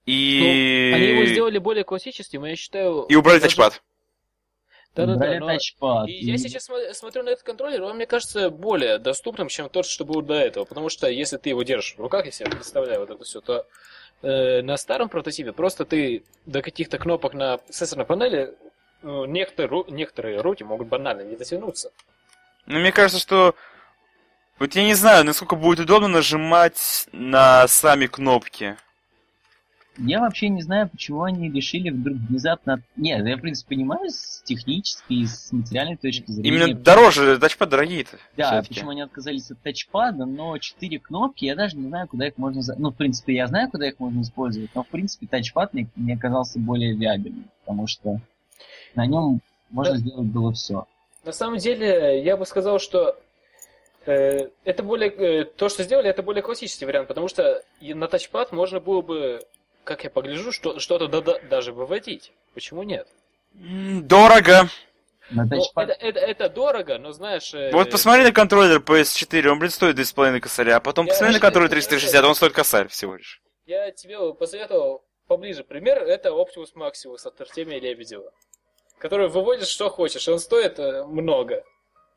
и... 0.04 0.90
Ну, 0.92 0.96
Они 0.96 1.06
его 1.06 1.24
сделали 1.24 1.58
более 1.58 1.84
классическим, 1.84 2.44
я 2.44 2.54
считаю... 2.54 3.06
И 3.08 3.14
убрали 3.16 3.38
даже- 3.38 3.56
тачпад. 3.56 3.82
Да-да-да, 4.94 5.38
но- 5.40 5.46
тачпад. 5.46 6.08
И 6.08 6.12
я 6.12 6.38
сейчас 6.38 6.68
смо- 6.70 6.92
смотрю 6.94 7.22
на 7.22 7.30
этот 7.30 7.44
контроллер, 7.44 7.82
он 7.82 7.96
мне 7.96 8.06
кажется 8.06 8.50
более 8.50 8.98
доступным, 8.98 9.48
чем 9.48 9.68
тот, 9.68 9.86
что 9.86 10.04
был 10.04 10.22
до 10.22 10.34
этого. 10.34 10.64
Потому 10.64 10.88
что 10.88 11.08
если 11.08 11.36
ты 11.38 11.50
его 11.50 11.62
держишь 11.62 11.94
в 11.96 12.00
руках, 12.00 12.26
если 12.26 12.44
я 12.44 12.50
представляю 12.50 13.00
вот 13.00 13.10
это 13.10 13.24
все, 13.24 13.40
то 13.40 13.66
э, 14.22 14.62
на 14.62 14.76
старом 14.76 15.08
прототипе 15.08 15.52
просто 15.52 15.84
ты 15.84 16.22
до 16.46 16.62
каких-то 16.62 16.98
кнопок 16.98 17.34
на 17.34 17.60
сенсорной 17.70 18.06
панели 18.06 18.54
ну, 19.02 19.24
некоторые, 19.24 19.84
некоторые 19.88 20.40
руки 20.40 20.64
могут 20.64 20.88
банально 20.88 21.22
не 21.22 21.36
дотянуться. 21.36 21.92
Ну, 22.66 22.80
мне 22.80 22.92
кажется, 22.92 23.20
что... 23.20 23.54
Вот 24.58 24.74
я 24.74 24.84
не 24.84 24.94
знаю, 24.94 25.24
насколько 25.24 25.54
будет 25.54 25.80
удобно 25.80 26.08
нажимать 26.08 27.06
на 27.12 27.68
сами 27.68 28.06
кнопки. 28.06 28.76
Я 29.98 30.20
вообще 30.20 30.48
не 30.48 30.62
знаю, 30.62 30.88
почему 30.88 31.22
они 31.22 31.50
решили 31.50 31.90
вдруг 31.90 32.18
внезапно... 32.18 32.82
Нет, 32.96 33.26
я, 33.26 33.36
в 33.36 33.40
принципе, 33.40 33.76
понимаю 33.76 34.10
с 34.10 34.42
технической 34.44 35.18
и 35.18 35.26
с 35.26 35.52
материальной 35.52 35.96
точки 35.96 36.30
зрения. 36.30 36.48
Именно 36.48 36.74
дороже, 36.74 37.38
тачпад 37.38 37.70
дорогие-то. 37.70 38.18
Да, 38.36 38.48
всё-таки. 38.48 38.74
почему 38.74 38.90
они 38.90 39.00
отказались 39.02 39.50
от 39.50 39.60
тачпада, 39.62 40.26
но 40.26 40.58
четыре 40.58 40.98
кнопки, 40.98 41.44
я 41.44 41.54
даже 41.56 41.76
не 41.76 41.88
знаю, 41.88 42.08
куда 42.08 42.26
их 42.26 42.36
можно... 42.36 42.62
Ну, 42.78 42.90
в 42.90 42.94
принципе, 42.94 43.34
я 43.34 43.46
знаю, 43.46 43.70
куда 43.70 43.88
их 43.88 43.98
можно 43.98 44.20
использовать, 44.20 44.70
но, 44.74 44.82
в 44.82 44.88
принципе, 44.88 45.26
тачпад 45.26 45.72
мне, 45.74 45.88
мне 45.96 46.14
оказался 46.14 46.58
более 46.58 46.94
виабельным, 46.94 47.50
потому 47.64 47.86
что 47.86 48.20
на 48.94 49.06
нем 49.06 49.40
можно 49.70 49.94
Да. 49.94 49.98
сделать 49.98 50.26
было 50.26 50.52
все. 50.52 50.86
На 51.24 51.32
самом 51.32 51.58
деле, 51.58 52.22
я 52.22 52.36
бы 52.36 52.46
сказал, 52.46 52.78
что 52.78 53.18
э, 54.06 54.48
это 54.64 54.82
более 54.82 55.10
э, 55.10 55.44
то, 55.44 55.68
что 55.68 55.82
сделали, 55.82 56.08
это 56.08 56.22
более 56.22 56.42
классический 56.42 56.84
вариант, 56.84 57.08
потому 57.08 57.28
что 57.28 57.62
на 57.80 58.06
тачпад 58.06 58.52
можно 58.52 58.78
было 58.78 59.02
бы, 59.02 59.40
как 59.86 60.04
я 60.04 60.10
погляжу, 60.10 60.52
что, 60.52 60.78
что-то 60.80 61.08
да- 61.08 61.38
даже 61.48 61.72
выводить. 61.72 62.32
Почему 62.54 62.82
нет? 62.82 63.08
Дорого. 63.54 64.68
Ну, 65.30 65.48
тачпад... 65.48 65.90
это, 65.90 65.98
это, 66.06 66.20
это 66.20 66.48
дорого, 66.48 66.98
но 66.98 67.10
знаешь... 67.12 67.52
э, 67.52 67.70
Вот 67.72 67.90
посмотри 67.90 68.22
на 68.22 68.30
контроллер 68.32 68.78
PS4, 68.78 69.48
он, 69.48 69.58
блин, 69.58 69.70
стоит 69.72 69.98
2,5 69.98 70.38
косаря, 70.40 70.76
а 70.76 70.80
потом 70.80 71.06
Я 71.06 71.12
посмотри 71.12 71.34
на 71.34 71.40
контроллер 71.40 71.68
360, 71.70 72.24
он 72.24 72.34
стоит 72.36 72.52
косарь 72.52 72.86
всего 72.88 73.16
лишь. 73.16 73.40
Я 73.66 73.90
тебе 73.90 74.32
посоветовал 74.34 75.04
поближе 75.26 75.64
пример, 75.64 75.98
это 76.04 76.28
Optimus 76.28 76.74
Maximus 76.76 77.26
от 77.26 77.40
Артемия 77.40 77.80
Лебедева, 77.80 78.30
который 78.98 79.28
выводит 79.28 79.66
что 79.66 79.88
хочешь, 79.90 80.28
он 80.28 80.38
стоит 80.38 80.78
э, 80.78 81.04
много. 81.04 81.64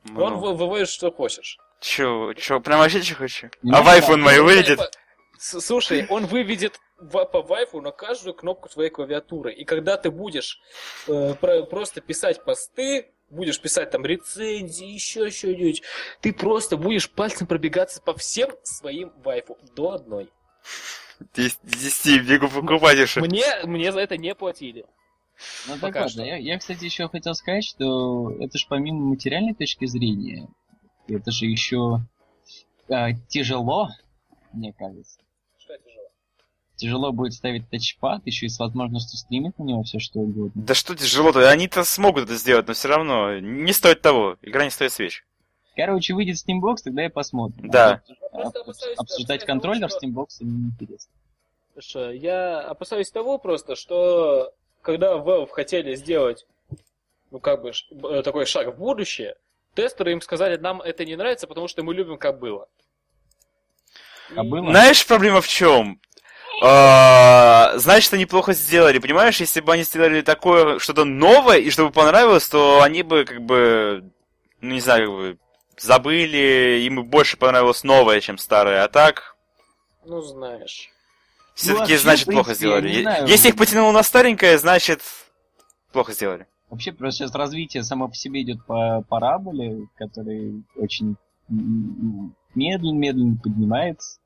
Он 0.10 0.34
Ну, 0.34 0.38
вы- 0.40 0.54
выводит 0.54 0.90
что 0.90 1.12
хочешь. 1.12 1.58
Чё, 1.82 2.34
чё, 2.34 2.60
прям 2.60 2.78
вообще 2.80 3.02
что 3.02 3.16
хочу? 3.16 3.50
Ну, 3.64 3.76
А 3.76 3.82
в 3.82 3.86
да. 3.86 3.98
iPhone 3.98 4.18
мой 4.18 4.40
выйдет? 4.40 4.80
С- 5.40 5.60
Слушай, 5.62 6.06
он 6.10 6.28
выведет 6.28 6.80
по 7.12 7.42
вайфу 7.42 7.82
на 7.82 7.92
каждую 7.92 8.34
кнопку 8.34 8.70
твоей 8.70 8.90
клавиатуры. 8.90 9.54
И 9.54 9.66
когда 9.66 9.98
ты 9.98 10.12
будешь 10.12 10.60
э, 11.08 11.34
про- 11.36 11.64
просто 11.64 12.02
писать 12.02 12.44
посты, 12.44 13.12
будешь 13.30 13.60
писать 13.60 13.92
там 13.92 14.06
рецензии, 14.06 14.88
еще 14.88 15.30
что-нибудь, 15.30 15.84
ты 16.22 16.34
просто 16.34 16.78
будешь 16.78 17.10
пальцем 17.10 17.48
пробегаться 17.48 18.02
по 18.02 18.14
всем 18.14 18.52
своим 18.64 19.12
вайфу 19.24 19.58
до 19.76 19.92
одной. 19.92 20.30
10, 21.34 21.60
10 21.64 22.28
бегу 22.28 22.48
покупать 22.48 22.98
еще. 22.98 23.22
Мне, 23.22 23.46
мне 23.64 23.92
за 23.92 24.00
это 24.00 24.18
не 24.18 24.34
платили. 24.36 24.86
Ну, 25.68 25.74
так 25.74 25.82
пока 25.82 26.04
вот, 26.04 26.12
что. 26.12 26.24
Я, 26.24 26.38
я, 26.38 26.58
кстати, 26.58 26.84
еще 26.86 27.08
хотел 27.08 27.34
сказать, 27.34 27.64
что 27.64 28.32
это 28.40 28.58
же 28.58 28.66
помимо 28.68 29.00
материальной 29.06 29.54
точки 29.54 29.86
зрения, 29.86 30.48
это 31.08 31.32
же 31.32 31.46
еще 31.46 32.02
а, 32.90 33.14
тяжело, 33.28 33.90
мне 34.52 34.74
кажется. 34.74 35.20
Тяжело? 36.80 37.12
Будет 37.12 37.34
ставить 37.34 37.70
тачпад, 37.70 38.22
еще 38.26 38.46
и 38.46 38.50
с 38.50 38.58
возможностью 38.58 39.18
стримить 39.18 39.60
на 39.60 39.63
него 39.63 39.84
все 39.84 40.00
что 40.00 40.20
угодно. 40.20 40.52
Да 40.63 40.74
что 40.74 40.96
тяжело-то, 40.96 41.50
они-то 41.50 41.84
смогут 41.84 42.24
это 42.24 42.36
сделать, 42.36 42.68
но 42.68 42.74
все 42.74 42.88
равно 42.88 43.38
не 43.39 43.74
стоит 43.74 44.02
того. 44.02 44.38
Игра 44.42 44.63
не 44.63 44.70
стоит 44.72 44.94
свеч. 44.94 45.26
Короче, 45.76 46.13
выйдет 46.13 46.38
Steambox, 46.38 46.78
тогда 46.86 47.06
и 47.06 47.10
посмотрим. 47.10 47.70
Да. 47.70 48.02
А 48.32 48.38
обсуждать 48.44 48.98
опасаюсь 48.98 49.44
контроллер 49.44 49.89
что- 49.89 50.00
Steambox 50.00 50.28
мне 50.39 50.52
неинтересно. 50.52 51.12
Слушай, 51.74 52.18
я 52.20 52.62
опасаюсь 52.62 53.12
того 53.12 53.38
просто, 53.39 53.76
что 53.76 54.54
когда 54.82 55.18
Valve 55.18 55.50
хотели 55.50 55.96
сделать, 55.96 56.46
ну 57.32 57.39
как 57.39 57.62
бы, 57.62 57.74
б- 57.92 58.22
такой 58.24 58.46
шаг 58.46 58.74
в 58.74 58.78
будущее, 58.78 59.36
тестеры 59.76 60.13
им 60.13 60.22
сказали, 60.22 60.56
нам 60.58 60.82
это 60.82 61.04
не 61.04 61.18
нравится, 61.18 61.46
потому 61.46 61.68
что 61.68 61.84
мы 61.84 61.94
любим 61.94 62.18
как 62.18 62.39
было. 62.39 62.68
А 64.36 64.44
было? 64.44 64.70
Знаешь, 64.72 65.06
проблема 65.08 65.42
в 65.42 65.48
чем? 65.48 66.00
А, 66.62 67.74
Значит, 67.78 68.13
они 68.13 68.26
плохо 68.26 68.54
сделали, 68.54 69.00
понимаешь? 69.00 69.39
Если 69.39 69.62
бы 69.62 69.74
они 69.74 69.84
сделали 69.84 70.22
такое 70.22 70.80
что-то 70.80 71.06
новое, 71.06 71.58
и 71.58 71.69
чтобы 71.69 71.91
понравилось, 71.91 72.48
то 72.50 72.82
они 72.82 73.04
бы, 73.04 73.26
как 73.26 73.41
бы, 73.41 74.12
ну 74.62 74.74
не 74.74 74.82
знаю, 74.82 75.06
как 75.08 75.15
бы, 75.15 75.38
забыли, 75.78 76.82
им 76.86 76.98
бы 76.98 77.04
больше 77.04 77.38
понравилось 77.38 77.84
новое, 77.84 78.19
чем 78.19 78.38
старое. 78.38 78.84
А 78.84 78.89
так, 78.89 79.36
Ну, 80.06 80.22
знаешь. 80.22 80.89
все-таки, 81.56 81.80
вообще, 81.93 81.98
значит, 82.00 82.26
плохо 82.28 82.54
сделали. 82.54 83.02
знаю. 83.02 83.28
Если 83.28 83.50
их 83.50 83.56
потянуло 83.56 83.91
на 83.91 84.04
старенькое, 84.04 84.58
значит, 84.58 85.02
плохо 85.93 86.12
сделали. 86.13 86.48
Вообще, 86.69 86.91
просто 86.91 87.19
сейчас 87.24 87.36
развитие 87.36 87.84
само 87.84 88.10
по 88.10 88.15
себе 88.15 88.41
идет 88.41 88.63
по 88.65 89.02
параболе, 89.10 89.88
который 89.98 90.63
очень 90.76 91.15
медленно-медленно 92.56 93.38
поднимается. 93.41 94.19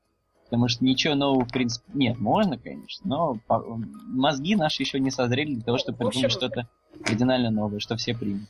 Потому 0.54 0.68
что 0.68 0.84
ничего 0.84 1.14
нового, 1.16 1.44
в 1.44 1.52
принципе, 1.52 1.84
нет, 1.94 2.16
можно, 2.18 2.56
конечно, 2.56 3.02
но 3.04 3.38
по- 3.48 3.64
мозги 4.06 4.54
наши 4.54 4.82
еще 4.84 5.00
не 5.00 5.10
созрели 5.10 5.54
для 5.56 5.64
того, 5.64 5.78
чтобы 5.78 5.98
В 5.98 6.06
общем- 6.06 6.20
придумать 6.28 6.32
что-то 6.32 6.68
кардинально 7.04 7.50
новое, 7.50 7.80
что 7.80 7.96
все 7.96 8.14
примут. 8.14 8.42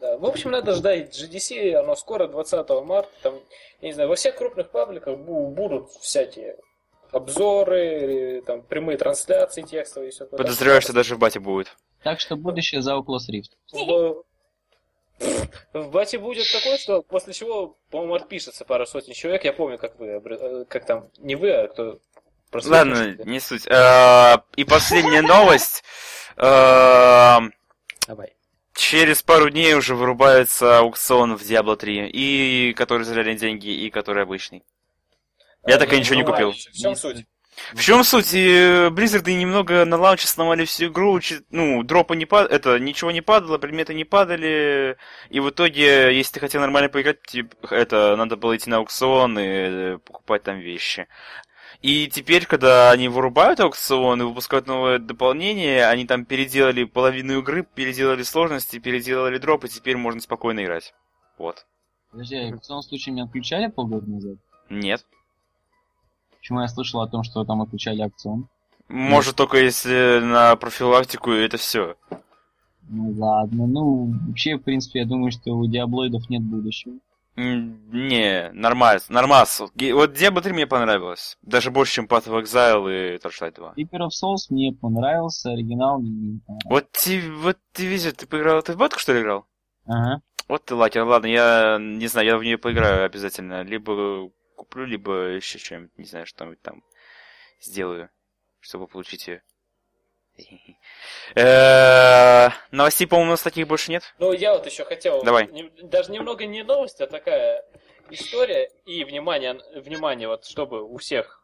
Да. 0.00 0.16
В 0.16 0.24
общем, 0.24 0.50
надо 0.50 0.74
ждать 0.74 1.14
GDC, 1.14 1.74
оно 1.74 1.94
скоро, 1.94 2.26
20 2.26 2.82
марта, 2.84 3.10
там, 3.22 3.34
я 3.82 3.88
не 3.88 3.92
знаю, 3.92 4.08
во 4.08 4.14
всех 4.16 4.34
крупных 4.36 4.70
пабликах 4.70 5.18
бу- 5.18 5.50
будут 5.50 5.90
всякие 6.00 6.56
обзоры, 7.10 8.42
там, 8.46 8.62
прямые 8.62 8.96
трансляции 8.98 9.60
текстовые 9.62 10.08
и 10.08 10.12
все 10.12 10.24
такое. 10.24 10.38
Подозреваю, 10.38 10.80
что 10.80 10.92
даже 10.94 11.16
в 11.16 11.18
бате 11.18 11.38
будет. 11.38 11.76
Так 12.02 12.18
что 12.20 12.36
будущее 12.36 12.80
за 12.82 12.94
Oculus 12.96 13.28
Rift. 13.30 13.50
В, 15.72 15.90
бате 15.90 16.18
будет 16.18 16.50
такое, 16.52 16.76
что 16.78 17.02
после 17.02 17.32
чего, 17.32 17.78
по-моему, 17.90 18.14
отпишется 18.14 18.64
пара 18.64 18.84
сотен 18.84 19.12
человек. 19.12 19.44
Я 19.44 19.52
помню, 19.52 19.78
как 19.78 19.98
вы, 19.98 20.06
э, 20.06 20.64
как 20.68 20.84
там, 20.84 21.08
не 21.18 21.34
вы, 21.34 21.50
а 21.52 21.68
кто... 21.68 21.98
просто 22.50 22.70
Ладно, 22.70 23.04
пишете. 23.04 23.24
не 23.24 23.40
суть. 23.40 23.68
А, 23.68 24.44
И 24.56 24.64
последняя 24.64 25.22
новость. 25.22 25.84
А, 26.36 27.40
Давай. 28.06 28.34
Через 28.74 29.22
пару 29.22 29.50
дней 29.50 29.74
уже 29.74 29.94
вырубается 29.94 30.78
аукцион 30.78 31.36
в 31.36 31.42
Diablo 31.42 31.76
3. 31.76 32.08
И 32.08 32.72
который 32.74 33.04
за 33.04 33.22
деньги, 33.34 33.68
и 33.68 33.90
который 33.90 34.22
обычный. 34.22 34.64
Я 35.66 35.78
так 35.78 35.92
и 35.92 35.98
ничего 35.98 36.16
не 36.16 36.24
купил. 36.24 36.52
В 36.52 36.56
чем 36.56 36.96
суть? 36.96 37.24
В 37.74 37.80
чем 37.80 38.02
суть? 38.02 38.34
Э, 38.34 38.88
Blizzard 38.88 39.30
немного 39.30 39.84
на 39.84 39.96
лаунче 39.96 40.26
сломали 40.26 40.64
всю 40.64 40.86
игру, 40.86 41.20
ну, 41.50 41.82
дропы 41.82 42.16
не 42.16 42.24
пад... 42.26 42.50
это, 42.50 42.78
ничего 42.78 43.10
не 43.10 43.20
падало, 43.20 43.58
предметы 43.58 43.94
не 43.94 44.04
падали, 44.04 44.96
и 45.28 45.40
в 45.40 45.50
итоге, 45.50 46.16
если 46.16 46.34
ты 46.34 46.40
хотел 46.40 46.60
нормально 46.60 46.88
поиграть, 46.88 47.22
типа, 47.22 47.74
это, 47.74 48.16
надо 48.16 48.36
было 48.36 48.56
идти 48.56 48.70
на 48.70 48.78
аукцион 48.78 49.38
и 49.38 49.42
э, 49.44 49.98
покупать 49.98 50.42
там 50.42 50.58
вещи. 50.58 51.08
И 51.82 52.06
теперь, 52.08 52.46
когда 52.46 52.90
они 52.90 53.08
вырубают 53.08 53.60
аукцион 53.60 54.22
и 54.22 54.24
выпускают 54.24 54.66
новое 54.66 54.98
дополнение, 54.98 55.86
они 55.86 56.06
там 56.06 56.24
переделали 56.24 56.84
половину 56.84 57.40
игры, 57.40 57.64
переделали 57.64 58.22
сложности, 58.22 58.78
переделали 58.78 59.38
дропы, 59.38 59.68
теперь 59.68 59.96
можно 59.96 60.20
спокойно 60.20 60.64
играть. 60.64 60.94
Вот. 61.38 61.66
Подожди, 62.10 62.36
а 62.36 62.56
в 62.56 62.66
том 62.66 62.82
случае 62.82 63.14
меня 63.14 63.24
отключали 63.24 63.68
полгода 63.68 64.08
назад? 64.08 64.36
Нет. 64.70 65.04
Почему 66.42 66.60
я 66.60 66.66
слышал 66.66 67.00
о 67.00 67.06
том, 67.06 67.22
что 67.22 67.44
там 67.44 67.62
отключали 67.62 68.02
акцион? 68.02 68.48
Может, 68.88 69.36
только 69.36 69.58
если 69.58 70.18
на 70.20 70.56
профилактику, 70.56 71.30
и 71.30 71.44
это 71.44 71.56
все. 71.56 71.94
Ну 72.88 73.14
ладно, 73.16 73.68
ну 73.68 74.12
вообще, 74.26 74.56
в 74.56 74.62
принципе, 74.62 74.98
я 74.98 75.06
думаю, 75.06 75.30
что 75.30 75.52
у 75.52 75.68
диаблоидов 75.68 76.28
нет 76.28 76.42
будущего. 76.42 76.94
Не, 77.36 78.50
нормально, 78.54 79.00
нормас. 79.08 79.60
Вот 79.60 79.72
Diablo 79.76 80.40
3 80.40 80.52
мне 80.52 80.66
понравилось. 80.66 81.38
Даже 81.42 81.70
больше, 81.70 81.94
чем 81.94 82.06
Path 82.06 82.26
of 82.26 82.42
Exile 82.42 83.14
и 83.14 83.18
Torchlight 83.18 83.54
2. 83.54 83.74
Reaper 83.76 84.00
of 84.00 84.08
Souls 84.08 84.48
мне 84.50 84.72
понравился, 84.72 85.52
оригинал 85.52 86.00
мне 86.00 86.10
не 86.10 86.40
понравился. 86.40 86.68
Вот 86.68 86.90
ты, 86.90 87.32
вот 87.32 87.58
ты 87.70 87.86
везет, 87.86 88.16
ты 88.16 88.26
поиграл, 88.26 88.62
ты 88.62 88.72
в 88.72 88.78
батку 88.78 88.98
что 88.98 89.12
ли 89.12 89.20
играл? 89.20 89.46
Ага. 89.86 90.20
Вот 90.48 90.64
ты 90.64 90.74
лакер, 90.74 91.04
ладно, 91.04 91.26
я 91.26 91.78
не 91.80 92.08
знаю, 92.08 92.26
я 92.26 92.36
в 92.36 92.42
нее 92.42 92.58
поиграю 92.58 93.06
обязательно. 93.06 93.62
Либо 93.62 94.28
куплю, 94.62 94.84
либо 94.84 95.12
еще 95.28 95.58
что-нибудь, 95.58 95.98
не 95.98 96.04
знаю, 96.04 96.26
что-нибудь 96.26 96.62
там 96.62 96.84
сделаю, 97.60 98.10
чтобы 98.60 98.86
получить 98.86 99.26
ее. 99.26 99.42
Э, 101.34 102.48
новостей, 102.70 103.06
по-моему, 103.06 103.30
у 103.30 103.32
нас 103.32 103.42
таких 103.42 103.66
больше 103.66 103.90
нет. 103.90 104.02
Ну, 104.18 104.32
я 104.32 104.54
вот 104.54 104.64
еще 104.66 104.84
хотел... 104.84 105.22
Давай. 105.22 105.48
Даже 105.82 106.12
немного 106.12 106.46
не 106.46 106.62
новость, 106.62 107.00
а 107.00 107.06
такая 107.06 107.64
история. 108.10 108.70
И, 108.86 109.04
внимание, 109.04 109.60
внимание, 109.74 110.28
вот 110.28 110.46
чтобы 110.46 110.82
у 110.82 110.96
всех. 110.98 111.40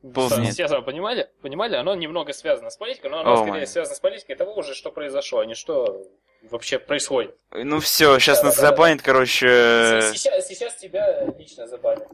Все 0.00 0.82
понимали, 0.82 1.28
понимали, 1.42 1.74
оно 1.74 1.94
немного 1.96 2.32
связано 2.32 2.70
с 2.70 2.76
политикой, 2.76 3.10
но 3.10 3.18
оно 3.18 3.34
oh 3.34 3.42
скорее 3.42 3.62
my. 3.64 3.66
связано 3.66 3.96
с 3.96 4.00
политикой 4.00 4.36
того 4.36 4.54
уже, 4.54 4.74
что 4.74 4.92
произошло, 4.92 5.40
а 5.40 5.46
не 5.46 5.54
что 5.54 6.04
вообще 6.42 6.78
происходит. 6.78 7.36
Ну 7.50 7.80
все, 7.80 8.16
сейчас 8.20 8.38
да, 8.38 8.46
нас 8.46 8.56
да, 8.56 8.62
забанит, 8.62 8.98
да. 8.98 9.04
короче. 9.04 10.00
Сейчас, 10.12 10.46
сейчас 10.46 10.76
тебя 10.76 11.24
лично 11.36 11.66
забанят. 11.66 12.06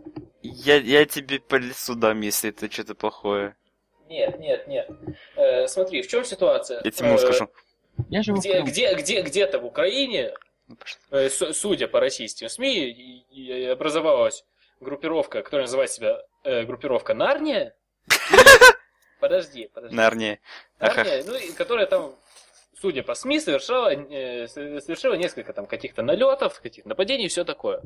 Я, 0.44 0.76
я 0.76 1.07
тебе 1.07 1.40
по 1.40 1.54
лицу 1.54 1.94
дам, 1.94 2.20
если 2.20 2.50
это 2.50 2.70
что-то 2.70 2.94
плохое. 2.94 3.57
Нет, 4.11 4.38
нет, 4.38 4.68
нет. 4.68 4.90
Э, 5.37 5.66
смотри, 5.68 6.02
в 6.02 6.09
чем 6.09 6.22
ситуация? 6.24 6.83
Я 6.85 6.90
тебе 6.90 7.14
э, 7.14 7.18
скажу. 7.18 7.48
Я 8.11 8.22
живу 8.22 8.38
где, 8.40 8.61
в 8.61 8.66
где, 8.66 8.94
где, 8.94 9.22
где-то 9.22 9.59
в 9.59 9.64
Украине, 9.64 10.35
ну, 10.68 10.76
э, 11.12 11.30
судя 11.30 11.88
по 11.88 11.98
российским 11.98 12.50
СМИ, 12.50 13.24
образовалась 13.72 14.44
группировка, 14.80 15.42
которая 15.42 15.64
называет 15.64 15.90
себя 15.90 16.20
э, 16.44 16.64
группировка 16.64 17.14
Нарния. 17.14 17.74
Подожди, 19.20 19.70
подожди. 19.72 19.96
Нарния. 19.96 20.38
Нарния, 20.78 21.24
ну, 21.24 21.38
которая 21.57 21.87
там, 21.87 22.14
судя 22.85 23.03
по 23.03 23.14
СМИ, 23.14 23.40
совершала, 23.40 23.94
э, 23.94 24.47
совершила 24.47 25.14
несколько 25.14 25.55
там 25.55 25.64
каких-то 25.64 26.03
налетов, 26.03 26.61
каких-то 26.61 26.87
нападений 26.87 27.25
и 27.25 27.29
все 27.29 27.42
такое. 27.42 27.81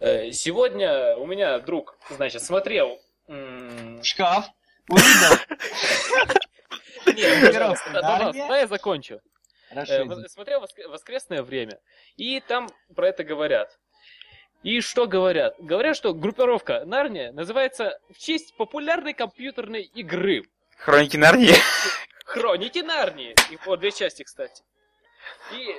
Э, 0.00 0.32
сегодня 0.32 1.16
у 1.16 1.24
меня 1.24 1.60
друг, 1.60 1.96
значит, 2.10 2.42
смотрел... 2.42 2.98
Шкаф. 4.02 4.46
Увидел. 4.88 5.38
Нет, 7.14 7.54
давай 7.92 8.60
я 8.62 8.66
закончу. 8.66 9.20
Э, 9.70 10.04
смотрел 10.26 10.66
воскресное 10.88 11.44
время, 11.44 11.78
и 12.16 12.40
там 12.40 12.68
про 12.96 13.10
это 13.10 13.22
говорят. 13.22 13.78
И 14.64 14.80
что 14.80 15.06
говорят? 15.06 15.54
Говорят, 15.60 15.96
что 15.96 16.12
группировка 16.12 16.84
Нарния 16.84 17.30
называется 17.30 18.00
в 18.12 18.18
честь 18.18 18.56
популярной 18.56 19.14
компьютерной 19.14 19.82
игры. 19.82 20.42
Хроники 20.76 21.16
Нарнии? 21.16 21.54
Хроники 22.24 22.80
Нарнии. 22.80 23.34
И 23.50 23.56
по 23.56 23.76
две 23.76 23.92
части, 23.92 24.22
кстати. 24.24 24.62
И 25.52 25.76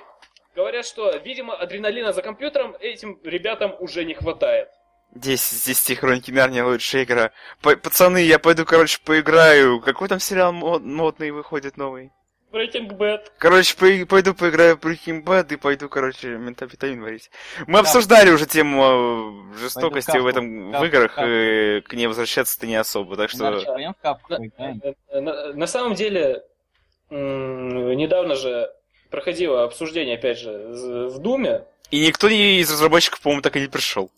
говорят, 0.56 0.86
что, 0.86 1.12
видимо, 1.18 1.56
адреналина 1.56 2.14
за 2.14 2.22
компьютером 2.22 2.76
этим 2.80 3.20
ребятам 3.24 3.76
уже 3.80 4.06
не 4.06 4.14
хватает. 4.14 4.70
10 5.12 5.54
из 5.54 5.64
10 5.66 6.00
Хроники 6.00 6.32
Нарнии 6.32 6.62
лучшая 6.62 7.04
игра. 7.04 7.32
П 7.62 7.76
пацаны, 7.78 8.20
я 8.20 8.40
пойду, 8.40 8.66
короче, 8.66 9.00
поиграю. 9.04 9.82
Какой 9.82 10.08
там 10.08 10.20
сериал 10.20 10.52
модный 10.54 11.32
выходит 11.32 11.78
новый? 11.78 12.12
Breaking 12.56 12.98
Bad. 12.98 13.22
Короче, 13.38 13.76
по 13.76 14.06
пойду 14.08 14.34
поиграю 14.34 14.78
в 14.78 14.80
Breaking 14.80 15.24
Bad 15.24 15.54
и 15.54 15.58
пойду, 15.58 15.90
короче, 15.90 16.30
ментамфетамин 16.30 17.02
варить. 17.02 17.30
Мы 17.68 17.80
Кап. 17.80 17.82
обсуждали 17.82 18.32
уже 18.32 18.46
тему 18.46 19.52
э, 19.54 19.60
жестокости 19.60 20.18
в 20.18 20.26
этом 20.26 20.72
капу, 20.72 20.84
в 20.84 20.88
играх, 20.88 21.16
капу. 21.16 21.28
и 21.28 21.82
к 21.82 21.94
ней 21.94 22.08
возвращаться-то 22.08 22.66
не 22.66 22.76
особо, 22.76 23.18
так 23.18 23.30
что... 23.30 23.52
На, 24.30 25.22
на, 25.22 25.54
на 25.54 25.68
самом 25.68 25.96
деле, 25.96 26.44
недавно 27.10 28.36
же 28.36 28.72
проходило 29.10 29.64
обсуждение, 29.64 30.16
опять 30.16 30.40
же, 30.40 30.52
в 31.10 31.20
Думе. 31.20 31.66
И 31.92 32.06
никто 32.06 32.28
из 32.28 32.72
разработчиков, 32.72 33.22
по-моему, 33.22 33.42
так 33.42 33.56
и 33.58 33.62
не 33.62 33.68
пришел. 33.68 34.10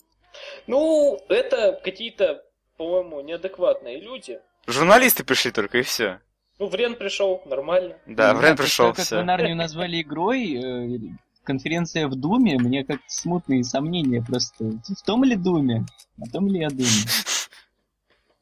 Ну, 0.66 1.20
это 1.28 1.80
какие-то, 1.82 2.44
по-моему, 2.76 3.20
неадекватные 3.20 4.00
люди. 4.00 4.40
Журналисты 4.66 5.24
пришли 5.24 5.50
только, 5.50 5.78
и 5.78 5.82
все. 5.82 6.20
Ну, 6.58 6.66
Врен 6.68 6.96
пришел, 6.96 7.42
нормально. 7.44 7.96
Да, 8.06 8.32
ну, 8.32 8.40
Врен 8.40 8.56
пришел, 8.56 8.92
все. 8.92 9.02
Как 9.02 9.10
вы 9.18 9.24
Нарнию 9.24 9.56
назвали 9.56 10.02
игрой, 10.02 10.54
э, 10.54 10.98
конференция 11.44 12.08
в 12.08 12.16
Думе, 12.16 12.58
мне 12.58 12.84
как 12.84 13.00
смутные 13.06 13.62
сомнения 13.64 14.22
просто. 14.22 14.64
В 14.64 15.02
том 15.04 15.24
ли 15.24 15.36
Думе? 15.36 15.86
На 16.16 16.26
том 16.26 16.48
ли 16.48 16.60
я 16.60 16.68
Думе? 16.68 16.86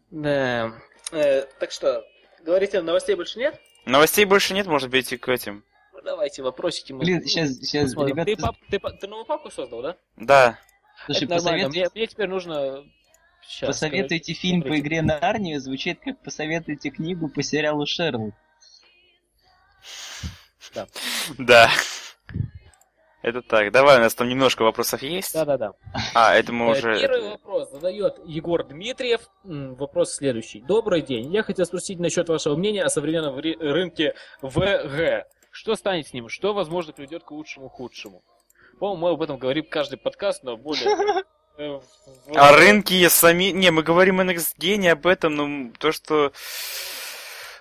Да. 0.09 0.73
Э, 1.11 1.43
так 1.59 1.73
что, 1.73 2.05
говорите, 2.43 2.81
новостей 2.81 3.17
больше 3.17 3.41
нет? 3.41 3.61
Новостей 3.87 4.25
больше 4.25 4.55
нет, 4.55 4.67
может 4.67 4.89
быть, 4.89 5.13
и 5.13 5.17
к 5.17 5.29
этим. 5.29 5.65
Ну, 5.93 6.01
давайте 6.01 6.43
вопросики. 6.43 6.93
Блин, 6.93 7.23
сейчас, 7.25 7.51
сейчас, 7.57 7.93
ребята... 7.93 8.25
Ты, 8.25 8.37
пап, 8.37 8.57
ты, 8.71 8.79
ты 8.79 9.07
новую 9.09 9.27
папку 9.27 9.51
создал, 9.51 9.83
да? 9.83 9.97
Да. 10.17 10.59
Слушай, 11.05 11.25
Это 11.25 11.35
посовет... 11.35 11.69
мне, 11.69 11.89
мне 11.93 12.07
теперь 12.07 12.29
нужно 12.29 12.85
Сейчас, 13.49 13.69
посоветуйте 13.69 14.35
скажу. 14.35 14.41
фильм 14.41 14.63
по 14.63 14.79
игре 14.79 15.03
Нарнию, 15.03 15.61
звучит 15.61 16.01
как 16.01 16.21
посоветуйте 16.23 16.91
книгу 16.91 17.29
по 17.29 17.43
сериалу 17.43 17.87
Шерлок. 17.87 18.35
Да. 20.75 20.87
Да. 21.39 21.71
Это 23.23 23.43
так. 23.43 23.73
Давай, 23.73 23.97
у 23.97 24.01
нас 24.01 24.15
там 24.15 24.29
немножко 24.29 24.63
вопросов 24.63 25.03
есть. 25.03 25.33
Да-да-да. 25.35 25.73
А, 26.15 26.35
это 26.35 26.53
мы 26.53 26.71
уже... 26.71 27.01
Первый 27.01 27.31
вопрос 27.31 27.71
задает 27.73 28.21
Егор 28.25 28.63
Дмитриев. 28.65 29.21
Вопрос 29.43 30.15
следующий. 30.15 30.61
Добрый 30.61 31.03
день. 31.03 31.33
Я 31.33 31.43
хотел 31.43 31.67
спросить 31.67 31.99
насчет 31.99 32.29
вашего 32.29 32.57
мнения 32.57 32.85
о 32.85 32.89
современном 32.89 33.37
рынке 33.39 34.15
ВГ. 34.43 35.27
Что 35.51 35.75
станет 35.75 36.07
с 36.07 36.13
ним? 36.13 36.29
Что, 36.29 36.53
возможно, 36.53 36.93
приведет 36.93 37.25
к 37.25 37.31
лучшему-худшему? 37.33 38.23
По-моему, 38.79 39.01
мы 39.01 39.11
об 39.15 39.23
этом 39.23 39.39
говорим 39.39 39.65
каждый 39.69 39.97
подкаст, 39.99 40.45
но 40.45 40.57
более 40.57 41.25
А 41.59 42.53
рынки 42.53 43.09
сами... 43.09 43.45
Не, 43.45 43.71
мы 43.71 43.83
говорим 43.83 44.21
о 44.21 44.25
NXT, 44.25 44.77
не 44.77 44.89
об 44.89 45.07
этом, 45.07 45.35
но 45.35 45.71
то, 45.79 45.93
что... 45.93 46.33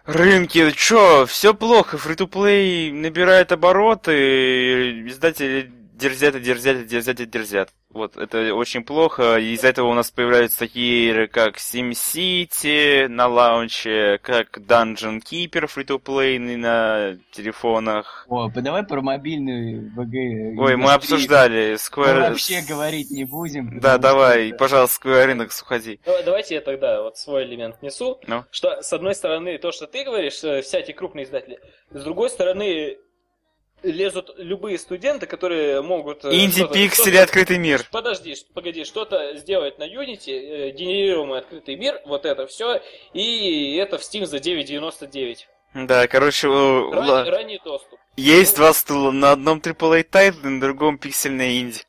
Рынки, 0.05 0.69
чё, 0.71 1.25
все 1.25 1.55
плохо, 1.55 1.97
фри-то-плей 1.97 2.91
набирает 2.91 3.51
обороты, 3.51 5.07
издатели 5.07 5.71
дерзят 5.95 6.35
и 6.35 6.39
дерзят 6.39 6.77
и 6.77 6.83
дерзят 6.83 7.19
и 7.19 7.25
дерзят. 7.25 7.69
Вот, 7.89 8.17
это 8.17 8.53
очень 8.53 8.83
плохо. 8.83 9.37
Из-за 9.37 9.69
этого 9.69 9.87
у 9.87 9.93
нас 9.93 10.11
появляются 10.11 10.59
такие 10.59 11.09
игры, 11.09 11.27
как 11.27 11.55
SimCity 11.55 13.07
на 13.07 13.27
лаунче, 13.27 14.19
как 14.21 14.57
Dungeon 14.57 15.21
Keeper 15.21 15.69
free-to-play 15.73 16.37
на 16.57 17.17
телефонах. 17.31 18.25
О, 18.27 18.49
давай 18.49 18.83
про 18.83 19.01
мобильную 19.01 19.91
ВГ. 19.95 20.59
Ой, 20.59 20.75
мы 20.75 20.91
обсуждали 20.91 21.75
Square... 21.75 22.15
Мы 22.15 22.19
вообще 22.31 22.61
говорить 22.67 23.11
не 23.11 23.23
будем. 23.23 23.79
Да, 23.79 23.97
давай, 23.97 24.49
что... 24.49 24.57
пожалуйста, 24.57 25.07
Square 25.07 25.37
Enix 25.37 25.61
уходи. 25.61 26.01
Ну, 26.05 26.13
давайте 26.25 26.55
я 26.55 26.61
тогда 26.61 27.01
вот 27.01 27.17
свой 27.17 27.45
элемент 27.45 27.81
несу. 27.81 28.19
Ну? 28.27 28.43
Что, 28.51 28.81
с 28.81 28.91
одной 28.91 29.15
стороны, 29.15 29.57
то, 29.57 29.71
что 29.71 29.87
ты 29.87 30.03
говоришь, 30.03 30.43
э, 30.43 30.61
всякие 30.63 30.95
крупные 30.95 31.23
издатели, 31.23 31.59
с 31.91 32.03
другой 32.03 32.29
стороны, 32.29 32.97
лезут 33.83 34.31
любые 34.37 34.77
студенты, 34.77 35.25
которые 35.25 35.81
могут... 35.81 36.25
Э, 36.25 36.29
Инди-пиксели, 36.29 37.17
открытый 37.17 37.57
мир. 37.57 37.85
Подожди, 37.91 38.35
погоди, 38.53 38.83
что-то 38.83 39.35
сделать 39.35 39.77
на 39.77 39.83
Unity, 39.83 40.31
э, 40.31 40.71
генерируемый 40.71 41.39
открытый 41.39 41.75
мир, 41.75 42.01
вот 42.05 42.25
это 42.25 42.47
все, 42.47 42.81
и 43.13 43.75
это 43.75 43.97
в 43.97 44.01
Steam 44.01 44.25
за 44.25 44.37
9.99. 44.37 45.37
Да, 45.75 46.07
короче, 46.07 46.47
Ран, 46.47 47.27
ранний 47.27 47.59
доступ. 47.63 47.99
Есть 48.15 48.53
ну, 48.53 48.63
два 48.63 48.73
стула, 48.73 49.11
на 49.11 49.33
одном 49.33 49.59
AAA 49.59 50.03
title, 50.03 50.47
на 50.47 50.61
другом 50.61 50.97
пиксельная 50.97 51.59
инди. 51.59 51.81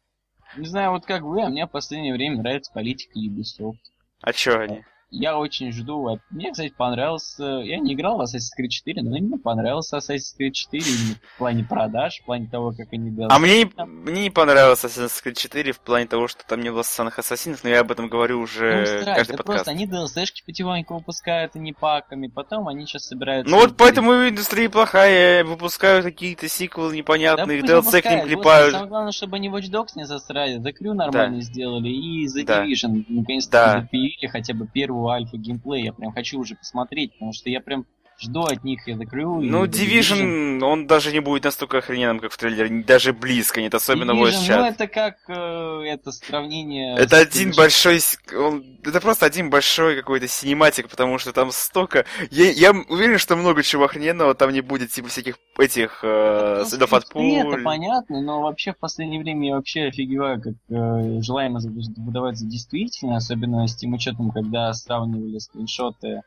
Не 0.56 0.66
знаю, 0.66 0.90
вот 0.90 1.06
как 1.06 1.22
вы, 1.22 1.42
а 1.42 1.48
мне 1.48 1.66
в 1.66 1.70
последнее 1.70 2.14
время 2.14 2.38
нравится 2.38 2.72
политика 2.72 3.18
Ubisoft. 3.18 3.76
А 4.22 4.32
чё 4.32 4.58
они? 4.58 4.84
Я 5.10 5.38
очень 5.38 5.72
жду. 5.72 6.18
Мне, 6.30 6.50
кстати, 6.50 6.74
понравился... 6.76 7.44
Я 7.44 7.78
не 7.78 7.94
играл 7.94 8.18
в 8.18 8.22
Assassin's 8.22 8.50
Creed 8.58 8.68
4, 8.68 9.02
но 9.02 9.10
мне 9.10 9.38
понравился 9.38 9.98
Assassin's 9.98 10.34
Creed 10.38 10.50
4 10.50 10.82
в 10.82 11.38
плане 11.38 11.64
продаж, 11.64 12.18
в 12.20 12.24
плане 12.24 12.48
того, 12.50 12.72
как 12.76 12.92
они 12.92 13.10
делают. 13.10 13.32
А 13.32 13.38
мне, 13.38 13.70
мне 13.86 14.22
не 14.22 14.30
понравился 14.30 14.88
Assassin's 14.88 15.22
Creed 15.24 15.34
4 15.34 15.72
в 15.72 15.80
плане 15.80 16.06
того, 16.06 16.26
что 16.26 16.44
там 16.46 16.60
не 16.60 16.70
было 16.70 16.82
самых 16.82 17.18
ассасинов, 17.20 17.62
но 17.62 17.70
я 17.70 17.80
об 17.80 17.92
этом 17.92 18.08
говорю 18.08 18.40
уже 18.40 18.98
ну, 18.98 19.04
каждый 19.04 19.32
да 19.32 19.36
подкаст. 19.38 19.64
просто 19.64 19.70
они 19.70 19.86
DLC-шки 19.86 20.44
потихоньку 20.44 20.94
выпускают, 20.94 21.54
и 21.54 21.60
не 21.60 21.72
паками, 21.72 22.26
потом 22.26 22.66
они 22.66 22.84
сейчас 22.84 23.06
собираются... 23.06 23.48
Ну 23.48 23.60
вот 23.60 23.76
поэтому 23.76 24.28
индустрия 24.28 24.68
плохая, 24.68 25.44
выпускают 25.44 26.04
какие-то 26.04 26.48
сиквелы 26.48 26.96
непонятные, 26.96 27.62
да, 27.62 27.78
DLC 27.78 28.02
к 28.02 28.10
ним 28.10 28.26
клепают. 28.26 28.72
Самое 28.72 28.88
главное, 28.88 29.12
чтобы 29.12 29.36
они 29.36 29.48
Watch 29.48 29.70
Dogs 29.70 29.92
не 29.94 30.04
засрали, 30.04 30.58
The 30.58 30.74
Crew 30.74 30.94
нормально 30.94 31.36
да. 31.36 31.42
сделали, 31.42 31.88
и 31.88 32.26
The 32.26 32.44
да. 32.44 32.64
Division 32.64 33.04
наконец-то 33.08 33.52
да. 33.52 33.80
запилили 33.80 34.26
хотя 34.26 34.52
бы 34.52 34.66
первую 34.66 34.95
альфа 35.04 35.36
геймплей. 35.36 35.84
Я 35.84 35.92
прям 35.92 36.12
хочу 36.12 36.38
уже 36.38 36.54
посмотреть, 36.54 37.12
потому 37.12 37.32
что 37.32 37.50
я 37.50 37.60
прям 37.60 37.86
Жду 38.18 38.44
от 38.44 38.64
них 38.64 38.86
я 38.88 38.96
закрыл. 38.96 39.40
Ну, 39.42 39.66
Division, 39.66 40.62
он 40.62 40.86
даже 40.86 41.12
не 41.12 41.20
будет 41.20 41.44
настолько 41.44 41.78
охрененным, 41.78 42.18
как 42.18 42.32
в 42.32 42.38
трейлере. 42.38 42.82
Даже 42.82 43.12
близко 43.12 43.60
нет, 43.60 43.74
особенно 43.74 44.12
Division, 44.12 44.22
voice 44.22 44.48
chat. 44.48 44.58
Ну, 44.58 44.64
это 44.66 44.88
как 44.88 45.16
э, 45.28 45.82
это 45.86 46.12
сравнение... 46.12 46.96
Это 46.96 47.18
один 47.18 47.50
Division. 47.50 47.56
большой... 47.56 48.00
Он, 48.38 48.64
это 48.84 49.00
просто 49.02 49.26
один 49.26 49.50
большой 49.50 49.96
какой-то 49.96 50.28
синематик, 50.28 50.88
потому 50.88 51.18
что 51.18 51.32
там 51.32 51.50
столько... 51.52 52.06
Я, 52.30 52.50
я 52.52 52.70
уверен, 52.70 53.18
что 53.18 53.36
много 53.36 53.62
чего 53.62 53.84
охрененного 53.84 54.34
там 54.34 54.50
не 54.50 54.62
будет, 54.62 54.90
типа 54.90 55.08
всяких 55.08 55.36
этих 55.58 56.00
э, 56.02 56.60
Ну, 56.60 56.64
следов 56.64 56.94
от 56.94 57.08
пуль. 57.10 57.34
Это 57.34 57.62
понятно, 57.62 58.22
но 58.22 58.40
вообще 58.40 58.72
в 58.72 58.78
последнее 58.78 59.20
время 59.20 59.48
я 59.48 59.56
вообще 59.56 59.84
офигеваю, 59.88 60.40
как 60.40 60.54
э, 60.70 61.20
желаемость 61.20 61.68
выдавать 61.98 62.38
за 62.38 62.46
действительно, 62.46 63.16
особенно 63.16 63.66
с 63.66 63.76
тем 63.76 63.92
учетом, 63.92 64.30
когда 64.30 64.72
сравнивали 64.72 65.38
скриншоты 65.38 66.22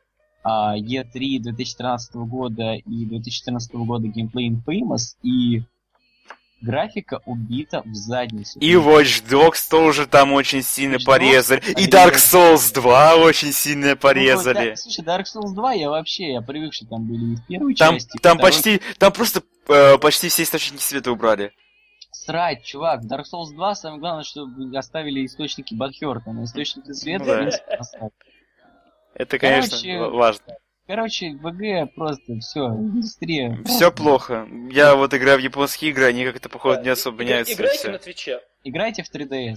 E3 0.46 1.40
2013 1.40 2.16
года 2.16 2.74
и 2.74 3.06
2014 3.06 3.74
года 3.76 4.08
геймплей 4.08 4.50
Infamous, 4.50 5.16
и 5.24 5.64
графика 6.62 7.22
убита 7.26 7.82
в 7.86 7.94
задницу. 7.96 8.60
И 8.60 8.74
Watch 8.74 9.24
Dogs 9.30 9.70
тоже 9.70 10.08
там 10.08 10.34
очень 10.34 10.62
сильно 10.62 10.96
Watch 10.96 11.00
Dogs 11.00 11.06
порезали. 11.06 11.60
И 11.62 11.64
порезали. 11.74 11.90
Dark 11.92 12.16
Souls 12.16 12.74
2 12.74 13.16
очень 13.16 13.52
сильно 13.54 13.90
Ну, 13.92 13.96
порезали. 13.98 14.70
да, 14.72 14.76
слушай, 14.76 15.04
Dark 15.06 15.24
Souls 15.24 15.54
2 15.54 15.74
я 15.74 15.90
вообще, 15.90 16.34
я 16.34 16.42
привык, 16.42 16.74
что 16.74 16.86
там 16.88 17.06
были 17.08 17.34
и 17.34 17.36
в 17.36 17.46
первой 17.48 17.76
Там, 17.76 17.96
части. 17.96 18.18
и 18.18 18.20
там 18.20 18.38
второй. 18.38 18.52
почти, 18.52 18.82
там 18.98 19.12
просто 19.14 19.42
э, 19.68 19.98
почти 20.00 20.28
все 20.30 20.44
источники 20.44 20.82
света 20.82 21.12
убрали. 21.12 21.52
Срать, 22.12 22.64
чувак, 22.66 23.04
Dark 23.06 23.24
Souls 23.32 23.54
2 23.56 23.76
самое 23.76 24.00
главное, 24.02 24.24
что 24.24 24.46
оставили 24.76 25.26
источники 25.26 25.74
Бадхерта, 25.74 26.32
но 26.34 26.44
источники 26.44 26.92
света, 26.92 27.24
Ну 27.26 27.52
да. 27.52 28.10
Это, 29.20 29.38
конечно, 29.38 29.72
Короче, 29.78 30.00
ва- 30.00 30.10
важно. 30.10 30.58
Короче, 30.88 31.32
ВГ 31.34 31.94
просто 31.94 32.40
все, 32.40 32.62
индустрия. 32.68 33.60
Все 33.66 33.92
плохо. 33.92 34.48
Я 34.72 34.96
вот 34.96 35.14
играю 35.14 35.38
в 35.38 35.42
японские 35.42 35.92
игры, 35.92 36.06
они 36.06 36.26
как-то, 36.26 36.50
походу, 36.50 36.82
не 36.82 36.90
особо 36.90 37.22
меняются. 37.24 37.54
Играйте 37.54 37.78
всё. 37.80 37.92
на 37.92 38.00
Твиче. 38.00 38.40
Играйте 38.64 39.04
в 39.04 39.14
3DS. 39.14 39.56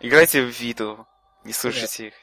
Играйте 0.00 0.42
в 0.42 0.48
Виту. 0.60 1.06
Не 1.44 1.52
слушайте 1.54 2.08
их. 2.08 2.14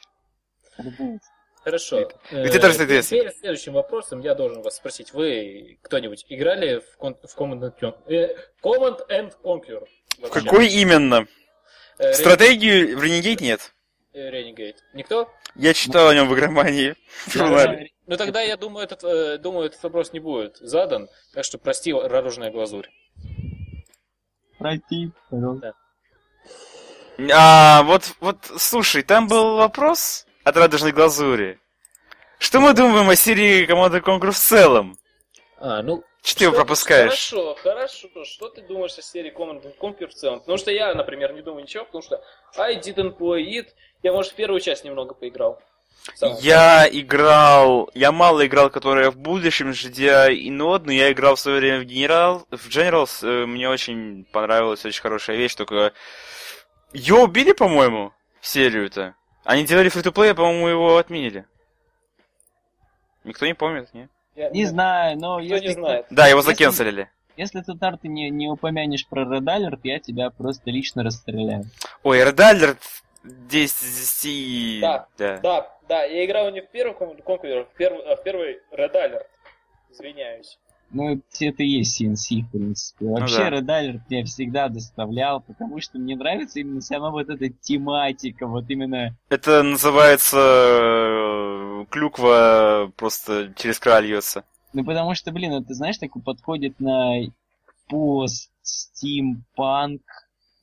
3DS. 0.78 1.19
Хорошо. 1.63 2.12
Ты 2.30 2.60
тоже 2.60 2.84
Э, 2.84 2.86
TDS. 2.86 3.04
Теперь 3.04 3.32
следующим 3.32 3.74
вопросом 3.74 4.19
я 4.19 4.36
должен 4.36 4.62
вас 4.62 4.76
спросить. 4.76 5.13
Вы 5.13 5.80
кто-нибудь 5.82 6.26
играли 6.28 6.80
в, 6.80 6.98
кон- 6.98 7.15
в 7.24 7.38
Command, 7.39 7.74
and 7.82 7.96
э, 8.08 8.36
Command 8.62 9.00
and 9.10 9.32
Conquer? 9.41 9.86
В 10.19 10.30
какой 10.30 10.67
именно? 10.67 11.26
Э, 11.98 12.13
Стратегию 12.13 12.98
в 12.98 13.02
Renegade 13.02 13.41
нет. 13.41 13.74
Э, 14.13 14.30
Renegade. 14.30 14.76
Никто? 14.93 15.32
Я 15.56 15.73
читал 15.73 16.10
о 16.10 16.15
нем 16.15 16.28
в 16.28 16.34
игромании. 16.36 16.95
журнале. 17.28 17.89
Ну 18.06 18.17
тогда 18.17 18.41
я 18.41 18.58
думаю, 18.58 18.84
этот, 18.84 19.02
э, 19.06 19.38
думаю, 19.38 19.67
этот 19.67 19.82
вопрос 19.82 20.12
не 20.12 20.19
будет 20.19 20.58
задан, 20.58 21.08
так 21.34 21.45
что 21.45 21.58
прости, 21.58 21.93
радужная 21.93 22.52
глазурь. 22.52 22.89
Прости, 24.60 25.10
пожалуйста. 25.30 25.73
А, 27.32 27.84
вот, 27.84 28.15
вот, 28.19 28.38
слушай, 28.58 29.04
там 29.04 29.28
был 29.28 29.56
вопрос 29.56 30.26
от 30.43 30.58
радужной 30.58 30.91
глазури. 30.91 31.60
Что 32.39 32.60
мы 32.60 32.73
думаем 32.73 33.10
о 33.10 33.15
серии 33.15 33.65
команды 33.65 33.99
Conquer 33.99 34.32
в 34.32 34.38
целом? 34.38 34.97
А, 35.60 35.82
ну... 35.82 36.04
Что 36.24 36.40
ты 36.40 36.44
его 36.46 36.56
пропускаешь? 36.56 37.30
Хорошо, 37.30 37.56
хорошо. 37.56 38.08
Что 38.24 38.48
ты 38.48 38.62
думаешь 38.62 38.98
о 38.98 39.02
серии 39.02 39.34
Command 39.34 39.62
and 39.62 39.78
Conquer 39.78 40.08
в 40.08 40.14
целом? 40.14 40.40
Потому 40.40 40.58
что 40.58 40.72
я, 40.72 40.96
например, 40.96 41.34
не 41.34 41.42
думаю 41.42 41.64
ничего, 41.64 41.84
потому 41.84 42.02
что 42.02 42.24
I 42.56 42.78
didn't 42.78 43.18
play 43.18 43.44
it. 43.44 43.68
Я, 44.04 44.14
может, 44.14 44.32
в 44.32 44.36
первую 44.36 44.62
часть 44.62 44.86
немного 44.86 45.16
поиграл. 45.16 45.62
Сам. 46.16 46.38
Я 46.40 46.88
играл... 46.90 47.90
Я 47.94 48.14
мало 48.14 48.46
играл, 48.48 48.70
которые 48.70 49.10
в 49.10 49.18
будущем, 49.18 49.72
GDI 49.72 50.34
и 50.34 50.50
нод, 50.50 50.86
но 50.86 50.94
я 50.94 51.12
играл 51.12 51.36
в 51.36 51.42
свое 51.42 51.60
время 51.60 51.80
в 51.82 51.86
Генерал. 51.86 52.48
В 52.50 52.70
Generals 52.70 53.20
э, 53.22 53.46
мне 53.46 53.70
очень 53.70 54.24
понравилась, 54.32 54.86
очень 54.86 55.02
хорошая 55.02 55.36
вещь, 55.36 55.56
только... 55.56 55.92
Ее 56.94 57.16
убили, 57.16 57.52
по-моему, 57.52 58.14
серию-то. 58.40 59.16
Они 59.44 59.66
делали 59.66 59.90
фри-то-плей, 59.90 60.32
а, 60.32 60.36
по-моему, 60.36 60.68
его 60.70 60.98
отменили. 60.98 61.46
Никто 63.26 63.46
не 63.46 63.56
помнит, 63.56 63.94
не? 63.94 64.08
Я- 64.36 64.50
Не 64.50 64.65
знаю, 64.65 65.17
но 65.19 65.39
Никто 65.39 65.56
если, 65.56 65.67
не 65.67 65.74
знает. 65.74 66.06
Да, 66.10 66.28
его 66.28 66.39
Если- 66.39 66.52
закенселили. 66.52 67.10
если 67.38 67.62
ты, 67.62 67.74
Тар, 67.78 67.98
ты 67.98 68.08
не, 68.08 68.30
не 68.30 68.48
упомянешь 68.50 69.06
про 69.08 69.24
Red 69.24 69.43
Alert, 69.46 69.80
я 69.84 70.00
тебя 70.00 70.30
просто 70.32 70.72
лично 70.72 71.04
расстреляю. 71.04 71.65
Ой, 72.04 72.24
Редалер 72.24 72.78
10 73.24 73.84
из 73.84 74.00
10. 74.24 74.82
Да, 74.82 75.08
да. 75.17 75.38
Да, 75.38 75.78
да, 75.88 76.04
я 76.04 76.26
играл 76.26 76.52
не 76.52 76.62
в 76.62 76.69
первый 76.69 76.93
Conquer, 76.96 77.62
а 77.62 77.63
в 77.65 77.78
первый, 77.78 78.02
а 78.12 78.15
в 78.15 78.24
первый 78.24 78.60
Red 78.72 78.93
Alert. 78.93 79.26
Извиняюсь. 79.91 80.58
Ну, 80.96 81.19
это 81.39 81.63
и 81.63 81.65
есть 81.65 82.00
CNC, 82.00 82.41
в 82.43 82.52
принципе. 82.52 83.06
Вообще, 83.06 83.38
да. 83.38 83.50
Red 83.50 83.65
Alert 83.65 84.00
меня 84.10 84.26
всегда 84.26 84.67
доставлял, 84.69 85.41
потому 85.41 85.82
что 85.82 85.98
мне 85.98 86.15
нравится 86.15 86.60
именно 86.60 86.82
сама 86.82 87.10
вот 87.10 87.30
эта 87.30 87.50
тематика, 87.50 88.46
вот 88.46 88.65
именно 88.69 89.15
Это 89.30 89.63
называется 89.63 90.38
клюква 91.86 92.91
просто 92.96 93.54
через 93.56 93.80
край 93.80 94.04
льется. 94.04 94.43
Ну, 94.74 94.84
потому 94.84 95.13
что, 95.15 95.32
блин, 95.32 95.54
это, 95.54 95.74
знаешь, 95.74 95.98
такой 95.98 96.22
подходит 96.22 96.80
на 96.80 97.13
пост, 97.88 98.50
стимпанк 98.62 100.02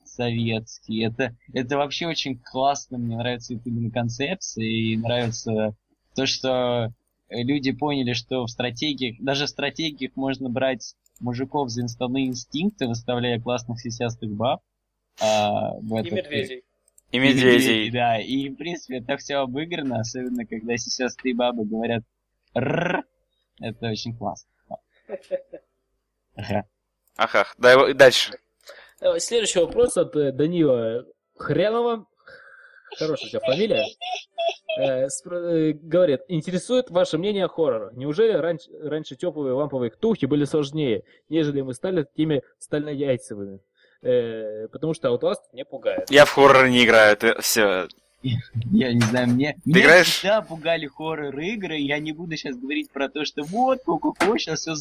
советский. 0.05 1.01
Это, 1.03 1.35
это 1.53 1.77
вообще 1.77 2.07
очень 2.07 2.37
классно, 2.37 2.97
мне 2.97 3.15
нравится 3.17 3.53
эта 3.55 3.69
именно 3.69 3.89
концепция, 3.91 4.65
и 4.65 4.97
нравится 4.97 5.73
то, 6.15 6.25
что 6.25 6.91
люди 7.29 7.71
поняли, 7.71 8.13
что 8.13 8.43
в 8.45 8.49
стратегиях, 8.49 9.15
даже 9.19 9.45
в 9.45 9.49
стратегиях 9.49 10.11
можно 10.15 10.49
брать 10.49 10.95
мужиков 11.21 11.69
за 11.69 11.83
инставные 11.83 12.27
инстинкты, 12.27 12.87
выставляя 12.87 13.39
классных 13.39 13.79
сисястых 13.79 14.31
баб. 14.31 14.61
а, 15.21 15.73
в 15.81 15.95
И 15.97 15.99
этот- 15.99 16.11
медведей. 16.13 16.63
И 17.11 17.19
медведей. 17.19 17.91
Да, 17.91 18.19
и, 18.19 18.49
в 18.49 18.55
принципе, 18.55 18.99
это 18.99 19.17
все 19.17 19.35
обыграно, 19.37 19.99
особенно 19.99 20.45
когда 20.45 20.77
сисястые 20.77 21.35
бабы 21.35 21.65
говорят 21.65 22.03
«рррр». 22.55 23.03
Это 23.59 23.87
очень 23.89 24.15
классно. 24.17 24.49
Ага. 26.35 26.63
Ага, 27.17 27.47
да, 27.57 27.71
его- 27.73 27.93
дальше. 27.93 28.33
Давай, 28.99 29.19
Следующий 29.19 29.59
вопрос 29.59 29.97
от 29.97 30.15
э, 30.15 30.31
Данила 30.31 31.05
Хренова. 31.35 32.05
Хорошая 32.97 33.27
у 33.27 33.29
тебя 33.29 33.39
фамилия. 33.41 33.85
Э, 34.79 35.07
спро- 35.07 35.71
э, 35.71 35.73
говорит, 35.73 36.21
интересует 36.29 36.89
ваше 36.89 37.17
мнение 37.17 37.45
о 37.45 37.49
хоррорах. 37.49 37.93
Неужели 37.93 38.31
раньше, 38.33 38.69
раньше 38.79 39.15
теплые 39.15 39.53
ламповые 39.53 39.91
ктухи 39.91 40.25
были 40.25 40.45
сложнее, 40.45 41.03
нежели 41.29 41.61
мы 41.61 41.73
стали 41.73 42.03
такими 42.03 42.41
стальнояйцевыми? 42.57 43.59
Э, 44.03 44.67
потому 44.71 44.93
что 44.93 45.09
Outlast 45.09 45.41
не 45.53 45.63
пугает. 45.63 46.09
Я 46.09 46.25
в 46.25 46.31
хоррор 46.31 46.67
не 46.69 46.83
играю, 46.83 47.13
это 47.13 47.39
все. 47.41 47.87
Я 48.23 48.93
не 48.93 49.01
знаю, 49.01 49.29
мне, 49.29 49.57
мне 49.65 49.81
играешь? 49.81 50.07
всегда 50.07 50.41
пугали 50.41 50.85
хоррор-игры, 50.85 51.77
я 51.77 51.97
не 51.99 52.11
буду 52.11 52.35
сейчас 52.35 52.55
говорить 52.55 52.91
про 52.91 53.09
то, 53.09 53.25
что 53.25 53.41
вот, 53.43 53.81
ку-ку-ку, 53.83 54.37
сейчас 54.37 54.61
все 54.61 54.75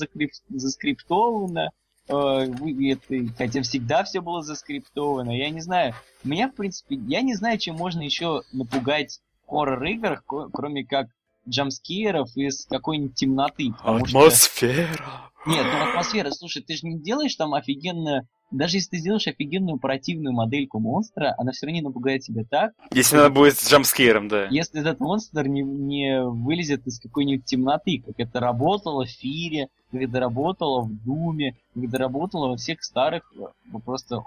заскриптовано, 0.49 1.71
э, 2.09 2.13
вы- 2.13 2.93
это- 2.93 3.33
хотя 3.39 3.63
всегда 3.63 4.05
все 4.05 4.21
было 4.21 4.43
заскриптовано, 4.43 5.31
я 5.37 5.49
не 5.51 5.61
знаю, 5.61 5.95
меня, 6.25 6.49
в 6.49 6.55
принципе, 6.55 6.97
я 6.97 7.23
не 7.23 7.35
знаю, 7.35 7.59
чем 7.59 7.77
можно 7.77 8.03
еще 8.03 8.43
напугать 8.53 9.21
в 9.47 9.51
хоррор-играх, 9.51 10.23
кроме 10.53 10.85
как 10.85 11.07
джамскиров 11.49 12.29
из 12.37 12.67
какой-нибудь 12.67 13.15
темноты, 13.15 13.73
потому 13.79 14.07
что... 14.07 14.19
Атмосфера. 14.19 15.31
Нет, 15.47 15.65
ну 15.65 15.89
атмосфера, 15.89 16.31
слушай, 16.31 16.63
ты 16.63 16.75
же 16.75 16.87
не 16.87 16.99
делаешь 16.99 17.35
там 17.35 17.55
офигенно... 17.55 18.27
Даже 18.51 18.79
если 18.79 18.91
ты 18.91 18.99
сделаешь 18.99 19.29
офигенную 19.29 19.79
противную 19.79 20.35
модельку 20.35 20.81
монстра, 20.81 21.37
она 21.39 21.53
все 21.53 21.67
равно 21.67 21.77
не 21.77 21.83
напугает 21.83 22.23
тебя 22.23 22.43
так, 22.51 22.73
Если 22.91 23.15
надо 23.15 23.31
будет 23.31 23.57
с 23.57 23.71
джампскейром, 23.71 24.27
да. 24.27 24.49
если 24.51 24.81
этот 24.81 24.99
монстр 24.99 25.47
не, 25.47 25.63
не 25.63 26.21
вылезет 26.21 26.85
из 26.85 26.99
какой-нибудь 26.99 27.45
темноты, 27.45 28.03
как 28.05 28.19
это 28.19 28.41
работало 28.41 29.07
в 29.07 29.09
Фире, 29.09 29.69
как 29.93 30.03
это 30.03 30.19
работало 30.19 30.83
в 30.83 30.93
Думе, 31.05 31.57
как 31.75 31.85
это 31.85 31.99
работало 31.99 32.49
во 32.49 32.57
всех 32.57 32.83
старых 32.83 33.33
э, 33.39 33.79
просто 33.85 34.25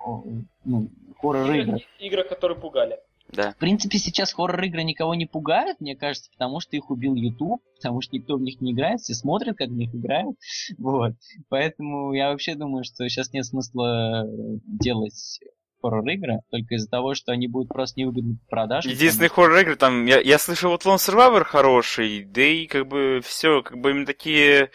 ну, 0.64 0.88
хоррор-играх. 1.20 1.82
Игры, 1.82 1.88
игры, 2.00 2.24
которые 2.24 2.58
пугали. 2.58 3.00
Да. 3.34 3.52
В 3.52 3.58
принципе, 3.58 3.98
сейчас 3.98 4.34
хоррор-игры 4.34 4.84
никого 4.84 5.16
не 5.16 5.26
пугают, 5.26 5.80
мне 5.80 5.96
кажется, 5.96 6.30
потому 6.32 6.60
что 6.60 6.76
их 6.76 6.90
убил 6.90 7.16
YouTube, 7.16 7.62
потому 7.76 8.02
что 8.02 8.16
никто 8.16 8.36
в 8.36 8.42
них 8.42 8.62
не 8.62 8.74
играет, 8.74 9.02
все 9.02 9.14
смотрят, 9.14 9.58
как 9.58 9.70
в 9.70 9.74
них 9.74 9.94
играют. 9.94 10.38
Вот. 10.78 11.14
Поэтому 11.50 12.14
я 12.14 12.30
вообще 12.30 12.56
думаю, 12.56 12.84
что 12.84 13.08
сейчас 13.10 13.34
нет 13.34 13.46
смысла 13.46 14.26
э, 14.26 14.28
делать 14.66 15.40
хоррор-игры, 15.82 16.40
только 16.50 16.76
из-за 16.76 16.90
того, 16.90 17.14
что 17.14 17.32
они 17.32 17.48
будут 17.48 17.70
просто 17.70 18.00
невыгодны 18.00 18.38
по 18.38 18.50
продажам. 18.50 18.92
Единственный 18.92 19.28
хоррор 19.28 19.60
игры 19.60 19.76
там, 19.76 20.06
я, 20.06 20.20
я 20.22 20.40
слышал, 20.40 20.72
вот 20.72 20.86
Lone 20.86 20.96
Survivor 20.96 21.44
хороший, 21.44 22.24
да 22.24 22.42
и 22.42 22.68
как 22.68 22.88
бы 22.88 23.20
все, 23.24 23.62
как 23.62 23.78
бы 23.80 23.92
именно 23.92 24.06
такие... 24.06 24.72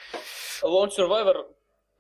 Lone 0.63 0.91
Survivor... 0.97 1.47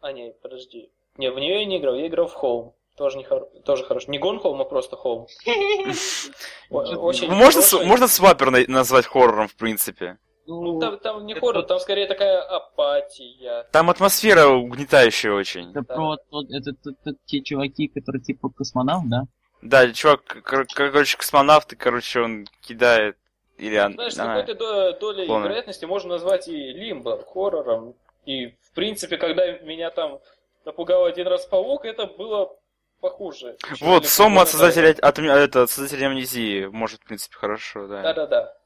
А, 0.00 0.12
не, 0.12 0.32
подожди. 0.42 0.90
Не, 1.16 1.30
в 1.30 1.38
нее 1.38 1.60
я 1.60 1.64
не 1.64 1.78
играл, 1.78 1.94
я 1.94 2.06
играл 2.06 2.28
в 2.28 2.36
Home. 2.42 2.72
Тоже, 2.98 3.16
не 3.16 3.24
хор... 3.24 3.46
тоже 3.64 3.84
хорошо. 3.84 4.10
Не 4.10 4.18
Gone 4.18 4.42
Home, 4.42 4.60
а 4.60 4.64
просто 4.64 4.96
Home. 4.96 5.26
О- 6.70 6.96
Очень 6.98 7.28
Ну, 7.30 7.36
можно, 7.36 7.62
с- 7.62 7.84
можно 7.84 8.08
Свапер 8.08 8.50
на- 8.50 8.66
назвать 8.68 9.06
хоррором, 9.06 9.48
в 9.48 9.54
принципе. 9.54 10.18
Ну, 10.46 10.80
там, 10.80 10.98
там 10.98 11.26
не 11.26 11.34
хоррор, 11.34 11.62
там 11.64 11.78
скорее 11.78 12.06
такая 12.06 12.40
апатия. 12.40 13.66
Там 13.70 13.90
атмосфера 13.90 14.46
угнетающая 14.48 15.32
очень. 15.32 15.70
Это 15.70 15.82
Да. 15.82 15.94
про 15.94 16.16
тот- 16.30 16.50
это, 16.50 16.70
это- 16.70 16.90
это 17.04 17.16
те 17.26 17.40
чуваки, 17.42 17.88
которые 17.88 18.22
типа 18.22 18.48
космонавт, 18.50 19.08
да? 19.08 19.22
Да, 19.62 19.92
чувак, 19.92 20.24
кор- 20.44 20.66
короче, 20.74 21.16
космонавт, 21.16 21.72
и, 21.72 21.76
короче, 21.76 22.20
он 22.20 22.46
кидает... 22.62 23.16
Или 23.58 23.78
он... 23.78 23.92
Знаешь, 23.94 24.14
с 24.14 24.18
она- 24.18 24.40
какой-то 24.40 24.54
до- 24.54 24.92
долей 24.98 25.26
Полная. 25.26 25.48
вероятности 25.48 25.84
можно 25.84 26.10
назвать 26.10 26.48
и 26.48 26.56
Лимбо 26.72 27.22
хоррором. 27.24 27.94
И, 28.24 28.46
в 28.62 28.72
принципе, 28.74 29.16
когда 29.18 29.52
меня 29.58 29.90
там 29.90 30.20
напугал 30.64 31.04
один 31.06 31.26
раз 31.26 31.44
паук, 31.46 31.84
это 31.84 32.06
было 32.06 32.56
похуже. 33.00 33.56
Вот, 33.80 34.06
Сома 34.06 34.44
создателя, 34.46 34.94
от, 35.00 35.18
это, 35.18 35.66
создателя 35.66 36.06
амнезии, 36.06 36.66
может, 36.66 37.00
в 37.00 37.04
принципе, 37.04 37.36
хорошо, 37.36 37.86
да. 37.86 38.02
Да-да-да. 38.02 38.56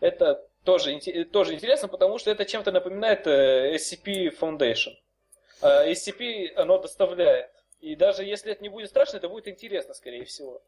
Это 0.00 0.44
тоже, 0.64 0.98
тоже 1.32 1.54
интересно, 1.54 1.88
потому 1.88 2.18
что 2.18 2.30
это 2.30 2.44
чем-то 2.44 2.72
напоминает 2.72 3.26
э, 3.26 3.76
SCP 3.76 4.36
Foundation. 4.38 4.94
А 5.60 5.86
SCP 5.86 6.52
оно 6.56 6.78
доставляет. 6.78 7.50
И 7.80 7.96
даже 7.96 8.24
если 8.24 8.52
это 8.52 8.62
не 8.62 8.68
будет 8.68 8.88
страшно, 8.90 9.18
это 9.18 9.28
будет 9.28 9.46
интересно, 9.46 9.94
скорее 9.94 10.24
всего. 10.24 10.60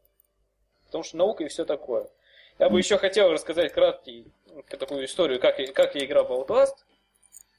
Потому 0.85 1.03
что 1.03 1.17
наука 1.17 1.43
и 1.43 1.47
все 1.47 1.65
такое. 1.65 2.07
Я 2.59 2.69
бы 2.69 2.79
еще 2.79 2.97
хотел 2.97 3.31
рассказать 3.31 3.73
краткий 3.73 4.25
такую 4.69 5.05
историю, 5.05 5.39
как, 5.39 5.59
я- 5.59 5.71
как 5.71 5.95
я 5.95 6.05
играл 6.05 6.25
в 6.25 6.31
Outlast. 6.31 6.75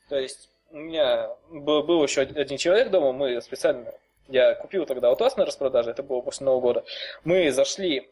То 0.08 0.18
есть 0.18 0.48
у 0.70 0.76
меня 0.78 1.30
был, 1.50 1.82
был 1.82 2.02
еще 2.02 2.22
один 2.22 2.58
человек 2.58 2.90
дома, 2.90 3.12
мы 3.12 3.40
специально... 3.40 3.92
Я 4.28 4.54
купил 4.54 4.84
тогда 4.86 5.10
Outlast 5.10 5.34
на 5.36 5.46
распродаже, 5.46 5.90
это 5.90 6.02
было 6.02 6.20
после 6.20 6.44
Нового 6.44 6.60
года. 6.60 6.84
Мы 7.24 7.50
зашли 7.50 8.08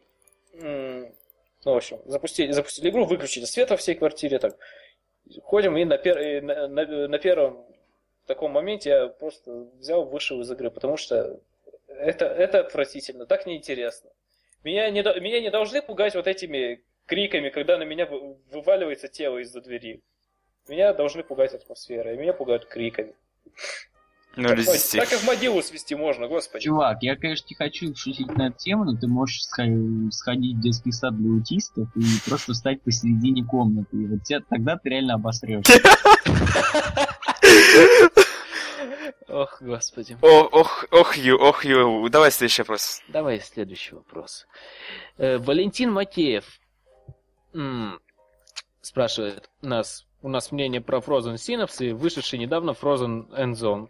ну, 1.65 1.73
в 1.73 1.77
общем, 1.77 1.99
запустили, 2.05 2.51
запустили 2.51 2.89
игру, 2.89 3.05
выключили 3.05 3.45
свет 3.45 3.69
во 3.69 3.77
всей 3.77 3.95
квартире, 3.95 4.39
так, 4.39 4.57
ходим, 5.43 5.77
и 5.77 5.85
на, 5.85 5.95
пер- 5.95 6.19
и 6.37 6.41
на, 6.41 6.67
на- 6.67 7.07
на 7.07 7.19
первом 7.19 7.65
таком 8.25 8.51
моменте 8.51 8.89
я 8.89 9.07
просто 9.07 9.67
взял, 9.79 10.05
вышел 10.05 10.39
из 10.41 10.51
игры, 10.51 10.71
потому 10.71 10.97
что 10.97 11.39
это, 11.87 12.25
это 12.25 12.61
отвратительно, 12.61 13.25
так 13.25 13.45
неинтересно. 13.45 14.09
Меня 14.63 14.89
не, 14.89 15.01
меня 15.19 15.41
не 15.41 15.49
должны 15.49 15.81
пугать 15.81 16.15
вот 16.15 16.27
этими 16.27 16.83
криками, 17.05 17.49
когда 17.49 17.77
на 17.77 17.83
меня 17.83 18.05
вы- 18.05 18.37
вываливается 18.51 19.07
тело 19.07 19.37
из-за 19.39 19.61
двери. 19.61 20.01
Меня 20.67 20.93
должны 20.93 21.23
пугать 21.23 21.53
атмосфера, 21.53 22.13
и 22.13 22.17
меня 22.17 22.33
пугают 22.33 22.65
криками. 22.65 23.15
Ну, 24.39 24.49
Так, 24.49 24.59
здесь- 24.59 24.91
так 24.91 25.11
и 25.11 25.15
в 25.15 25.23
могилу 25.25 25.61
свести 25.63 25.95
можно, 25.95 26.27
господи. 26.27 26.63
Чувак, 26.63 26.99
я, 27.01 27.15
конечно, 27.15 27.47
не 27.49 27.55
хочу 27.55 27.95
шутить 27.95 28.27
на 28.37 28.47
эту 28.49 28.57
тему, 28.59 28.83
но 28.85 28.95
ты 28.95 29.07
можешь 29.07 29.41
сходить 29.43 30.57
в 30.57 30.61
детский 30.61 30.91
сад 30.91 31.17
для 31.17 31.31
аутистов 31.31 31.87
и 31.95 32.03
просто 32.29 32.53
встать 32.53 32.81
посередине 32.83 33.43
комнаты. 33.43 33.97
И 33.97 34.05
вот 34.05 34.23
те- 34.23 34.41
тогда 34.47 34.77
ты 34.77 34.89
реально 34.89 35.15
обосрешься. 35.15 35.73
Ох, 39.27 39.61
господи. 39.61 40.17
О, 40.21 40.43
ох, 40.43 40.85
ох, 40.91 41.17
ю, 41.17 41.37
ох, 41.37 41.65
ю. 41.65 42.07
Давай 42.09 42.31
следующий 42.31 42.61
вопрос. 42.61 43.01
Давай 43.09 43.39
следующий 43.41 43.95
вопрос. 43.95 44.45
Э, 45.17 45.37
Валентин 45.37 45.91
Матеев 45.91 46.45
м, 47.53 47.99
спрашивает 48.81 49.49
нас, 49.61 50.05
у 50.21 50.29
нас 50.29 50.51
мнение 50.51 50.79
про 50.81 50.99
Frozen 50.99 51.35
Synapse 51.35 51.89
и 51.89 51.91
вышедший 51.91 52.39
недавно 52.39 52.71
Frozen 52.71 53.29
End 53.37 53.53
Zone. 53.55 53.87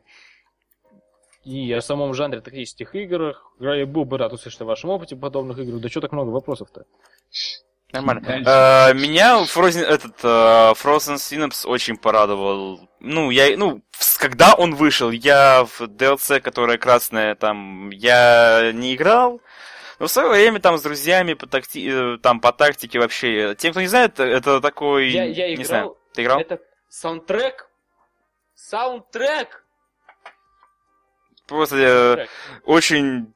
И 1.47 1.71
о 1.71 1.79
самом 1.81 2.13
жанре 2.13 2.41
тактических 2.41 2.93
игр. 2.93 3.41
Я 3.61 3.85
был 3.85 4.03
бы 4.03 4.17
рад 4.17 4.33
услышать 4.33 4.59
о 4.59 4.65
вашем 4.65 4.89
опыте 4.89 5.15
подобных 5.15 5.57
игр. 5.57 5.79
Да 5.79 5.87
что 5.87 6.01
так 6.01 6.11
много 6.11 6.29
вопросов-то? 6.29 6.83
Нормально. 7.93 8.19
Э, 8.27 8.93
Меня 8.93 9.45
Frozen, 9.45 9.83
этот, 9.83 10.19
э, 10.23 10.73
Frozen 10.73 11.15
Synapse 11.15 11.65
очень 11.65 11.95
порадовал. 11.95 12.89
Ну, 12.99 13.29
я, 13.31 13.55
ну, 13.55 13.81
когда 14.19 14.55
он 14.55 14.75
вышел, 14.75 15.09
я 15.09 15.63
в 15.63 15.83
DLC, 15.83 16.41
которая 16.41 16.77
красная, 16.77 17.33
там, 17.35 17.91
я 17.91 18.73
не 18.73 18.93
играл. 18.93 19.39
Но 19.99 20.07
в 20.07 20.11
свое 20.11 20.27
время 20.27 20.59
там 20.59 20.77
с 20.77 20.81
друзьями 20.81 21.33
по, 21.33 21.47
такти... 21.47 21.89
э, 21.89 22.17
там, 22.17 22.41
по 22.41 22.51
тактике 22.51 22.99
вообще. 22.99 23.55
Тем, 23.57 23.71
кто 23.71 23.79
не 23.79 23.87
знает, 23.87 24.19
это 24.19 24.59
такой... 24.59 25.11
Я, 25.11 25.23
я 25.23 25.47
не 25.47 25.53
играл, 25.53 25.65
знаю. 25.65 25.97
Ты 26.13 26.23
играл? 26.23 26.41
это 26.41 26.59
саундтрек, 26.89 27.69
саундтрек, 28.53 29.63
Просто 31.47 31.75
э, 31.77 32.27
очень, 32.65 33.33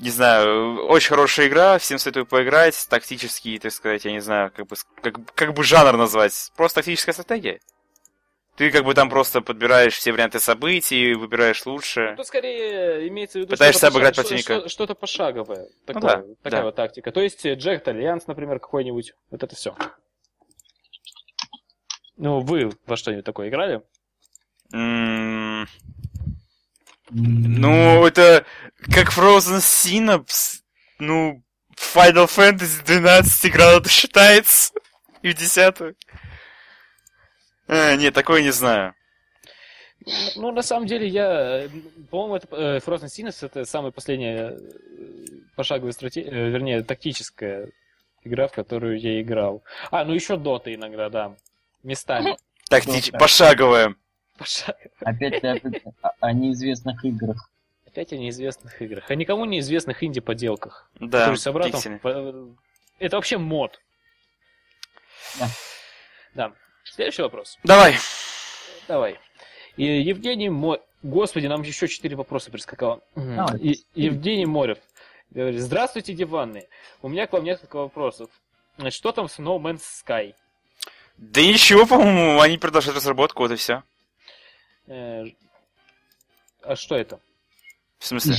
не 0.00 0.10
знаю, 0.10 0.86
очень 0.86 1.08
хорошая 1.10 1.48
игра, 1.48 1.78
всем 1.78 1.98
советую 1.98 2.26
поиграть, 2.26 2.86
тактический, 2.88 3.58
так 3.58 3.72
сказать, 3.72 4.04
я 4.04 4.12
не 4.12 4.20
знаю, 4.20 4.52
как 4.54 4.66
бы, 4.66 4.76
как, 5.02 5.34
как 5.34 5.54
бы 5.54 5.64
жанр 5.64 5.96
назвать. 5.96 6.52
Просто 6.56 6.76
тактическая 6.80 7.12
стратегия. 7.12 7.60
Ты 8.56 8.72
как 8.72 8.84
бы 8.84 8.92
там 8.92 9.08
просто 9.08 9.40
подбираешь 9.40 9.94
все 9.94 10.10
варианты 10.10 10.40
событий, 10.40 11.14
выбираешь 11.14 11.64
лучше. 11.64 12.14
Тут 12.16 12.26
скорее 12.26 13.06
имеется 13.06 13.38
в 13.38 13.42
виду 13.42 13.50
Пытаешься 13.52 13.78
что-то 13.78 13.92
обыграть 13.92 14.16
поша- 14.16 14.22
противника. 14.28 14.58
что- 14.60 14.68
Что-то 14.68 14.94
пошаговое. 14.96 15.68
Такое, 15.86 16.02
да, 16.02 16.24
такая 16.42 16.60
да. 16.60 16.64
вот 16.64 16.74
тактика. 16.74 17.12
То 17.12 17.20
есть 17.20 17.46
э, 17.46 17.54
Джек 17.54 17.86
Альянс, 17.86 18.26
например, 18.26 18.58
какой-нибудь. 18.58 19.14
Вот 19.30 19.42
это 19.44 19.54
все. 19.54 19.76
Ну, 22.16 22.40
вы 22.40 22.72
во 22.86 22.96
что-нибудь 22.96 23.24
такое 23.24 23.48
играли? 23.48 23.80
Ну, 27.10 28.06
это 28.06 28.44
как 28.92 29.08
Frozen 29.16 29.58
Synapse. 29.58 30.60
Ну, 30.98 31.42
Final 31.76 32.26
Fantasy 32.26 32.84
12 32.84 33.46
играл, 33.46 33.78
это 33.78 33.88
считается. 33.88 34.72
И 35.22 35.30
в 35.30 35.34
десятую. 35.34 35.96
Э, 37.66 37.96
нет, 37.96 38.14
такое 38.14 38.42
не 38.42 38.50
знаю. 38.50 38.94
Ну, 40.36 40.52
на 40.52 40.62
самом 40.62 40.86
деле, 40.86 41.06
я... 41.08 41.64
э, 41.64 41.68
По-моему, 42.10 42.36
это 42.36 42.48
э, 42.56 42.78
Frozen 42.78 43.06
Synapse 43.06 43.44
это 43.46 43.64
самая 43.64 43.90
последняя 43.90 44.52
э, 44.52 44.58
пошаговая 45.56 45.92
стратегия, 45.92 46.30
вернее, 46.30 46.82
тактическая 46.82 47.70
игра, 48.24 48.48
в 48.48 48.52
которую 48.52 48.98
я 49.00 49.20
играл. 49.20 49.62
А, 49.90 50.04
ну 50.04 50.14
еще 50.14 50.36
Дота 50.36 50.74
иногда, 50.74 51.08
да. 51.10 51.36
Местами. 51.82 52.36
Тактич... 52.70 53.10
Пошаговая. 53.12 53.94
Опять 55.00 55.40
ты 55.40 55.48
опять 55.48 55.82
о, 56.20 56.32
неизвестных 56.32 57.04
играх. 57.04 57.50
Опять 57.86 58.12
о 58.12 58.16
неизвестных 58.16 58.80
играх. 58.82 59.10
О 59.10 59.14
никому 59.14 59.44
неизвестных 59.44 60.02
инди-поделках. 60.04 60.88
Да, 61.00 61.26
пиксели. 61.72 61.96
по- 61.98 62.54
Это 62.98 63.16
вообще 63.16 63.38
мод. 63.38 63.80
Да. 65.38 65.48
Да. 66.34 66.52
Следующий 66.84 67.22
вопрос. 67.22 67.58
Давай. 67.64 67.96
Давай. 68.86 69.18
И 69.76 69.84
Евгений 69.84 70.48
Мо... 70.48 70.78
Господи, 71.02 71.46
нам 71.46 71.62
еще 71.62 71.86
четыре 71.88 72.16
вопроса 72.16 72.50
прискакало. 72.50 73.00
Давай. 73.14 73.58
И- 73.58 73.84
Евгений 73.94 74.46
Морев 74.46 74.78
говорит, 75.30 75.60
здравствуйте, 75.60 76.12
диванные. 76.14 76.68
У 77.02 77.08
меня 77.08 77.26
к 77.26 77.32
вам 77.32 77.44
несколько 77.44 77.76
вопросов. 77.76 78.30
Значит, 78.78 78.96
что 78.98 79.12
там 79.12 79.28
с 79.28 79.38
No 79.38 79.58
Man's 79.60 79.82
Sky? 80.04 80.34
Да 81.16 81.40
ничего, 81.42 81.84
по-моему, 81.86 82.40
они 82.40 82.58
продолжают 82.58 82.96
разработку, 82.96 83.42
вот 83.42 83.52
и 83.52 83.56
все. 83.56 83.82
Э, 84.88 85.24
А 86.64 86.76
что 86.76 86.96
это? 86.96 87.20
В 87.98 88.06
смысле? 88.06 88.34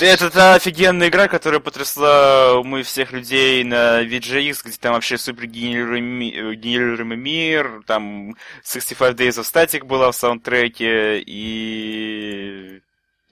Да 0.00 0.06
это 0.06 0.30
та 0.30 0.54
офигенная 0.54 1.08
игра, 1.08 1.26
которая 1.26 1.60
потрясла 1.60 2.58
умы 2.58 2.82
всех 2.82 3.12
людей 3.12 3.64
на 3.64 4.02
VGX, 4.04 4.62
где 4.66 4.76
там 4.78 4.92
вообще 4.92 5.16
супер 5.16 5.46
генерируемый 5.46 6.54
генерируемый 6.56 7.16
мир, 7.16 7.82
там 7.86 8.36
65 8.64 9.16
Days 9.16 9.40
of 9.40 9.44
Static 9.50 9.84
была 9.84 10.10
в 10.12 10.14
саундтреке, 10.16 11.20
и 11.20 12.80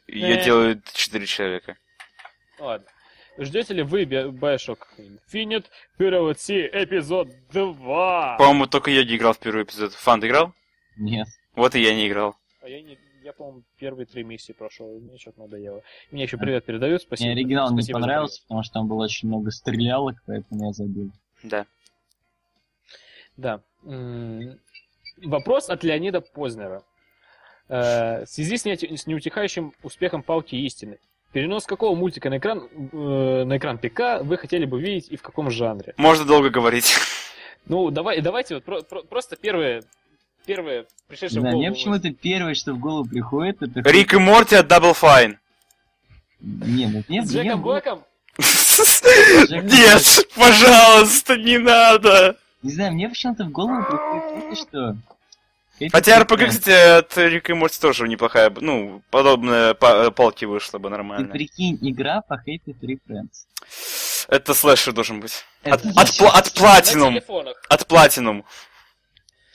ее 0.09 0.39
Э. 0.41 0.45
делают 0.45 0.91
4 0.93 1.27
человека. 1.27 1.77
Ладно. 2.59 2.87
Ждете 3.39 3.75
ли 3.75 3.83
вы 3.83 4.03
Bi- 4.05 4.31
Bioshock 4.31 4.79
Infinite 4.99 5.67
Period 5.99 6.39
C 6.39 6.69
эпизод 6.73 7.29
2? 7.53 8.37
По-моему, 8.39 8.67
только 8.67 8.91
я 8.91 9.05
не 9.05 9.17
играл 9.17 9.35
в 9.35 9.39
первый 9.39 9.65
эпизод. 9.65 9.93
Фан, 9.95 10.21
ты 10.21 10.27
играл? 10.27 10.53
Нет. 10.97 11.29
Вот 11.55 11.75
и 11.75 11.81
я 11.83 11.95
не 11.95 12.09
играл. 12.09 12.37
Я, 12.71 12.83
не, 12.83 12.99
я, 13.25 13.33
по-моему, 13.33 13.63
первые 13.79 14.07
три 14.07 14.23
миссии 14.23 14.53
прошел, 14.53 14.95
и 14.95 15.01
мне 15.01 15.19
что-то 15.19 15.41
надоело. 15.41 15.83
Мне 16.13 16.23
еще 16.23 16.37
привет 16.37 16.65
передают, 16.65 17.03
спасибо. 17.03 17.27
Мне 17.27 17.33
оригинал 17.35 17.71
не 17.73 17.83
Спасибо 17.83 17.99
за 17.99 18.01
понравился, 18.01 18.43
потому 18.43 18.63
что 18.63 18.73
там 18.75 18.87
было 18.89 19.05
очень 19.05 19.27
много 19.29 19.51
стрелялок, 19.51 20.17
поэтому 20.25 20.67
я 20.67 20.73
забил. 20.73 21.11
Да. 21.43 21.67
Да. 23.37 23.61
Вопрос 25.23 25.69
от 25.69 25.83
Леонида 25.83 26.21
Познера. 26.21 26.85
Э, 27.69 28.25
В 28.25 28.29
связи 28.29 28.57
с 28.57 28.65
неутихающим 29.07 29.75
успехом 29.83 30.23
Палки 30.23 30.55
Истины, 30.55 30.99
перенос 31.33 31.67
какого 31.67 31.97
мультика 31.97 32.31
на 32.31 32.39
экран, 32.39 32.69
э, 32.93 33.45
на 33.45 33.57
экран 33.57 33.79
ПК 33.79 34.23
вы 34.23 34.37
хотели 34.37 34.65
бы 34.65 34.81
видеть 34.81 35.09
и 35.11 35.17
в 35.17 35.23
каком 35.23 35.51
жанре? 35.51 35.95
Можно 35.97 36.25
долго 36.25 36.51
говорить. 36.51 36.95
Ну, 37.67 37.91
давай, 37.91 38.21
давайте 38.21 38.55
вот 38.55 38.65
про- 38.65 38.83
про- 38.83 39.03
просто 39.03 39.37
первое, 39.37 39.83
первое 40.55 40.87
пришедшее 41.07 41.41
в 41.41 41.45
Да, 41.45 41.51
голову. 41.51 41.59
мне 41.61 41.71
почему-то 41.73 42.11
первое, 42.13 42.55
что 42.55 42.73
в 42.73 42.79
голову 42.79 43.09
приходит, 43.09 43.63
это... 43.63 43.89
Рик 43.89 44.15
и 44.15 44.19
Морти 44.19 44.57
от 44.57 44.67
Double 44.67 44.97
Fine. 45.01 45.37
Не, 46.41 46.87
ну, 46.87 47.03
нет, 47.09 47.27
С 47.29 47.31
мне 47.31 47.43
Джеком 47.43 47.61
в 47.61 47.65
Блэком? 47.65 48.05
Нет, 49.49 50.29
пожалуйста, 50.35 51.37
не 51.37 51.59
надо. 51.59 52.37
Не 52.63 52.73
знаю, 52.73 52.93
мне 52.93 53.09
почему-то 53.09 53.45
в 53.45 53.51
голову 53.51 53.83
приходит 53.85 54.51
то, 54.51 54.57
что... 54.57 54.97
Хотя 55.93 56.17
Friends. 56.45 56.59
кстати, 56.59 56.99
от 56.99 57.17
Рика 57.17 57.53
и 57.53 57.55
Морти 57.55 57.81
тоже 57.81 58.07
неплохая, 58.09 58.53
ну, 58.61 59.03
подобная 59.11 59.73
па- 59.75 60.11
палки 60.11 60.45
вышла 60.45 60.79
бы 60.79 60.89
Ты 60.89 60.91
нормально. 60.91 61.29
прикинь, 61.29 61.79
игра 61.81 62.21
по 62.23 62.35
Happy 62.35 62.75
Tree 62.83 62.99
Friends. 63.09 63.47
Это 64.29 64.53
слэшер 64.53 64.93
должен 64.93 65.21
быть. 65.21 65.45
Это 65.63 65.89
От, 65.97 66.11
от, 66.21 66.21
от 66.21 66.61
На 66.61 66.61
Platinum. 66.63 67.55
От 67.69 67.83
Platinum. 67.89 68.45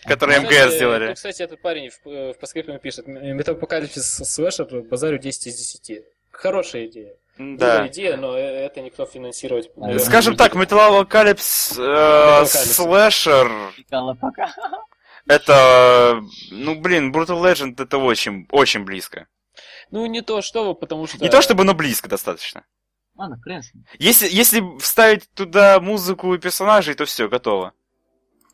Который 0.08 0.36
Кстати, 0.36 0.54
МГС 0.54 0.76
сделали. 0.76 1.14
кстати, 1.14 1.42
этот 1.42 1.62
парень 1.62 1.90
в, 1.90 2.08
э, 2.08 2.34
в 2.34 2.38
постскриптуме 2.38 2.80
пишет, 2.80 3.08
Метапокалипсис 3.08 4.18
слэшер, 4.18 4.84
базарю 4.84 5.18
10 5.18 5.48
из 5.48 5.56
10. 5.56 6.04
Хорошая 6.32 6.88
идея. 6.88 7.16
Да. 7.38 7.78
Была 7.80 7.88
идея, 7.88 8.18
но 8.18 8.38
э- 8.38 8.66
это 8.66 8.82
никто 8.82 9.06
финансировать, 9.06 9.76
наверное, 9.76 10.04
Скажем 10.04 10.34
не 10.34 10.38
так. 10.38 10.56
Металлокалипс 10.56 11.78
э, 11.78 12.46
слэшер 12.46 13.52
это, 15.28 16.22
ну 16.52 16.80
блин, 16.80 17.12
Brutal 17.12 17.42
Legend 17.42 17.82
это 17.82 17.98
очень, 17.98 18.48
очень 18.52 18.86
близко. 18.86 19.28
Ну, 19.92 20.06
не 20.06 20.22
то 20.22 20.42
чтобы, 20.42 20.76
потому 20.76 21.08
что... 21.08 21.18
Не 21.20 21.30
то 21.30 21.42
чтобы, 21.42 21.64
но 21.64 21.74
близко 21.74 22.10
достаточно. 22.10 22.66
Ладно, 23.16 23.38
Фрэнс, 23.44 23.72
Если, 23.98 24.28
если 24.28 24.62
вставить 24.80 25.30
туда 25.34 25.80
музыку 25.80 26.34
и 26.34 26.38
персонажей, 26.40 26.96
то 26.96 27.06
все, 27.06 27.30
готово. 27.30 27.74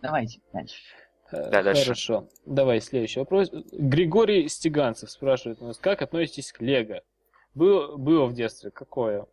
давайте 0.01 0.39
дальше. 0.53 0.75
Э, 1.31 1.49
Да, 1.49 1.63
дальше. 1.63 1.83
Хорошо. 1.83 2.27
Давай 2.45 2.81
следующий 2.81 3.19
вопрос. 3.19 3.49
Григорий 3.71 4.47
Стеганцев 4.49 5.09
спрашивает 5.09 5.61
у 5.61 5.65
нас, 5.67 5.77
как 5.77 6.01
относитесь 6.01 6.51
к 6.51 6.61
Лего? 6.61 7.01
Было, 7.53 7.95
было 7.97 8.25
в 8.25 8.33
детстве, 8.33 8.71
какое? 8.71 9.25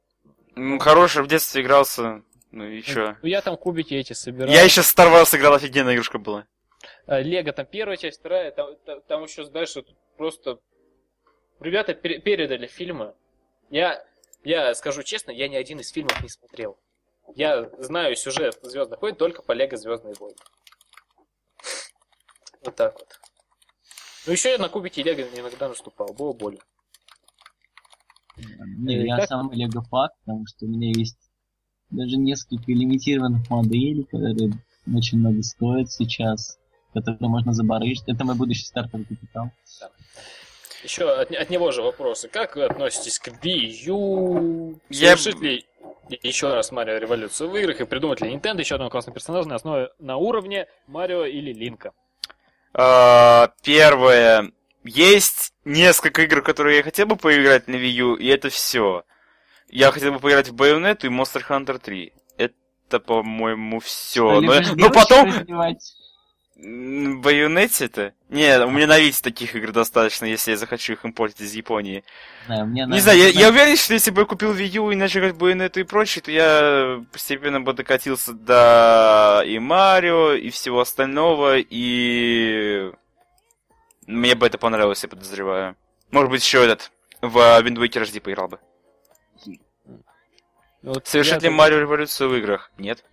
Ну, 0.57 0.79
хороший 0.79 1.23
в 1.23 1.29
детстве 1.29 1.63
игрался, 1.63 2.23
ну 2.51 2.65
и 2.65 2.83
чё. 2.83 3.17
Ну, 3.23 3.29
я 3.29 3.41
там 3.43 3.57
кубики 3.57 3.95
эти 3.95 4.13
собирал. 4.13 4.51
Я 4.53 4.63
еще 4.63 4.81
Star 4.81 5.13
Wars 5.13 5.37
играл, 5.37 5.55
офигенная 5.55 5.95
игрушка 5.95 6.19
была. 6.19 6.47
А, 7.07 7.21
Лего, 7.21 7.53
там 7.53 7.67
первая 7.67 7.97
часть, 7.97 8.21
вторая, 8.21 8.51
там, 8.51 8.77
там, 8.85 9.01
там 9.03 9.23
еще 9.25 9.45
дальше 9.49 9.85
просто... 10.17 10.59
Ребята 11.61 11.95
пере- 11.95 12.21
передали 12.21 12.67
фильмы. 12.67 13.15
Я, 13.71 14.05
я 14.45 14.75
скажу 14.75 15.03
честно, 15.03 15.31
я 15.33 15.49
ни 15.49 15.57
один 15.57 15.81
из 15.81 15.91
фильмов 15.91 16.21
не 16.23 16.29
смотрел. 16.29 16.79
Я 17.35 17.69
знаю 17.79 18.17
сюжет 18.17 18.59
Звездных 18.63 19.03
войн 19.03 19.15
только 19.17 19.43
по 19.43 19.53
Лего 19.53 19.77
Звездные 19.77 20.15
войны. 20.19 20.37
Вот 22.65 22.75
так 22.77 22.95
вот. 22.99 23.09
Ну 24.27 24.33
еще 24.33 24.51
я 24.51 24.59
на 24.59 24.69
кубике 24.69 25.03
Лего 25.03 25.23
иногда 25.23 25.69
наступал, 25.69 26.13
было 26.13 26.33
больно. 26.33 26.61
Не, 28.79 28.97
Э, 28.97 29.07
я 29.07 29.17
как- 29.17 29.29
самый 29.29 29.57
лего-фак, 29.57 30.13
потому 30.21 30.47
что 30.47 30.67
у 30.67 30.69
меня 30.69 30.89
есть 30.95 31.19
даже 31.91 32.17
несколько 32.17 32.71
лимитированных 32.71 33.49
моделей, 33.51 34.05
которые 34.05 34.53
очень 34.95 35.19
много 35.19 35.43
стоят 35.43 35.91
сейчас, 35.91 36.59
которые 36.95 37.29
можно 37.29 37.53
забарыжить. 37.53 38.05
Это 38.07 38.25
мой 38.25 38.37
будущий 38.37 38.65
стартовый 38.65 39.07
капитал. 39.07 39.51
Еще 40.85 41.11
от, 41.11 41.33
от 41.33 41.51
него 41.51 41.73
же 41.73 41.83
вопросы. 41.83 42.29
Как 42.29 42.55
вы 42.55 42.65
относитесь 42.65 43.19
к 43.19 43.29
Wii 43.29 43.87
U? 43.87 44.81
Я- 44.91 45.17
Совершит 45.17 45.41
ли 45.41 45.67
еще 46.23 46.55
раз 46.55 46.71
Марио 46.71 46.99
революцию 46.99 47.51
в 47.51 47.57
играх 47.57 47.81
и 47.81 47.85
придумать 47.85 48.21
ли 48.21 48.33
Nintendo 48.33 48.61
еще 48.61 48.77
одного 48.77 48.91
классного 48.91 49.15
персонажа 49.15 49.49
на 49.49 49.57
основе 49.57 49.89
на 49.99 50.17
уровне 50.17 50.67
Марио 50.87 51.25
или 51.25 51.53
Линка? 51.53 51.93
А, 52.75 53.53
Первое. 53.63 54.53
Есть 54.85 55.53
несколько 55.65 56.23
игр, 56.23 56.43
которые 56.43 56.79
я 56.79 56.83
хотел 56.83 57.07
бы 57.07 57.17
поиграть 57.17 57.69
на 57.69 57.77
Wii 57.77 57.91
U, 57.91 58.15
и 58.15 58.27
это 58.27 58.49
все. 58.49 59.05
Я 59.69 59.91
хотел 59.91 60.13
бы 60.13 60.19
поиграть 60.19 60.49
в 60.49 60.55
Bayonetta 60.55 61.07
и 61.07 61.09
Monster 61.09 61.43
Hunter 61.47 61.79
3. 61.79 62.13
Это, 62.39 63.01
по-моему, 63.01 63.81
все. 63.81 64.41
Но, 64.41 64.61
но 64.77 64.91
потом... 64.91 65.31
Байонете-то? 66.59 68.15
Не, 68.31 68.59
у 68.65 68.71
меня 68.71 68.89
на 68.89 68.99
Вите 68.99 69.23
таких 69.23 69.55
игр 69.55 69.71
достаточно, 69.71 70.25
если 70.25 70.51
я 70.51 70.57
захочу 70.57 70.95
их 70.95 71.05
импортить 71.05 71.43
из 71.43 71.55
Японии. 71.55 72.03
Не 72.49 72.55
знаю, 72.55 72.67
мне 72.67 72.87
Не 72.87 72.99
знаю, 72.99 73.19
я, 73.19 73.29
я 73.29 73.49
уверен, 73.51 73.77
что 73.77 73.95
если 73.95 74.11
бы 74.11 74.23
я 74.23 74.27
купил 74.27 74.53
Wii 74.53 74.67
U 74.67 74.91
и 74.91 74.97
начал 74.97 75.21
играть 75.21 75.37
Байонету 75.37 75.79
и 75.79 75.85
прочее, 75.85 76.23
то 76.23 76.33
я 76.33 77.05
постепенно 77.13 77.61
бы 77.61 77.75
докатился 77.75 78.33
до 78.33 79.45
и 79.47 79.61
Марио, 79.61 80.33
и 80.33 80.51
всего 80.51 80.81
остального, 80.81 81.59
и... 81.59 82.91
Мне 84.09 84.35
бы 84.35 84.47
это 84.47 84.59
понравилось, 84.59 85.03
я 85.05 85.09
подозреваю. 85.09 85.77
Может 86.11 86.31
быть, 86.31 86.43
еще 86.43 86.65
этот, 86.65 86.91
в 87.21 87.37
Waker 87.37 88.03
HD 88.03 88.21
поиграл 88.21 88.49
бы. 88.49 88.59
Вот 90.83 91.07
Совершит 91.07 91.43
ли 91.43 91.51
Марио 91.51 91.79
революцию 91.79 92.31
в 92.31 92.37
играх? 92.37 92.73
Нет. 92.79 93.05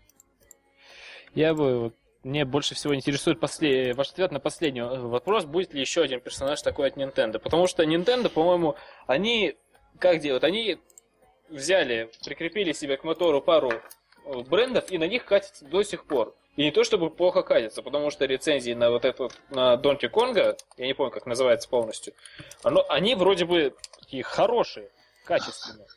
Я 1.35 1.53
бы... 1.53 1.79
вот, 1.79 1.95
мне 2.25 2.43
больше 2.43 2.73
всего 2.73 2.95
интересует 2.95 3.39
после... 3.39 3.93
ваш 3.93 4.09
ответ 4.09 4.31
на 4.31 4.39
последний 4.39 4.81
вопрос. 4.81 5.45
Будет 5.45 5.75
ли 5.75 5.81
еще 5.81 6.01
один 6.01 6.19
персонаж 6.19 6.59
такой 6.63 6.87
от 6.87 6.97
Nintendo? 6.97 7.37
Потому 7.37 7.67
что 7.67 7.83
Nintendo, 7.83 8.29
по-моему, 8.29 8.75
они... 9.05 9.55
Как 9.99 10.19
делают? 10.19 10.43
Они 10.43 10.79
взяли, 11.49 12.09
прикрепили 12.25 12.71
себе 12.71 12.97
к 12.97 13.03
мотору 13.03 13.41
пару 13.41 13.71
э, 13.71 13.79
брендов 14.49 14.91
и 14.91 14.97
на 14.97 15.07
них 15.07 15.23
катятся 15.25 15.65
до 15.65 15.83
сих 15.83 16.05
пор. 16.05 16.35
И 16.55 16.63
не 16.63 16.71
то 16.71 16.83
чтобы 16.83 17.11
плохо 17.11 17.43
катятся, 17.43 17.83
потому 17.83 18.09
что 18.09 18.25
рецензии 18.25 18.73
на 18.73 18.89
вот 18.89 19.05
эту, 19.05 19.29
на 19.51 19.77
Донки 19.77 20.07
Конга, 20.07 20.57
я 20.77 20.87
не 20.87 20.95
помню, 20.95 21.11
как 21.11 21.27
называется 21.27 21.69
полностью, 21.69 22.13
оно, 22.63 22.83
они 22.89 23.13
вроде 23.13 23.45
бы 23.45 23.75
такие 23.99 24.23
хорошие, 24.23 24.89
качественные. 25.25 25.87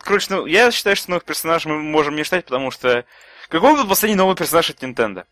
Короче, 0.00 0.26
ну, 0.30 0.46
я 0.46 0.70
считаю, 0.70 0.94
что 0.94 1.10
новых 1.10 1.24
персонажей 1.24 1.72
мы 1.72 1.82
можем 1.82 2.16
не 2.16 2.24
ждать, 2.24 2.44
потому 2.44 2.70
что... 2.70 3.06
Какой 3.48 3.74
был 3.74 3.88
последний 3.88 4.16
новый 4.16 4.36
персонаж 4.36 4.70
от 4.70 4.82
Nintendo? 4.82 5.26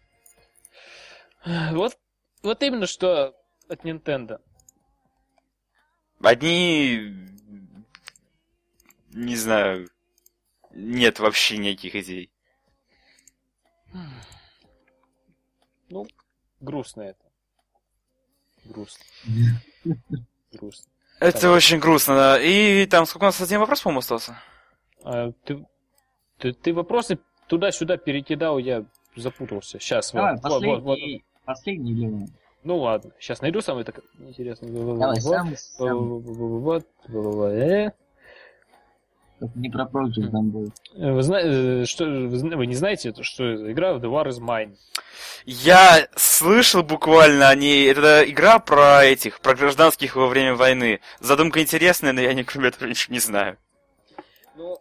Вот, 1.73 1.99
вот 2.43 2.63
именно 2.63 2.87
что 2.87 3.35
от 3.69 3.85
Nintendo. 3.85 4.41
Одни... 6.23 7.15
Не 9.11 9.37
знаю... 9.37 9.89
Нет 10.71 11.19
вообще 11.19 11.59
никаких 11.59 11.95
идей. 11.97 12.31
Ну, 15.89 16.07
грустно 16.61 17.03
это. 17.03 17.25
Грустно. 18.65 19.05
Грустно. 20.53 20.91
Это 21.21 21.33
Понятно. 21.33 21.53
очень 21.53 21.79
грустно, 21.79 22.15
да. 22.15 22.41
И 22.41 22.87
там, 22.87 23.05
сколько 23.05 23.25
у 23.25 23.27
нас 23.27 23.41
один 23.41 23.61
вопрос, 23.61 23.83
по-моему, 23.83 23.99
остался? 23.99 24.39
А, 25.05 25.33
ты, 25.45 25.67
ты, 26.39 26.53
ты 26.55 26.73
вопросы 26.73 27.19
туда-сюда 27.47 27.99
перекидал, 27.99 28.57
я 28.59 28.85
запутался. 29.15 29.79
Сейчас, 29.79 30.13
Давай, 30.13 30.35
вот, 30.35 30.43
вот, 30.43 30.65
вот, 30.65 30.83
вот. 30.83 30.99
последний, 30.99 31.25
последний 31.45 31.93
или... 31.93 32.27
Ну 32.65 32.79
ладно, 32.79 33.13
сейчас 33.19 33.43
найду 33.43 33.61
самый 33.61 33.85
так 33.85 34.01
интересный. 34.19 34.71
Давай, 34.71 34.97
Вот, 34.97 35.23
самый, 35.23 35.57
самый. 35.59 36.21
вот, 36.21 36.23
вот, 36.25 36.87
вот, 37.09 37.53
э. 37.53 37.91
Только 37.91 37.95
не 39.55 39.71
про 39.71 39.85
Project 39.85 40.31
там 40.31 40.51
будет. 40.51 40.73
Вы, 40.95 41.23
зна- 41.23 41.41
э, 41.43 41.85
что, 41.85 42.05
вы 42.05 42.67
не 42.67 42.75
знаете, 42.75 43.13
что 43.23 43.71
игра 43.71 43.93
The 43.95 44.03
War 44.11 44.29
is 44.29 44.41
Mine? 44.41 44.77
Я 45.47 46.09
слышал 46.17 46.83
буквально 46.83 47.49
о 47.49 47.55
ней. 47.55 47.91
Это 47.91 48.23
игра 48.27 48.59
про 48.59 49.05
этих, 49.05 49.41
про 49.41 49.55
гражданских 49.55 50.17
во 50.17 50.29
время 50.29 50.55
войны. 50.55 51.01
Задумка 51.21 51.61
интересная, 51.63 52.13
но 52.13 52.21
я 52.21 52.35
ни 52.35 52.43
кроме 52.43 52.69
этого 52.69 52.89
ничего 52.89 53.15
не 53.15 53.21
знаю. 53.21 53.57
Ну, 54.57 54.79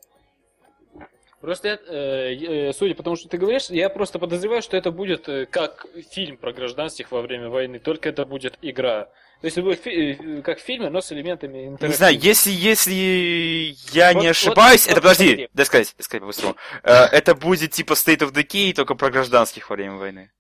просто, 1.39 1.70
я, 1.70 1.76
э, 1.76 2.70
э, 2.70 2.74
судя 2.74 2.95
по 2.95 3.03
тому, 3.03 3.16
что 3.16 3.30
ты 3.30 3.38
говоришь, 3.38 3.70
я 3.70 3.89
просто 3.89 4.20
подозреваю, 4.20 4.62
что 4.62 4.76
это 4.76 4.91
будет 4.91 5.30
э, 5.30 5.45
как 5.45 5.86
фильм 6.12 6.38
про 6.38 6.51
гражданских 6.51 7.12
во 7.12 7.22
время 7.22 7.49
войны, 7.49 7.80
только 7.80 8.10
это 8.10 8.26
будет 8.26 8.57
игра. 8.62 9.10
То 9.42 9.46
есть 9.48 9.58
это 9.58 9.66
будет 9.66 9.80
фи- 9.80 10.18
э, 10.20 10.42
как 10.42 10.60
фильм, 10.60 10.92
но 10.92 11.00
с 11.00 11.12
элементами 11.14 11.60
Не 11.60 11.66
интерактива. 11.68 11.94
знаю, 11.94 12.20
если, 12.20 12.52
если 12.52 13.74
я 13.94 14.12
Вот- 14.14 14.22
не 14.22 14.28
вот- 14.28 14.32
ошибаюсь, 14.32 14.86
вот 14.86 14.92
это 14.92 15.02
подожди, 15.02 15.26
смотри. 15.28 15.50
дай 15.54 15.66
сказать, 15.66 15.94
дай 15.98 16.04
сказать 16.04 16.22
по-быстрому. 16.22 16.56
Э, 16.84 16.92
Это 17.06 17.36
будет 17.36 17.72
типа 17.72 17.94
State 17.94 18.20
of 18.20 18.34
Decay, 18.34 18.74
только 18.74 18.96
про 18.96 19.10
гражданских 19.10 19.70
во 19.70 19.76
время 19.78 19.96
войны. 19.96 20.32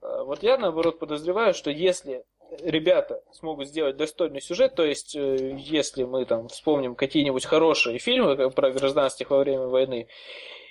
А, 0.00 0.24
Вот 0.24 0.42
я, 0.42 0.56
наоборот, 0.56 0.98
подозреваю, 0.98 1.52
что 1.52 1.70
если 1.70 2.24
ребята 2.62 3.20
смогут 3.32 3.68
сделать 3.68 3.96
достойный 3.98 4.40
сюжет, 4.40 4.74
то 4.74 4.84
есть 4.84 5.14
э, 5.16 5.56
если 5.58 6.04
мы 6.04 6.24
там 6.24 6.48
вспомним 6.48 6.94
какие-нибудь 6.94 7.44
хорошие 7.44 7.98
фильмы 7.98 8.50
про 8.50 8.70
гражданских 8.70 9.30
во 9.30 9.38
время 9.40 9.66
войны, 9.66 10.08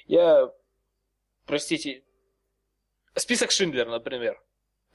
я, 0.08 0.50
простите, 1.46 2.02
список 3.16 3.52
Шиндлера, 3.52 3.90
например. 3.92 4.42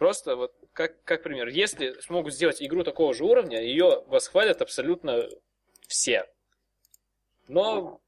Просто 0.00 0.34
вот 0.34 0.54
как, 0.72 1.04
как 1.04 1.22
пример. 1.22 1.48
Если 1.48 1.92
смогут 2.00 2.32
сделать 2.32 2.62
игру 2.62 2.84
такого 2.84 3.12
же 3.12 3.22
уровня, 3.22 3.60
ее 3.60 4.02
восхвалят 4.06 4.62
абсолютно 4.62 5.28
все. 5.88 6.24
Но 7.48 8.00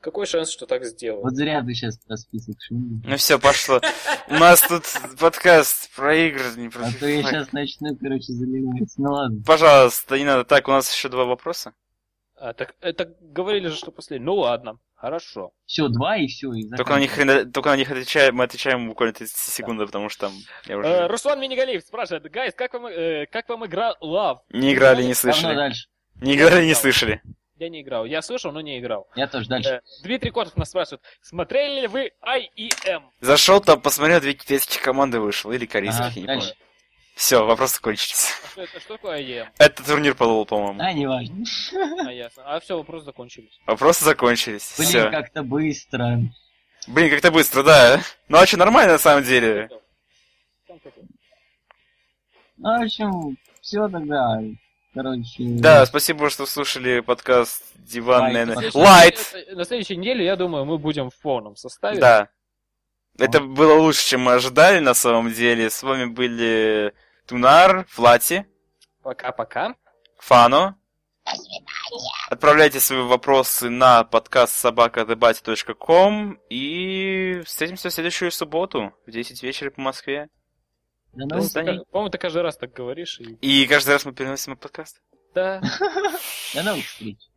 какой 0.00 0.24
шанс, 0.24 0.48
что 0.48 0.64
так 0.64 0.86
сделают? 0.86 1.22
Вот 1.22 1.34
зря 1.34 1.62
ты 1.62 1.74
сейчас 1.74 1.98
про 1.98 2.16
список 2.16 2.56
шумишь. 2.62 3.04
Ну 3.04 3.16
все, 3.18 3.38
пошло. 3.38 3.82
У 4.28 4.34
нас 4.36 4.62
тут 4.62 4.84
подкаст 5.20 5.94
про 5.94 6.16
игры, 6.16 6.44
не 6.56 6.70
про 6.70 6.86
А 6.86 6.92
то 6.98 7.06
я 7.08 7.22
сейчас 7.22 7.52
начну, 7.52 7.94
короче, 7.96 8.32
заливать. 8.32 8.88
Ну 8.96 9.12
ладно. 9.12 9.42
Пожалуйста, 9.44 10.16
не 10.16 10.24
надо. 10.24 10.44
Так, 10.44 10.66
у 10.66 10.70
нас 10.70 10.90
еще 10.90 11.10
два 11.10 11.26
вопроса. 11.26 11.74
А, 12.44 12.52
так 12.52 12.74
это 12.82 13.06
говорили 13.20 13.68
же, 13.68 13.76
что 13.76 13.90
последний. 13.90 14.26
Ну 14.26 14.34
ладно, 14.34 14.78
хорошо. 14.94 15.52
Все, 15.64 15.88
два 15.88 16.18
и 16.18 16.26
все. 16.26 16.52
И 16.52 16.68
Только 16.76 16.92
на 16.92 17.00
них, 17.00 17.18
хрена- 17.18 17.50
только 17.50 17.70
на 17.70 17.76
них 17.76 17.90
отвечаем, 17.90 18.34
мы 18.36 18.44
отвечаем 18.44 18.86
буквально 18.88 19.14
30 19.14 19.34
секунд, 19.34 19.80
потому 19.80 20.10
что 20.10 20.26
там 20.28 20.32
я 20.66 20.74
Э, 20.74 20.78
уже... 20.78 21.08
Руслан 21.08 21.40
Минигалиев 21.40 21.82
спрашивает, 21.82 22.30
гайс, 22.30 22.52
как 22.54 22.74
вам, 22.74 22.86
э, 22.86 23.24
как 23.32 23.48
вам 23.48 23.64
игра 23.64 23.94
Love? 24.02 24.40
Не 24.50 24.74
играли, 24.74 25.02
не 25.04 25.14
слышали. 25.14 25.54
дальше. 25.54 25.88
Не 26.20 26.34
играли, 26.36 26.66
не 26.66 26.74
слышали. 26.74 27.22
Я 27.56 27.68
не 27.70 27.80
играл. 27.80 28.04
Я 28.04 28.20
слышал, 28.20 28.52
но 28.52 28.60
не 28.60 28.78
играл. 28.78 29.08
Я 29.16 29.26
тоже 29.26 29.48
дальше. 29.48 29.70
Э, 29.70 29.80
Дмитрий 30.02 30.30
Котов 30.30 30.54
нас 30.58 30.68
спрашивает, 30.68 31.00
смотрели 31.22 31.80
ли 31.82 31.86
вы 31.86 32.10
IEM? 32.22 33.04
Зашел 33.20 33.60
там, 33.62 33.80
посмотрел, 33.80 34.20
две 34.20 34.34
китайских 34.34 34.82
команды 34.82 35.18
вышел, 35.18 35.50
или 35.50 35.64
корейских, 35.64 36.04
Ага, 36.04 36.12
я 36.16 36.20
не 36.20 36.26
дальше. 36.26 36.48
помню. 36.48 36.63
Все, 37.14 37.44
вопросы 37.46 37.80
кончились. 37.80 38.32
А 38.44 38.48
что, 38.48 38.62
это, 38.62 38.80
что 38.80 38.94
такое 38.94 39.20
IEM? 39.22 39.46
Это 39.58 39.84
турнир 39.84 40.14
по 40.16 40.24
лолу, 40.24 40.44
по-моему. 40.46 40.80
А, 40.82 40.92
неважно. 40.92 41.44
А, 42.06 42.12
ясно. 42.12 42.42
А 42.44 42.58
все, 42.60 42.76
вопросы 42.76 43.04
закончились. 43.06 43.60
Вопросы 43.66 44.04
закончились. 44.04 44.74
Блин, 44.76 44.88
Все. 44.88 45.10
как-то 45.10 45.42
быстро. 45.44 46.18
Блин, 46.88 47.10
как-то 47.10 47.30
быстро, 47.30 47.62
да. 47.62 48.00
Ну 48.28 48.38
а 48.38 48.46
что, 48.46 48.56
нормально 48.56 48.92
на 48.94 48.98
самом 48.98 49.22
деле. 49.22 49.70
Ну, 52.56 52.78
в 52.78 52.82
общем, 52.82 53.36
все 53.60 53.88
тогда. 53.88 54.40
Короче. 54.92 55.34
Да, 55.38 55.86
спасибо, 55.86 56.30
что 56.30 56.46
слушали 56.46 57.00
подкаст 57.00 57.62
Диванная... 57.76 58.46
Лайт. 58.74 59.18
неделе- 59.34 59.54
На 59.56 59.64
следующей 59.64 59.96
неделе, 59.96 60.24
я 60.24 60.36
думаю, 60.36 60.64
мы 60.64 60.78
будем 60.78 61.10
в 61.10 61.16
полном 61.20 61.56
составе. 61.56 61.98
Да. 62.00 62.28
Это 63.18 63.40
было 63.40 63.74
лучше, 63.74 64.04
чем 64.06 64.22
мы 64.22 64.34
ожидали 64.34 64.78
на 64.80 64.94
самом 64.94 65.32
деле. 65.32 65.70
С 65.70 65.82
вами 65.82 66.06
были 66.06 66.92
Тунар, 67.26 67.86
Флати, 67.88 68.46
Пока-пока. 69.02 69.74
Фано. 70.18 70.78
Отправляйте 72.30 72.80
свои 72.80 73.00
вопросы 73.00 73.70
на 73.70 74.04
подкаст 74.04 74.54
собакадебате.ком 74.56 76.38
и 76.50 77.42
встретимся 77.44 77.88
в 77.88 77.92
следующую 77.92 78.30
субботу 78.30 78.94
в 79.06 79.10
10 79.10 79.42
вечера 79.42 79.70
по 79.70 79.80
Москве. 79.80 80.28
Да 81.12 81.26
До 81.26 81.36
ну, 81.36 81.42
свидания. 81.42 81.84
По-моему, 81.90 82.10
ты 82.10 82.18
каждый 82.18 82.42
раз 82.42 82.56
так 82.56 82.72
говоришь. 82.72 83.20
И... 83.20 83.34
И 83.40 83.66
каждый 83.66 83.90
раз 83.90 84.04
мы 84.04 84.12
переносим 84.12 84.56
подкаст. 84.56 85.00
Да. 85.34 85.62
до 86.54 86.62
новых 86.62 86.84
встреч. 86.84 87.28